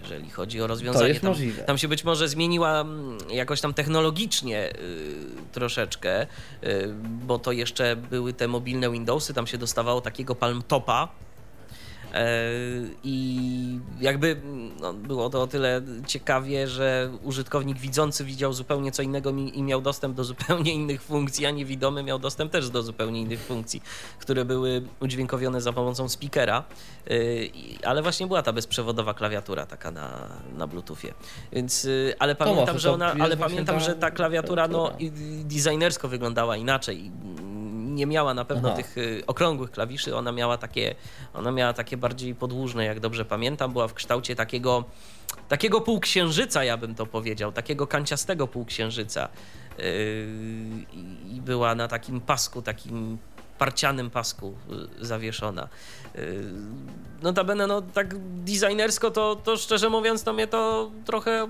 jeżeli 0.00 0.30
chodzi 0.30 0.62
o 0.62 0.66
rozwiązanie. 0.66 1.08
jest 1.08 1.20
tam, 1.20 1.30
możliwe. 1.30 1.62
Tam 1.62 1.78
się 1.78 1.88
być 1.88 2.04
może 2.04 2.28
zmieniła 2.28 2.80
mm, 2.80 3.18
jakoś 3.30 3.60
tam 3.60 3.74
technologicznie 3.74 4.72
yy, 4.74 5.42
troszeczkę, 5.52 6.26
yy, 6.62 6.94
bo 7.26 7.38
to 7.38 7.52
jeszcze 7.52 7.96
były 7.96 8.32
te 8.32 8.48
mobilne 8.48 8.90
Windowsy, 8.90 9.34
tam 9.34 9.46
się 9.46 9.58
dostawało 9.58 10.00
takiego 10.00 10.34
palm 10.34 10.62
topa, 10.68 11.08
E, 11.08 11.31
I 13.04 13.78
jakby 14.00 14.36
no, 14.80 14.92
było 14.92 15.30
to 15.30 15.42
o 15.42 15.46
tyle 15.46 15.82
ciekawie, 16.06 16.68
że 16.68 17.10
użytkownik 17.22 17.78
widzący 17.78 18.24
widział 18.24 18.52
zupełnie 18.52 18.92
co 18.92 19.02
innego 19.02 19.30
i 19.30 19.62
miał 19.62 19.80
dostęp 19.80 20.16
do 20.16 20.24
zupełnie 20.24 20.72
innych 20.74 21.02
funkcji, 21.02 21.46
a 21.46 21.50
niewidomy 21.50 22.02
miał 22.02 22.18
dostęp 22.18 22.52
też 22.52 22.70
do 22.70 22.82
zupełnie 22.82 23.20
innych 23.20 23.40
funkcji, 23.40 23.82
które 24.18 24.44
były 24.44 24.82
udźwiękowione 25.00 25.60
za 25.60 25.72
pomocą 25.72 26.08
speakera. 26.08 26.64
E, 27.06 27.14
Ale 27.86 28.02
właśnie 28.02 28.26
była 28.26 28.42
ta 28.42 28.52
bezprzewodowa 28.52 29.14
klawiatura 29.14 29.66
taka 29.66 29.90
na, 29.90 30.28
na 30.56 30.66
Bluetoothie. 30.66 31.14
Więc, 31.52 31.84
e, 31.84 31.88
ale 32.22 32.34
pamiętam, 32.34 32.66
może 32.66 32.78
że 32.78 32.92
ona, 32.92 33.12
ale 33.12 33.36
pamiętam, 33.36 33.76
ta 33.76 33.84
że 33.84 33.94
ta 33.94 34.10
klawiatura 34.10 34.68
no, 34.68 34.92
designersko 35.44 36.08
wyglądała 36.08 36.56
inaczej. 36.56 37.10
Nie 37.92 38.06
miała 38.06 38.34
na 38.34 38.44
pewno 38.44 38.68
Aha. 38.68 38.76
tych 38.76 38.98
y, 38.98 39.22
okrągłych 39.26 39.70
klawiszy, 39.70 40.16
ona 40.16 40.32
miała 40.32 40.56
takie, 40.58 40.94
ona 41.34 41.50
miała 41.50 41.72
takie 41.72 41.96
bardziej 41.96 42.34
podłużne, 42.34 42.84
jak 42.84 43.00
dobrze 43.00 43.24
pamiętam, 43.24 43.72
była 43.72 43.88
w 43.88 43.94
kształcie 43.94 44.36
takiego, 44.36 44.84
takiego 45.48 45.80
półksiężyca, 45.80 46.64
ja 46.64 46.76
bym 46.76 46.94
to 46.94 47.06
powiedział, 47.06 47.52
takiego 47.52 47.86
kanciastego 47.86 48.46
półksiężyca 48.48 49.28
Yy, 49.78 49.84
i- 51.32 51.40
była 51.40 51.74
na 51.74 51.88
takim 51.88 52.20
pasku, 52.20 52.62
takim 52.62 53.18
parcianym 53.58 54.10
pasku 54.10 54.54
y, 55.00 55.04
zawieszona. 55.06 55.68
Notabene, 57.22 57.66
no 57.66 57.82
tak 57.82 58.14
designersko 58.44 59.10
to, 59.10 59.36
to 59.36 59.56
szczerze 59.56 59.88
mówiąc, 59.90 60.22
to 60.24 60.32
mnie 60.32 60.46
to 60.46 60.90
trochę 61.04 61.48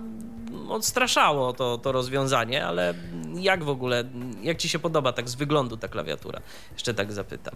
odstraszało 0.69 1.53
to, 1.53 1.79
to 1.79 1.93
rozwiązanie, 1.93 2.67
ale 2.67 2.95
jak 3.35 3.65
w 3.65 3.69
ogóle, 3.69 4.05
jak 4.43 4.59
ci 4.59 4.69
się 4.69 4.79
podoba 4.79 5.13
tak 5.13 5.29
z 5.29 5.35
wyglądu 5.35 5.77
ta 5.77 5.89
klawiatura? 5.89 6.41
Jeszcze 6.73 6.95
tak 6.95 7.13
zapytam. 7.13 7.55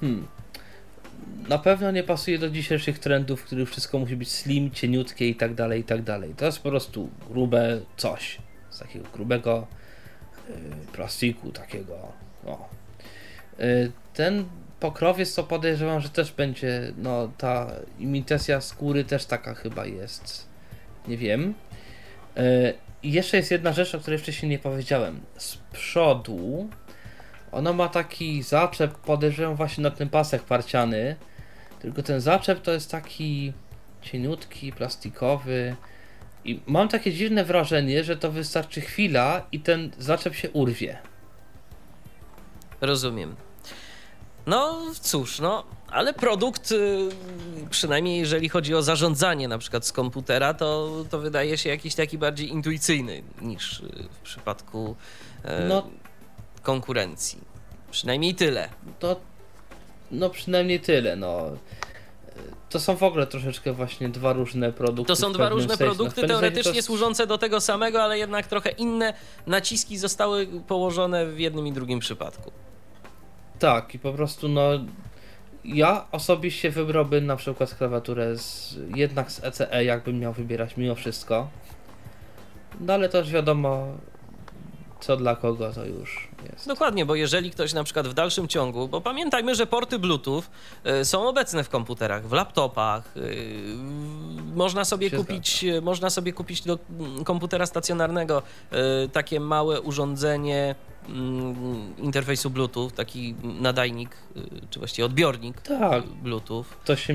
Hmm. 0.00 0.26
Na 1.48 1.58
pewno 1.58 1.90
nie 1.90 2.02
pasuje 2.02 2.38
do 2.38 2.50
dzisiejszych 2.50 2.98
trendów, 2.98 3.40
w 3.40 3.44
których 3.44 3.70
wszystko 3.70 3.98
musi 3.98 4.16
być 4.16 4.30
slim, 4.30 4.70
cieniutkie 4.70 5.28
i 5.28 5.34
tak 5.34 5.54
dalej, 5.54 5.80
i 5.80 5.84
tak 5.84 6.02
dalej. 6.02 6.34
To 6.36 6.44
jest 6.44 6.58
po 6.58 6.70
prostu 6.70 7.10
grube 7.30 7.80
coś. 7.96 8.38
Z 8.70 8.78
takiego 8.78 9.08
grubego 9.12 9.66
y, 10.50 10.52
plastiku, 10.92 11.52
takiego. 11.52 12.12
O. 12.46 12.68
Y, 13.60 13.92
ten 14.14 14.44
pokrowiec 14.80 15.34
to 15.34 15.44
podejrzewam, 15.44 16.00
że 16.00 16.08
też 16.08 16.32
będzie, 16.32 16.92
no 16.96 17.30
ta 17.38 17.72
imitacja 17.98 18.60
skóry 18.60 19.04
też 19.04 19.24
taka 19.26 19.54
chyba 19.54 19.86
jest. 19.86 20.46
Nie 21.08 21.16
wiem. 21.16 21.54
I 23.02 23.12
jeszcze 23.12 23.36
jest 23.36 23.50
jedna 23.50 23.72
rzecz, 23.72 23.94
o 23.94 24.00
której 24.00 24.18
wcześniej 24.18 24.50
nie 24.50 24.58
powiedziałem. 24.58 25.20
Z 25.36 25.56
przodu 25.56 26.68
ona 27.52 27.72
ma 27.72 27.88
taki 27.88 28.42
zaczep, 28.42 28.94
podejrzewam 28.94 29.56
właśnie 29.56 29.82
na 29.82 29.90
ten 29.90 30.08
pasek 30.08 30.42
parciany. 30.42 31.16
Tylko 31.78 32.02
ten 32.02 32.20
zaczep 32.20 32.62
to 32.62 32.72
jest 32.72 32.90
taki 32.90 33.52
cieniutki, 34.02 34.72
plastikowy. 34.72 35.76
I 36.44 36.60
mam 36.66 36.88
takie 36.88 37.12
dziwne 37.12 37.44
wrażenie, 37.44 38.04
że 38.04 38.16
to 38.16 38.32
wystarczy 38.32 38.80
chwila 38.80 39.46
i 39.52 39.60
ten 39.60 39.90
zaczep 39.98 40.34
się 40.34 40.50
urwie. 40.50 40.98
Rozumiem. 42.80 43.36
No 44.46 44.82
cóż, 45.00 45.40
no, 45.40 45.64
ale 45.90 46.14
produkt, 46.14 46.72
y, 46.72 47.08
przynajmniej 47.70 48.18
jeżeli 48.18 48.48
chodzi 48.48 48.74
o 48.74 48.82
zarządzanie 48.82 49.48
na 49.48 49.58
przykład 49.58 49.86
z 49.86 49.92
komputera, 49.92 50.54
to, 50.54 50.90
to 51.10 51.18
wydaje 51.18 51.58
się 51.58 51.68
jakiś 51.68 51.94
taki 51.94 52.18
bardziej 52.18 52.48
intuicyjny 52.48 53.22
niż 53.42 53.80
y, 53.80 54.08
w 54.10 54.18
przypadku 54.18 54.96
e, 55.44 55.68
No. 55.68 55.86
konkurencji. 56.62 57.40
Przynajmniej 57.90 58.34
tyle. 58.34 58.68
To 58.98 59.20
no 60.10 60.30
przynajmniej 60.30 60.80
tyle, 60.80 61.16
no. 61.16 61.50
To 62.70 62.80
są 62.80 62.96
w 62.96 63.02
ogóle 63.02 63.26
troszeczkę 63.26 63.72
właśnie 63.72 64.08
dwa 64.08 64.32
różne 64.32 64.72
produkty. 64.72 65.08
To 65.08 65.16
są 65.16 65.32
dwa 65.32 65.48
różne 65.48 65.68
sensie. 65.68 65.84
No, 65.84 65.90
produkty, 65.90 66.20
sensie 66.20 66.28
teoretycznie 66.28 66.74
to 66.74 66.82
służące 66.82 67.26
do 67.26 67.38
tego 67.38 67.60
samego, 67.60 68.02
ale 68.02 68.18
jednak 68.18 68.46
trochę 68.46 68.70
inne 68.70 69.14
naciski 69.46 69.98
zostały 69.98 70.46
położone 70.46 71.26
w 71.26 71.40
jednym 71.40 71.66
i 71.66 71.72
drugim 71.72 71.98
przypadku. 71.98 72.52
Tak, 73.58 73.94
i 73.94 73.98
po 73.98 74.12
prostu 74.12 74.48
no. 74.48 74.70
Ja 75.66 76.06
osobiście 76.12 76.70
wybrałbym 76.70 77.26
na 77.26 77.36
przykład 77.36 77.74
klawiaturę 77.74 78.38
z, 78.38 78.76
jednak 78.94 79.32
z 79.32 79.44
ECE, 79.44 79.84
jakbym 79.84 80.18
miał 80.18 80.32
wybierać 80.32 80.76
mimo 80.76 80.94
wszystko. 80.94 81.48
No 82.80 82.92
ale 82.92 83.08
też 83.08 83.30
wiadomo, 83.30 83.86
co 85.00 85.16
dla 85.16 85.36
kogo 85.36 85.72
to 85.72 85.84
już 85.84 86.28
jest. 86.52 86.68
Dokładnie, 86.68 87.06
bo 87.06 87.14
jeżeli 87.14 87.50
ktoś 87.50 87.72
na 87.72 87.84
przykład 87.84 88.08
w 88.08 88.14
dalszym 88.14 88.48
ciągu, 88.48 88.88
bo 88.88 89.00
pamiętajmy, 89.00 89.54
że 89.54 89.66
porty 89.66 89.98
Bluetooth 89.98 90.42
y, 91.00 91.04
są 91.04 91.28
obecne 91.28 91.64
w 91.64 91.68
komputerach, 91.68 92.26
w 92.28 92.32
laptopach, 92.32 93.16
y, 93.16 93.76
można 94.54 94.84
sobie 94.84 95.10
kupić, 95.10 95.64
można 95.82 96.10
sobie 96.10 96.32
kupić 96.32 96.62
do 96.62 96.78
mm, 96.90 97.24
komputera 97.24 97.66
stacjonarnego 97.66 98.42
y, 99.04 99.08
takie 99.08 99.40
małe 99.40 99.80
urządzenie 99.80 100.74
interfejsu 101.98 102.50
Bluetooth, 102.50 102.90
taki 102.90 103.34
nadajnik, 103.60 104.10
y, 104.36 104.40
czy 104.70 104.78
właściwie 104.78 105.06
odbiornik 105.06 105.60
Tak, 105.60 106.04
Bluetooth. 106.06 106.64
to 106.84 106.96
się. 106.96 107.14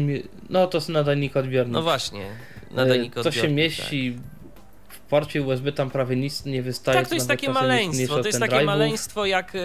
No 0.50 0.68
to 0.68 0.78
jest 0.78 0.90
nadajnik 0.90 1.38
odbiornik. 1.38 1.74
No 1.74 1.82
właśnie, 1.82 2.26
E, 2.72 2.74
nadajnik 2.76 3.14
To 3.14 3.20
odbiornik. 3.20 3.42
się 3.42 3.48
tak. 3.48 3.56
mieści 3.56 4.18
w 4.90 5.00
porcie 5.00 5.42
USB, 5.42 5.72
tam 5.72 5.90
prawie 5.90 6.16
nic 6.16 6.46
nie 6.46 6.62
wystaje. 6.62 6.98
Tak, 7.00 7.08
to 7.10 7.16
jest 7.16 7.28
takie 7.28 7.50
maleństwo. 7.50 8.20
To 8.22 8.28
jest 8.28 8.40
takie 8.40 8.56
pendrive'ów. 8.56 8.66
maleństwo, 8.66 9.26
jak 9.26 9.56
y, 9.56 9.60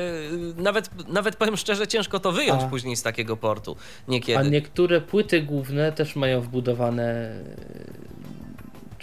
nawet, 0.56 1.08
nawet 1.08 1.36
powiem 1.36 1.56
szczerze, 1.56 1.86
ciężko 1.86 2.20
to 2.20 2.32
wyjąć 2.32 2.62
A. 2.62 2.66
później 2.68 2.96
z 2.96 3.02
takiego 3.02 3.36
portu 3.36 3.76
A 4.08 4.10
niekiedy. 4.10 4.50
niektóre 4.50 5.00
płyty 5.00 5.42
główne 5.42 5.92
też 5.92 6.16
mają 6.16 6.40
wbudowane 6.40 7.32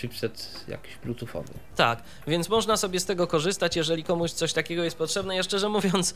chipset 0.04 0.66
jakiś 0.68 0.96
bluetoothowy. 0.96 1.54
Tak, 1.76 2.04
więc 2.28 2.50
można 2.50 2.78
sobie 2.78 3.00
z 3.00 3.06
tego 3.06 3.28
korzystać, 3.28 3.76
jeżeli 3.76 4.04
komuś 4.04 4.32
coś 4.32 4.54
takiego 4.54 4.84
jest 4.84 4.98
potrzebne. 4.98 5.36
Ja 5.36 5.44
szczerze 5.44 5.70
mówiąc, 5.70 6.14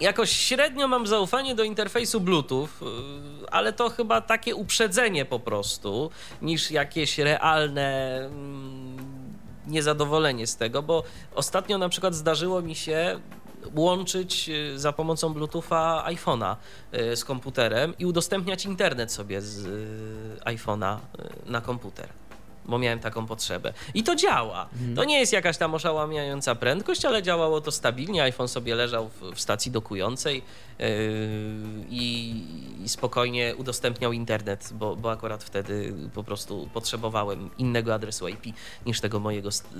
jakoś 0.00 0.30
średnio 0.30 0.88
mam 0.88 1.06
zaufanie 1.06 1.54
do 1.54 1.64
interfejsu 1.64 2.20
Bluetooth, 2.20 2.64
y, 2.64 3.50
ale 3.50 3.72
to 3.72 3.90
chyba 3.90 4.20
takie 4.20 4.54
uprzedzenie 4.54 5.24
po 5.24 5.40
prostu, 5.40 6.10
niż 6.42 6.70
jakieś 6.70 7.18
realne 7.18 8.20
niezadowolenie 9.66 10.46
z 10.46 10.56
tego, 10.56 10.82
bo 10.82 11.02
ostatnio 11.34 11.78
na 11.78 11.88
przykład 11.88 12.14
zdarzyło 12.14 12.62
mi 12.62 12.74
się 12.74 13.20
łączyć 13.74 14.48
y, 14.48 14.78
za 14.78 14.92
pomocą 14.92 15.34
Bluetootha 15.34 16.04
iPhone'a 16.06 16.56
y, 16.94 17.16
z 17.16 17.24
komputerem 17.24 17.94
i 17.98 18.06
udostępniać 18.06 18.64
internet 18.64 19.12
sobie 19.12 19.40
z 19.40 19.68
iPhone'a 20.44 20.96
na 21.46 21.60
komputer 21.60 22.08
bo 22.68 22.78
miałem 22.78 22.98
taką 22.98 23.26
potrzebę. 23.26 23.72
I 23.94 24.02
to 24.02 24.16
działa. 24.16 24.68
To 24.96 25.04
nie 25.04 25.20
jest 25.20 25.32
jakaś 25.32 25.58
tam 25.58 25.74
oszałamiająca 25.74 26.54
prędkość, 26.54 27.04
ale 27.04 27.22
działało 27.22 27.60
to 27.60 27.70
stabilnie. 27.72 28.22
iPhone 28.22 28.48
sobie 28.48 28.74
leżał 28.74 29.08
w, 29.08 29.34
w 29.34 29.40
stacji 29.40 29.70
dokującej 29.72 30.42
yy, 30.78 30.86
i, 31.90 32.42
i 32.84 32.88
spokojnie 32.88 33.54
udostępniał 33.56 34.12
internet, 34.12 34.68
bo, 34.72 34.96
bo 34.96 35.10
akurat 35.10 35.44
wtedy 35.44 35.92
po 36.14 36.24
prostu 36.24 36.68
potrzebowałem 36.74 37.50
innego 37.58 37.94
adresu 37.94 38.28
IP 38.28 38.44
niż 38.86 39.00
tego 39.00 39.20
mojego 39.20 39.50
st- 39.50 39.74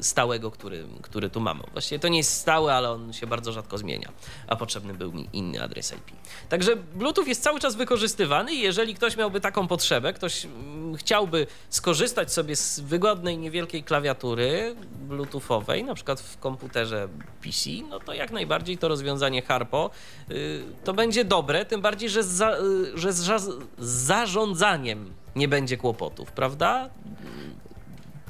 stałego, 0.00 0.50
który, 0.50 0.84
który 1.02 1.30
tu 1.30 1.40
mam. 1.40 1.62
Właściwie 1.72 1.98
to 1.98 2.08
nie 2.08 2.18
jest 2.18 2.32
stały, 2.32 2.72
ale 2.72 2.90
on 2.90 3.12
się 3.12 3.26
bardzo 3.26 3.52
rzadko 3.52 3.78
zmienia, 3.78 4.12
a 4.46 4.56
potrzebny 4.56 4.94
był 4.94 5.12
mi 5.12 5.28
inny 5.32 5.62
adres 5.62 5.92
IP. 5.92 6.16
Także 6.48 6.76
Bluetooth 6.76 7.26
jest 7.26 7.42
cały 7.42 7.60
czas 7.60 7.74
wykorzystywany 7.76 8.54
i 8.54 8.60
jeżeli 8.60 8.94
ktoś 8.94 9.16
miałby 9.16 9.40
taką 9.40 9.68
potrzebę, 9.68 10.12
ktoś 10.12 10.44
mm, 10.44 10.96
chciałby 10.96 11.46
skorzystać 11.70 12.17
sobie 12.26 12.56
z 12.56 12.80
wygodnej, 12.80 13.38
niewielkiej 13.38 13.82
klawiatury 13.84 14.74
bluetoothowej, 15.08 15.84
na 15.84 15.94
przykład 15.94 16.20
w 16.20 16.38
komputerze 16.38 17.08
PC, 17.42 17.70
no 17.90 18.00
to 18.00 18.14
jak 18.14 18.30
najbardziej 18.30 18.78
to 18.78 18.88
rozwiązanie 18.88 19.42
Harpo 19.42 19.90
y, 20.30 20.62
to 20.84 20.94
będzie 20.94 21.24
dobre, 21.24 21.64
tym 21.64 21.80
bardziej, 21.80 22.08
że, 22.08 22.22
z 22.22 22.26
za, 22.26 22.50
y, 22.58 22.98
że 22.98 23.12
z, 23.12 23.16
za- 23.16 23.38
z 23.38 23.58
zarządzaniem 23.78 25.12
nie 25.36 25.48
będzie 25.48 25.76
kłopotów, 25.76 26.32
prawda? 26.32 26.88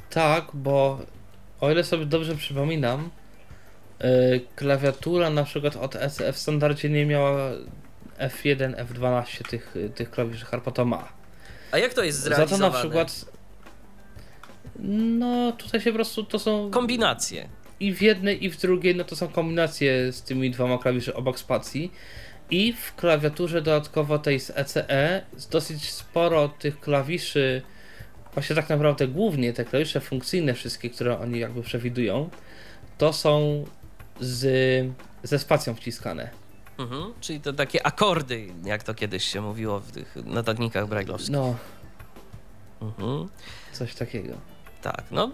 Tak, 0.09 0.45
bo 0.53 0.99
o 1.61 1.71
ile 1.71 1.83
sobie 1.83 2.05
dobrze 2.05 2.35
przypominam, 2.35 3.09
yy, 3.99 4.41
klawiatura 4.55 5.29
na 5.29 5.43
przykład 5.43 5.75
od 5.75 5.95
ECE 5.95 6.33
w 6.33 6.37
standardzie 6.37 6.89
nie 6.89 7.05
miała 7.05 7.37
F1, 8.19 8.85
F12 8.85 9.47
tych, 9.49 9.75
tych 9.95 10.11
klawiszy 10.11 10.45
Harpo 10.45 10.71
to 10.71 10.85
ma. 10.85 11.07
A 11.71 11.77
jak 11.77 11.93
to 11.93 12.03
jest 12.03 12.19
Za 12.19 12.29
to 12.29 12.35
zrealizowane? 12.35 12.73
na 12.73 12.79
przykład 12.79 13.25
no 14.83 15.51
tutaj 15.51 15.81
się 15.81 15.91
po 15.91 15.95
prostu 15.95 16.23
to 16.23 16.39
są 16.39 16.71
Kombinacje. 16.71 17.49
i 17.79 17.93
w 17.93 18.01
jednej 18.01 18.45
i 18.45 18.49
w 18.49 18.57
drugiej 18.57 18.95
no 18.95 19.03
to 19.03 19.15
są 19.15 19.27
kombinacje 19.27 20.11
z 20.11 20.21
tymi 20.21 20.51
dwoma 20.51 20.77
klawiszy 20.77 21.13
obok 21.15 21.39
spacji 21.39 21.91
i 22.51 22.73
w 22.73 22.95
klawiaturze 22.95 23.61
dodatkowo 23.61 24.19
tej 24.19 24.39
z 24.39 24.49
ECE 24.55 25.23
jest 25.33 25.51
dosyć 25.51 25.89
sporo 25.91 26.49
tych 26.49 26.79
klawiszy 26.79 27.61
właśnie 28.33 28.55
tak 28.55 28.69
naprawdę 28.69 29.07
głównie 29.07 29.53
te 29.53 29.65
klawisze 29.65 29.99
funkcyjne 30.01 30.53
wszystkie, 30.53 30.89
które 30.89 31.19
oni 31.19 31.39
jakby 31.39 31.61
przewidują 31.61 32.29
to 32.97 33.13
są 33.13 33.65
z, 34.19 34.85
ze 35.23 35.39
spacją 35.39 35.75
wciskane. 35.75 36.29
Mhm. 36.79 37.13
Czyli 37.21 37.41
to 37.41 37.53
takie 37.53 37.85
akordy, 37.87 38.47
jak 38.65 38.83
to 38.83 38.93
kiedyś 38.93 39.23
się 39.23 39.41
mówiło 39.41 39.79
w 39.79 39.91
tych 39.91 40.15
notatnikach 40.25 40.87
brajlowskich. 40.87 41.31
No, 41.31 41.55
Mhm. 42.81 43.27
coś 43.73 43.95
takiego. 43.95 44.33
Tak, 44.81 45.03
no. 45.11 45.31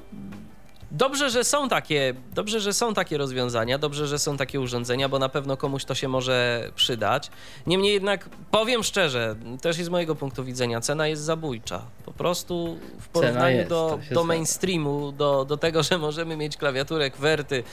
Dobrze, 0.92 1.30
że 1.30 1.44
są 1.44 1.70
takie, 1.70 2.14
dobrze, 2.34 2.60
że 2.60 2.74
są 2.74 2.94
takie 2.94 3.18
rozwiązania, 3.18 3.78
dobrze, 3.78 4.08
że 4.08 4.20
są 4.20 4.38
takie 4.38 4.60
urządzenia, 4.60 5.10
bo 5.10 5.20
na 5.20 5.30
pewno 5.30 5.58
komuś 5.58 5.86
to 5.86 5.96
się 5.96 6.08
może 6.08 6.70
przydać. 6.76 7.32
Niemniej 7.68 7.94
jednak 7.94 8.30
powiem 8.52 8.84
szczerze, 8.84 9.36
też 9.62 9.80
i 9.80 9.84
z 9.84 9.90
mojego 9.90 10.16
punktu 10.16 10.44
widzenia, 10.44 10.82
cena 10.82 11.08
jest 11.08 11.22
zabójcza. 11.22 11.82
Po 12.06 12.12
prostu 12.12 12.78
w 13.00 13.08
porównaniu 13.08 13.58
jest, 13.58 13.70
do, 13.70 14.00
się 14.10 14.16
do 14.16 14.24
mainstreamu, 14.24 15.12
do, 15.12 15.46
do 15.46 15.58
tego, 15.58 15.84
że 15.84 15.98
możemy 15.98 16.38
mieć 16.38 16.58
klawiaturę 16.58 17.12
QWERTY 17.12 17.64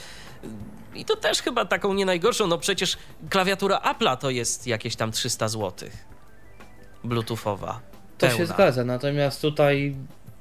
i 0.95 1.05
to 1.05 1.15
też 1.15 1.41
chyba 1.41 1.65
taką 1.65 1.93
nie 1.93 2.05
najgorszą, 2.05 2.47
no 2.47 2.57
przecież 2.57 2.97
klawiatura 3.29 3.77
Apple'a 3.77 4.17
to 4.17 4.29
jest 4.29 4.67
jakieś 4.67 4.95
tam 4.95 5.11
300 5.11 5.47
zł. 5.47 5.89
Bluetoothowa. 7.03 7.79
To 8.17 8.29
się 8.29 8.37
pełna. 8.37 8.53
zgadza, 8.53 8.83
natomiast 8.83 9.41
tutaj 9.41 9.95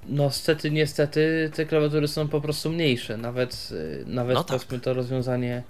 no 0.06 0.30
stety, 0.30 0.70
niestety 0.70 1.50
te 1.54 1.66
klawiatury 1.66 2.08
są 2.08 2.28
po 2.28 2.40
prostu 2.40 2.70
mniejsze. 2.70 3.16
Nawet, 3.16 3.68
y, 3.72 4.04
nawet 4.06 4.34
No 4.36 4.44
tak. 4.44 4.60
to 4.82 4.94
rozwiązanie 4.94 5.62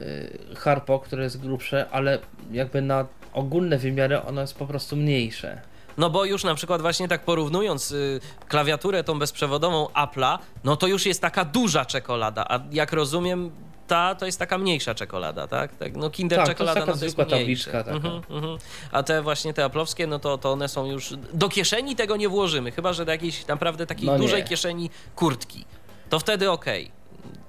y, 0.00 0.38
Harpo, 0.56 0.98
które 0.98 1.24
jest 1.24 1.40
grubsze, 1.40 1.86
ale 1.90 2.18
jakby 2.52 2.82
na 2.82 3.06
ogólne 3.32 3.78
wymiary 3.78 4.22
ono 4.22 4.40
jest 4.40 4.54
po 4.56 4.66
prostu 4.66 4.96
mniejsze. 4.96 5.60
No 5.98 6.10
bo 6.10 6.24
już 6.24 6.44
na 6.44 6.54
przykład 6.54 6.80
właśnie 6.82 7.08
tak 7.08 7.24
porównując 7.24 7.92
y, 7.92 8.20
klawiaturę 8.48 9.04
tą 9.04 9.18
bezprzewodową 9.18 9.86
Apple'a, 9.86 10.38
no 10.64 10.76
to 10.76 10.86
już 10.86 11.06
jest 11.06 11.20
taka 11.20 11.44
duża 11.44 11.84
czekolada, 11.84 12.44
a 12.48 12.60
jak 12.72 12.92
rozumiem, 12.92 13.50
ta 13.86 14.14
to 14.14 14.26
jest 14.26 14.38
taka 14.38 14.58
mniejsza 14.58 14.94
czekolada, 14.94 15.46
tak? 15.46 15.76
tak 15.76 15.96
no 15.96 16.10
Kinder 16.10 16.38
Tak, 16.38 16.46
to 16.46 16.50
jest 16.50 16.58
czekolada 16.58 16.80
taka 16.80 16.92
no 16.92 16.98
to 16.98 17.04
jest 17.04 17.16
zwykła 17.16 17.38
tabliczka 17.38 17.84
taka. 17.84 17.90
Mhm, 17.90 18.22
mhm. 18.30 18.58
A 18.92 19.02
te 19.02 19.22
właśnie 19.22 19.54
te 19.54 19.66
Apple'owskie, 19.66 20.08
no 20.08 20.18
to, 20.18 20.38
to 20.38 20.52
one 20.52 20.68
są 20.68 20.86
już... 20.86 21.14
Do 21.32 21.48
kieszeni 21.48 21.96
tego 21.96 22.16
nie 22.16 22.28
włożymy, 22.28 22.70
chyba 22.72 22.92
że 22.92 23.04
do 23.04 23.12
jakiejś 23.12 23.46
naprawdę 23.46 23.86
takiej 23.86 24.06
No 24.06 24.18
dużej 24.18 24.44
kieszeni 24.44 24.90
kurtki. 25.16 25.64
To 26.08 26.18
wtedy 26.18 26.50
okej. 26.50 26.90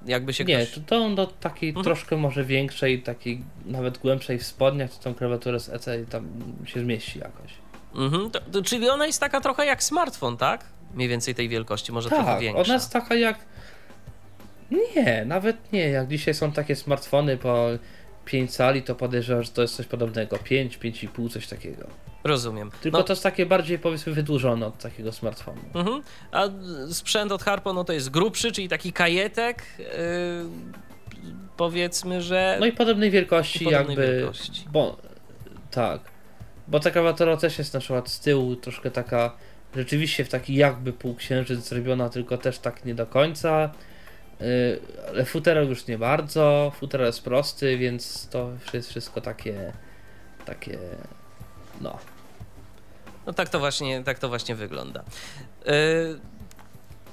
Jakby 0.05 0.34
się 0.34 0.43
Nie, 0.43 0.65
ktoś... 0.65 0.86
to, 0.86 1.09
do 1.09 1.27
takiej 1.27 1.69
Mhm. 1.69 1.84
troszkę 1.84 2.17
może 2.17 2.43
większej, 2.43 3.03
takiej 3.03 3.43
nawet 3.65 3.97
głębszej 3.97 4.39
w 4.39 4.45
spodniach, 4.45 4.91
to 4.91 5.03
tą 5.03 5.15
klawiaturę 5.15 5.59
z 5.59 5.69
EC 5.69 5.86
tam 6.09 6.27
się 6.65 6.79
zmieści 6.79 7.19
jakoś. 7.19 7.51
Mhm, 7.95 8.31
to, 8.31 8.39
to, 8.51 8.61
czyli 8.61 8.89
ona 8.89 9.05
jest 9.05 9.19
taka 9.19 9.41
trochę 9.41 9.65
jak 9.65 9.84
smartfon, 9.84 10.38
tak? 10.38 10.65
Mniej 10.93 11.09
więcej 11.09 11.36
tej 11.36 11.49
wielkości, 11.49 11.91
może 11.91 12.09
trochę 12.09 12.25
Tak, 12.25 12.39
większa. 12.39 12.61
ona 12.61 12.73
jest 12.73 12.93
taka 12.93 13.15
jak. 13.15 13.39
Nie, 14.72 15.26
nawet 15.26 15.74
nie. 15.74 15.89
Jak 15.89 16.07
dzisiaj 16.07 16.34
są 16.34 16.51
takie 16.51 16.76
smartfony 16.76 17.38
po 17.38 17.68
5 18.26 18.51
cali, 18.55 18.84
to 18.84 18.95
podejrzewam, 18.95 19.43
że 19.43 19.51
to 19.51 19.61
jest 19.61 19.76
coś 19.76 19.86
podobnego. 19.86 20.38
5, 20.38 20.78
5,5, 20.78 21.30
coś 21.30 21.47
takiego. 21.47 21.88
Rozumiem. 22.24 22.72
Tylko 22.82 22.97
No, 22.97 23.03
to 23.03 23.14
jest 23.14 23.24
takie 23.24 23.45
bardziej 23.45 23.80
powiedzmy 23.80 24.14
wydłużone 24.14 24.66
od 24.66 24.78
takiego 24.78 25.11
smartfonu. 25.11 25.61
Mhm. 25.74 26.01
A 26.32 26.43
sprzęt 26.91 27.32
od 27.32 27.43
Harpo 27.43 27.74
no 27.74 27.84
to 27.84 27.93
jest 27.93 28.09
grubszy, 28.09 28.51
czyli 28.51 28.70
taki 28.70 28.93
kajetek. 28.93 29.64
Yy, 29.80 29.86
powiedzmy, 31.57 32.22
że. 32.22 32.57
No 32.59 32.66
i 32.66 32.72
podobnej 32.72 33.11
wielkości 33.11 33.64
I 33.64 33.66
podobnej 33.66 33.97
jakby. 33.97 34.18
wielkości. 34.18 34.66
Bo 34.72 34.97
tak. 35.72 36.01
Bo 36.68 36.80
ta 36.80 36.91
klawiatura 36.91 37.38
też 37.38 37.57
jest 37.57 37.74
na 37.74 37.80
przykład 37.80 38.09
z 38.09 38.20
tyłu 38.20 38.55
troszkę 38.55 38.91
taka 38.91 39.36
rzeczywiście 39.76 40.26
w 40.26 40.30
taki 40.30 40.55
jakby 40.55 40.93
półksiężyc 40.93 41.59
zrobiona, 41.59 42.09
tylko 42.09 42.38
też 42.38 42.59
tak 42.59 42.86
nie 42.86 42.95
do 42.95 43.05
końca. 43.05 43.70
Yy, 44.44 44.82
ale 45.08 45.26
futerał 45.26 45.66
już 45.66 45.88
nie 45.88 45.98
bardzo, 45.98 46.72
futerał 46.80 47.06
jest 47.08 47.22
prosty, 47.24 47.78
więc 47.78 48.28
to 48.28 48.50
jest 48.74 48.89
wszystko 48.89 49.22
takie 49.22 49.74
takie 50.46 50.78
no. 51.82 51.98
No 53.26 53.34
tak 53.34 53.50
to 53.50 53.60
właśnie, 53.60 54.04
tak 54.04 54.20
to 54.20 54.30
właśnie 54.30 54.56
wygląda. 54.56 55.04
Yy, 55.66 55.74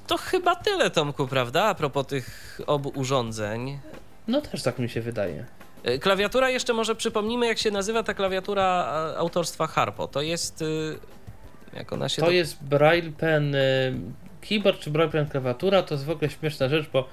to 0.07 0.17
chyba 0.17 0.57
tyle, 0.57 0.91
Tomku, 0.91 1.27
prawda? 1.27 1.65
A 1.65 1.75
propos 1.75 2.07
tych 2.07 2.61
obu 2.67 2.93
urządzeń. 2.95 3.79
No 4.29 4.41
też 4.41 4.63
tak 4.63 4.79
mi 4.79 4.89
się 4.89 5.01
wydaje. 5.01 5.47
Yy, 5.85 5.99
Klawiatura 5.99 6.51
jeszcze 6.51 6.73
może 6.73 6.95
przypomnimy, 6.95 7.47
jak 7.47 7.59
się 7.59 7.71
nazywa 7.71 8.03
ta 8.03 8.15
klawiatura 8.15 8.67
autorstwa 9.17 9.67
Harpo. 9.67 10.09
To 10.09 10.23
jest. 10.23 10.65
Jak 11.75 11.93
ona 11.93 12.09
się. 12.09 12.23
To 12.23 12.27
do- 12.27 12.33
jest 12.33 12.65
Braille 12.65 13.13
Pen 13.13 13.55
y, 13.55 13.95
keyboard 14.41 14.81
czy 14.81 14.91
braillepen 14.91 15.29
klawiatura 15.29 15.83
to 15.83 15.95
jest 15.95 16.05
w 16.05 16.11
ogóle 16.11 16.31
śmieszna 16.31 16.69
rzecz, 16.69 16.89
bo 16.93 17.09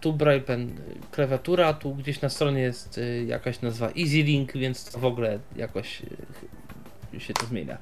tu 0.00 0.12
braillepen 0.12 0.80
klawiatura, 1.10 1.72
tu 1.72 1.94
gdzieś 1.94 2.20
na 2.20 2.28
stronie 2.28 2.60
jest 2.60 2.98
y, 2.98 3.24
jakaś 3.28 3.60
nazwa 3.60 3.86
EasyLink, 3.86 4.52
więc 4.52 4.96
w 4.96 5.04
ogóle 5.04 5.38
jakoś 5.56 6.02
y, 7.14 7.20
się 7.20 7.34
to 7.34 7.46
zmienia. 7.46 7.78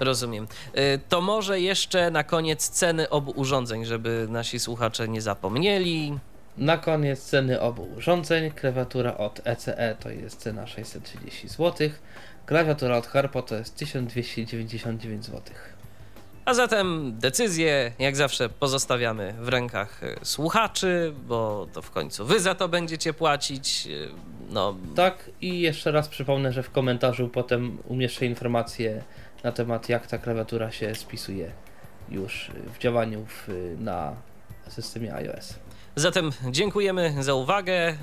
Rozumiem. 0.00 0.46
Y, 0.78 1.00
to 1.08 1.20
może 1.20 1.60
jeszcze 1.60 2.10
na 2.10 2.24
koniec 2.24 2.68
ceny 2.68 3.08
obu 3.08 3.32
urządzeń, 3.36 3.84
żeby 3.84 4.26
nasi 4.30 4.58
słuchacze 4.58 5.08
nie 5.08 5.20
zapomnieli. 5.20 6.18
Na 6.58 6.78
koniec 6.78 7.22
ceny 7.24 7.60
obu 7.60 7.88
urządzeń. 7.96 8.50
Klawiatura 8.50 9.16
od 9.16 9.40
ECE 9.44 9.96
to 10.00 10.10
jest 10.10 10.40
cena 10.40 10.66
630 10.66 11.48
zł. 11.48 11.90
Klawiatura 12.46 12.96
od 12.96 13.06
Harpo 13.06 13.42
to 13.42 13.54
jest 13.54 13.76
1299 13.76 15.24
zł. 15.24 15.42
A 16.46 16.54
zatem 16.54 17.12
decyzję, 17.18 17.92
jak 17.98 18.16
zawsze, 18.16 18.48
pozostawiamy 18.48 19.34
w 19.40 19.48
rękach 19.48 20.02
y, 20.02 20.16
słuchaczy, 20.22 21.12
bo 21.28 21.66
to 21.72 21.82
w 21.82 21.90
końcu 21.90 22.26
wy 22.26 22.40
za 22.40 22.54
to 22.54 22.68
będziecie 22.68 23.12
płacić. 23.12 23.86
Y, 23.86 24.08
No, 24.50 24.76
Tak, 24.96 25.30
i 25.40 25.60
jeszcze 25.60 25.90
raz 25.92 26.08
przypomnę, 26.08 26.52
że 26.52 26.62
w 26.62 26.70
komentarzu 26.70 27.28
potem 27.28 27.78
umieszczę 27.88 28.26
informacje 28.26 29.02
na 29.44 29.52
temat, 29.52 29.88
jak 29.88 30.06
ta 30.06 30.18
klawiatura 30.18 30.70
się 30.70 30.94
spisuje 30.94 31.52
już 32.08 32.50
w 32.74 32.78
działaniu 32.78 33.26
w, 33.26 33.48
na 33.80 34.12
systemie 34.68 35.14
iOS. 35.14 35.54
Zatem 35.96 36.30
dziękujemy 36.50 37.14
za 37.20 37.34
uwagę. 37.34 37.90
y, 37.90 37.94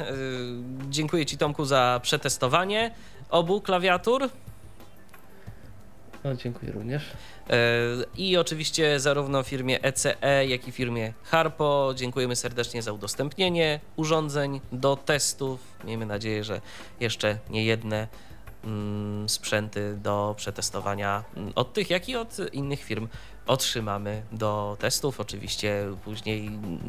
Dziękuję 0.90 1.26
Ci, 1.26 1.38
Tomku, 1.38 1.66
za 1.66 2.00
przetestowanie 2.04 2.92
obu 3.30 3.62
klawiatur. 3.62 4.30
No, 6.24 6.36
dziękuję 6.36 6.72
również. 6.72 7.04
E, 7.50 7.56
I 8.18 8.38
oczywiście 8.38 9.00
zarówno 9.00 9.44
firmie 9.44 9.84
ECE, 9.84 10.46
jak 10.48 10.68
i 10.68 10.72
firmie 10.72 11.14
Harpo 11.24 11.94
dziękujemy 11.96 12.36
serdecznie 12.36 12.82
za 12.82 12.94
udostępnienie 12.94 13.80
urządzeń 13.96 14.62
do 14.72 14.96
testów. 14.96 15.60
Miejmy 15.84 16.06
nadzieję, 16.06 16.44
że 16.44 16.62
jeszcze 17.00 17.38
nie 17.50 17.66
jedne 17.66 18.08
mm, 18.64 19.30
sprzęty 19.30 19.98
do 20.04 20.34
przetestowania 20.38 21.24
mm, 21.38 21.52
od 21.56 21.74
tych, 21.74 21.90
jak 21.90 22.10
i 22.10 22.16
od 22.16 22.38
innych 22.54 22.84
firm 22.84 23.08
otrzymamy 23.48 24.22
do 24.32 24.78
testów. 24.80 25.20
Oczywiście 25.20 25.86
później 26.06 26.48
mm, 26.48 26.80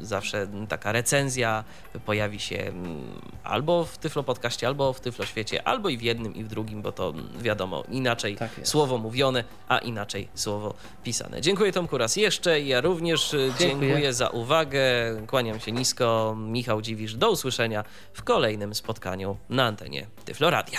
zawsze 0.00 0.46
taka 0.68 0.92
recenzja 0.92 1.64
pojawi 2.06 2.40
się 2.40 2.56
mm, 2.58 3.20
albo 3.44 3.84
w 3.84 3.98
Tyflo 3.98 4.22
Podcaście, 4.22 4.66
albo 4.66 4.92
w 4.92 5.00
Tyflo 5.00 5.26
Świecie, 5.26 5.68
albo 5.68 5.88
i 5.88 5.98
w 5.98 6.02
jednym 6.02 6.34
i 6.34 6.44
w 6.44 6.48
drugim, 6.48 6.82
bo 6.82 6.92
to 6.92 7.12
wiadomo, 7.38 7.84
inaczej 7.90 8.36
Tak 8.36 8.50
słowo 8.62 8.98
mówione, 8.98 9.44
a 9.68 9.78
inaczej 9.78 10.28
słowo 10.34 10.74
pisane. 11.04 11.40
Dziękuję 11.40 11.72
Tomku 11.72 11.98
raz 11.98 12.16
jeszcze. 12.16 12.60
Ja 12.60 12.80
również 12.80 13.34
y, 13.34 13.52
Dziękuję. 13.58 13.88
dziękuję 13.88 14.12
za 14.12 14.28
uwagę. 14.28 14.80
Kłaniam 15.26 15.60
się 15.60 15.72
nisko. 15.72 16.36
Michał 16.38 16.82
Dziwisz. 16.82 17.14
Do 17.14 17.30
usłyszenia 17.30 17.84
w 18.12 18.22
kolejnym 18.22 18.74
spotkaniu 18.74 19.36
na 19.48 19.64
antenie 19.64 20.06
Tyflo 20.24 20.50
Radia. 20.50 20.78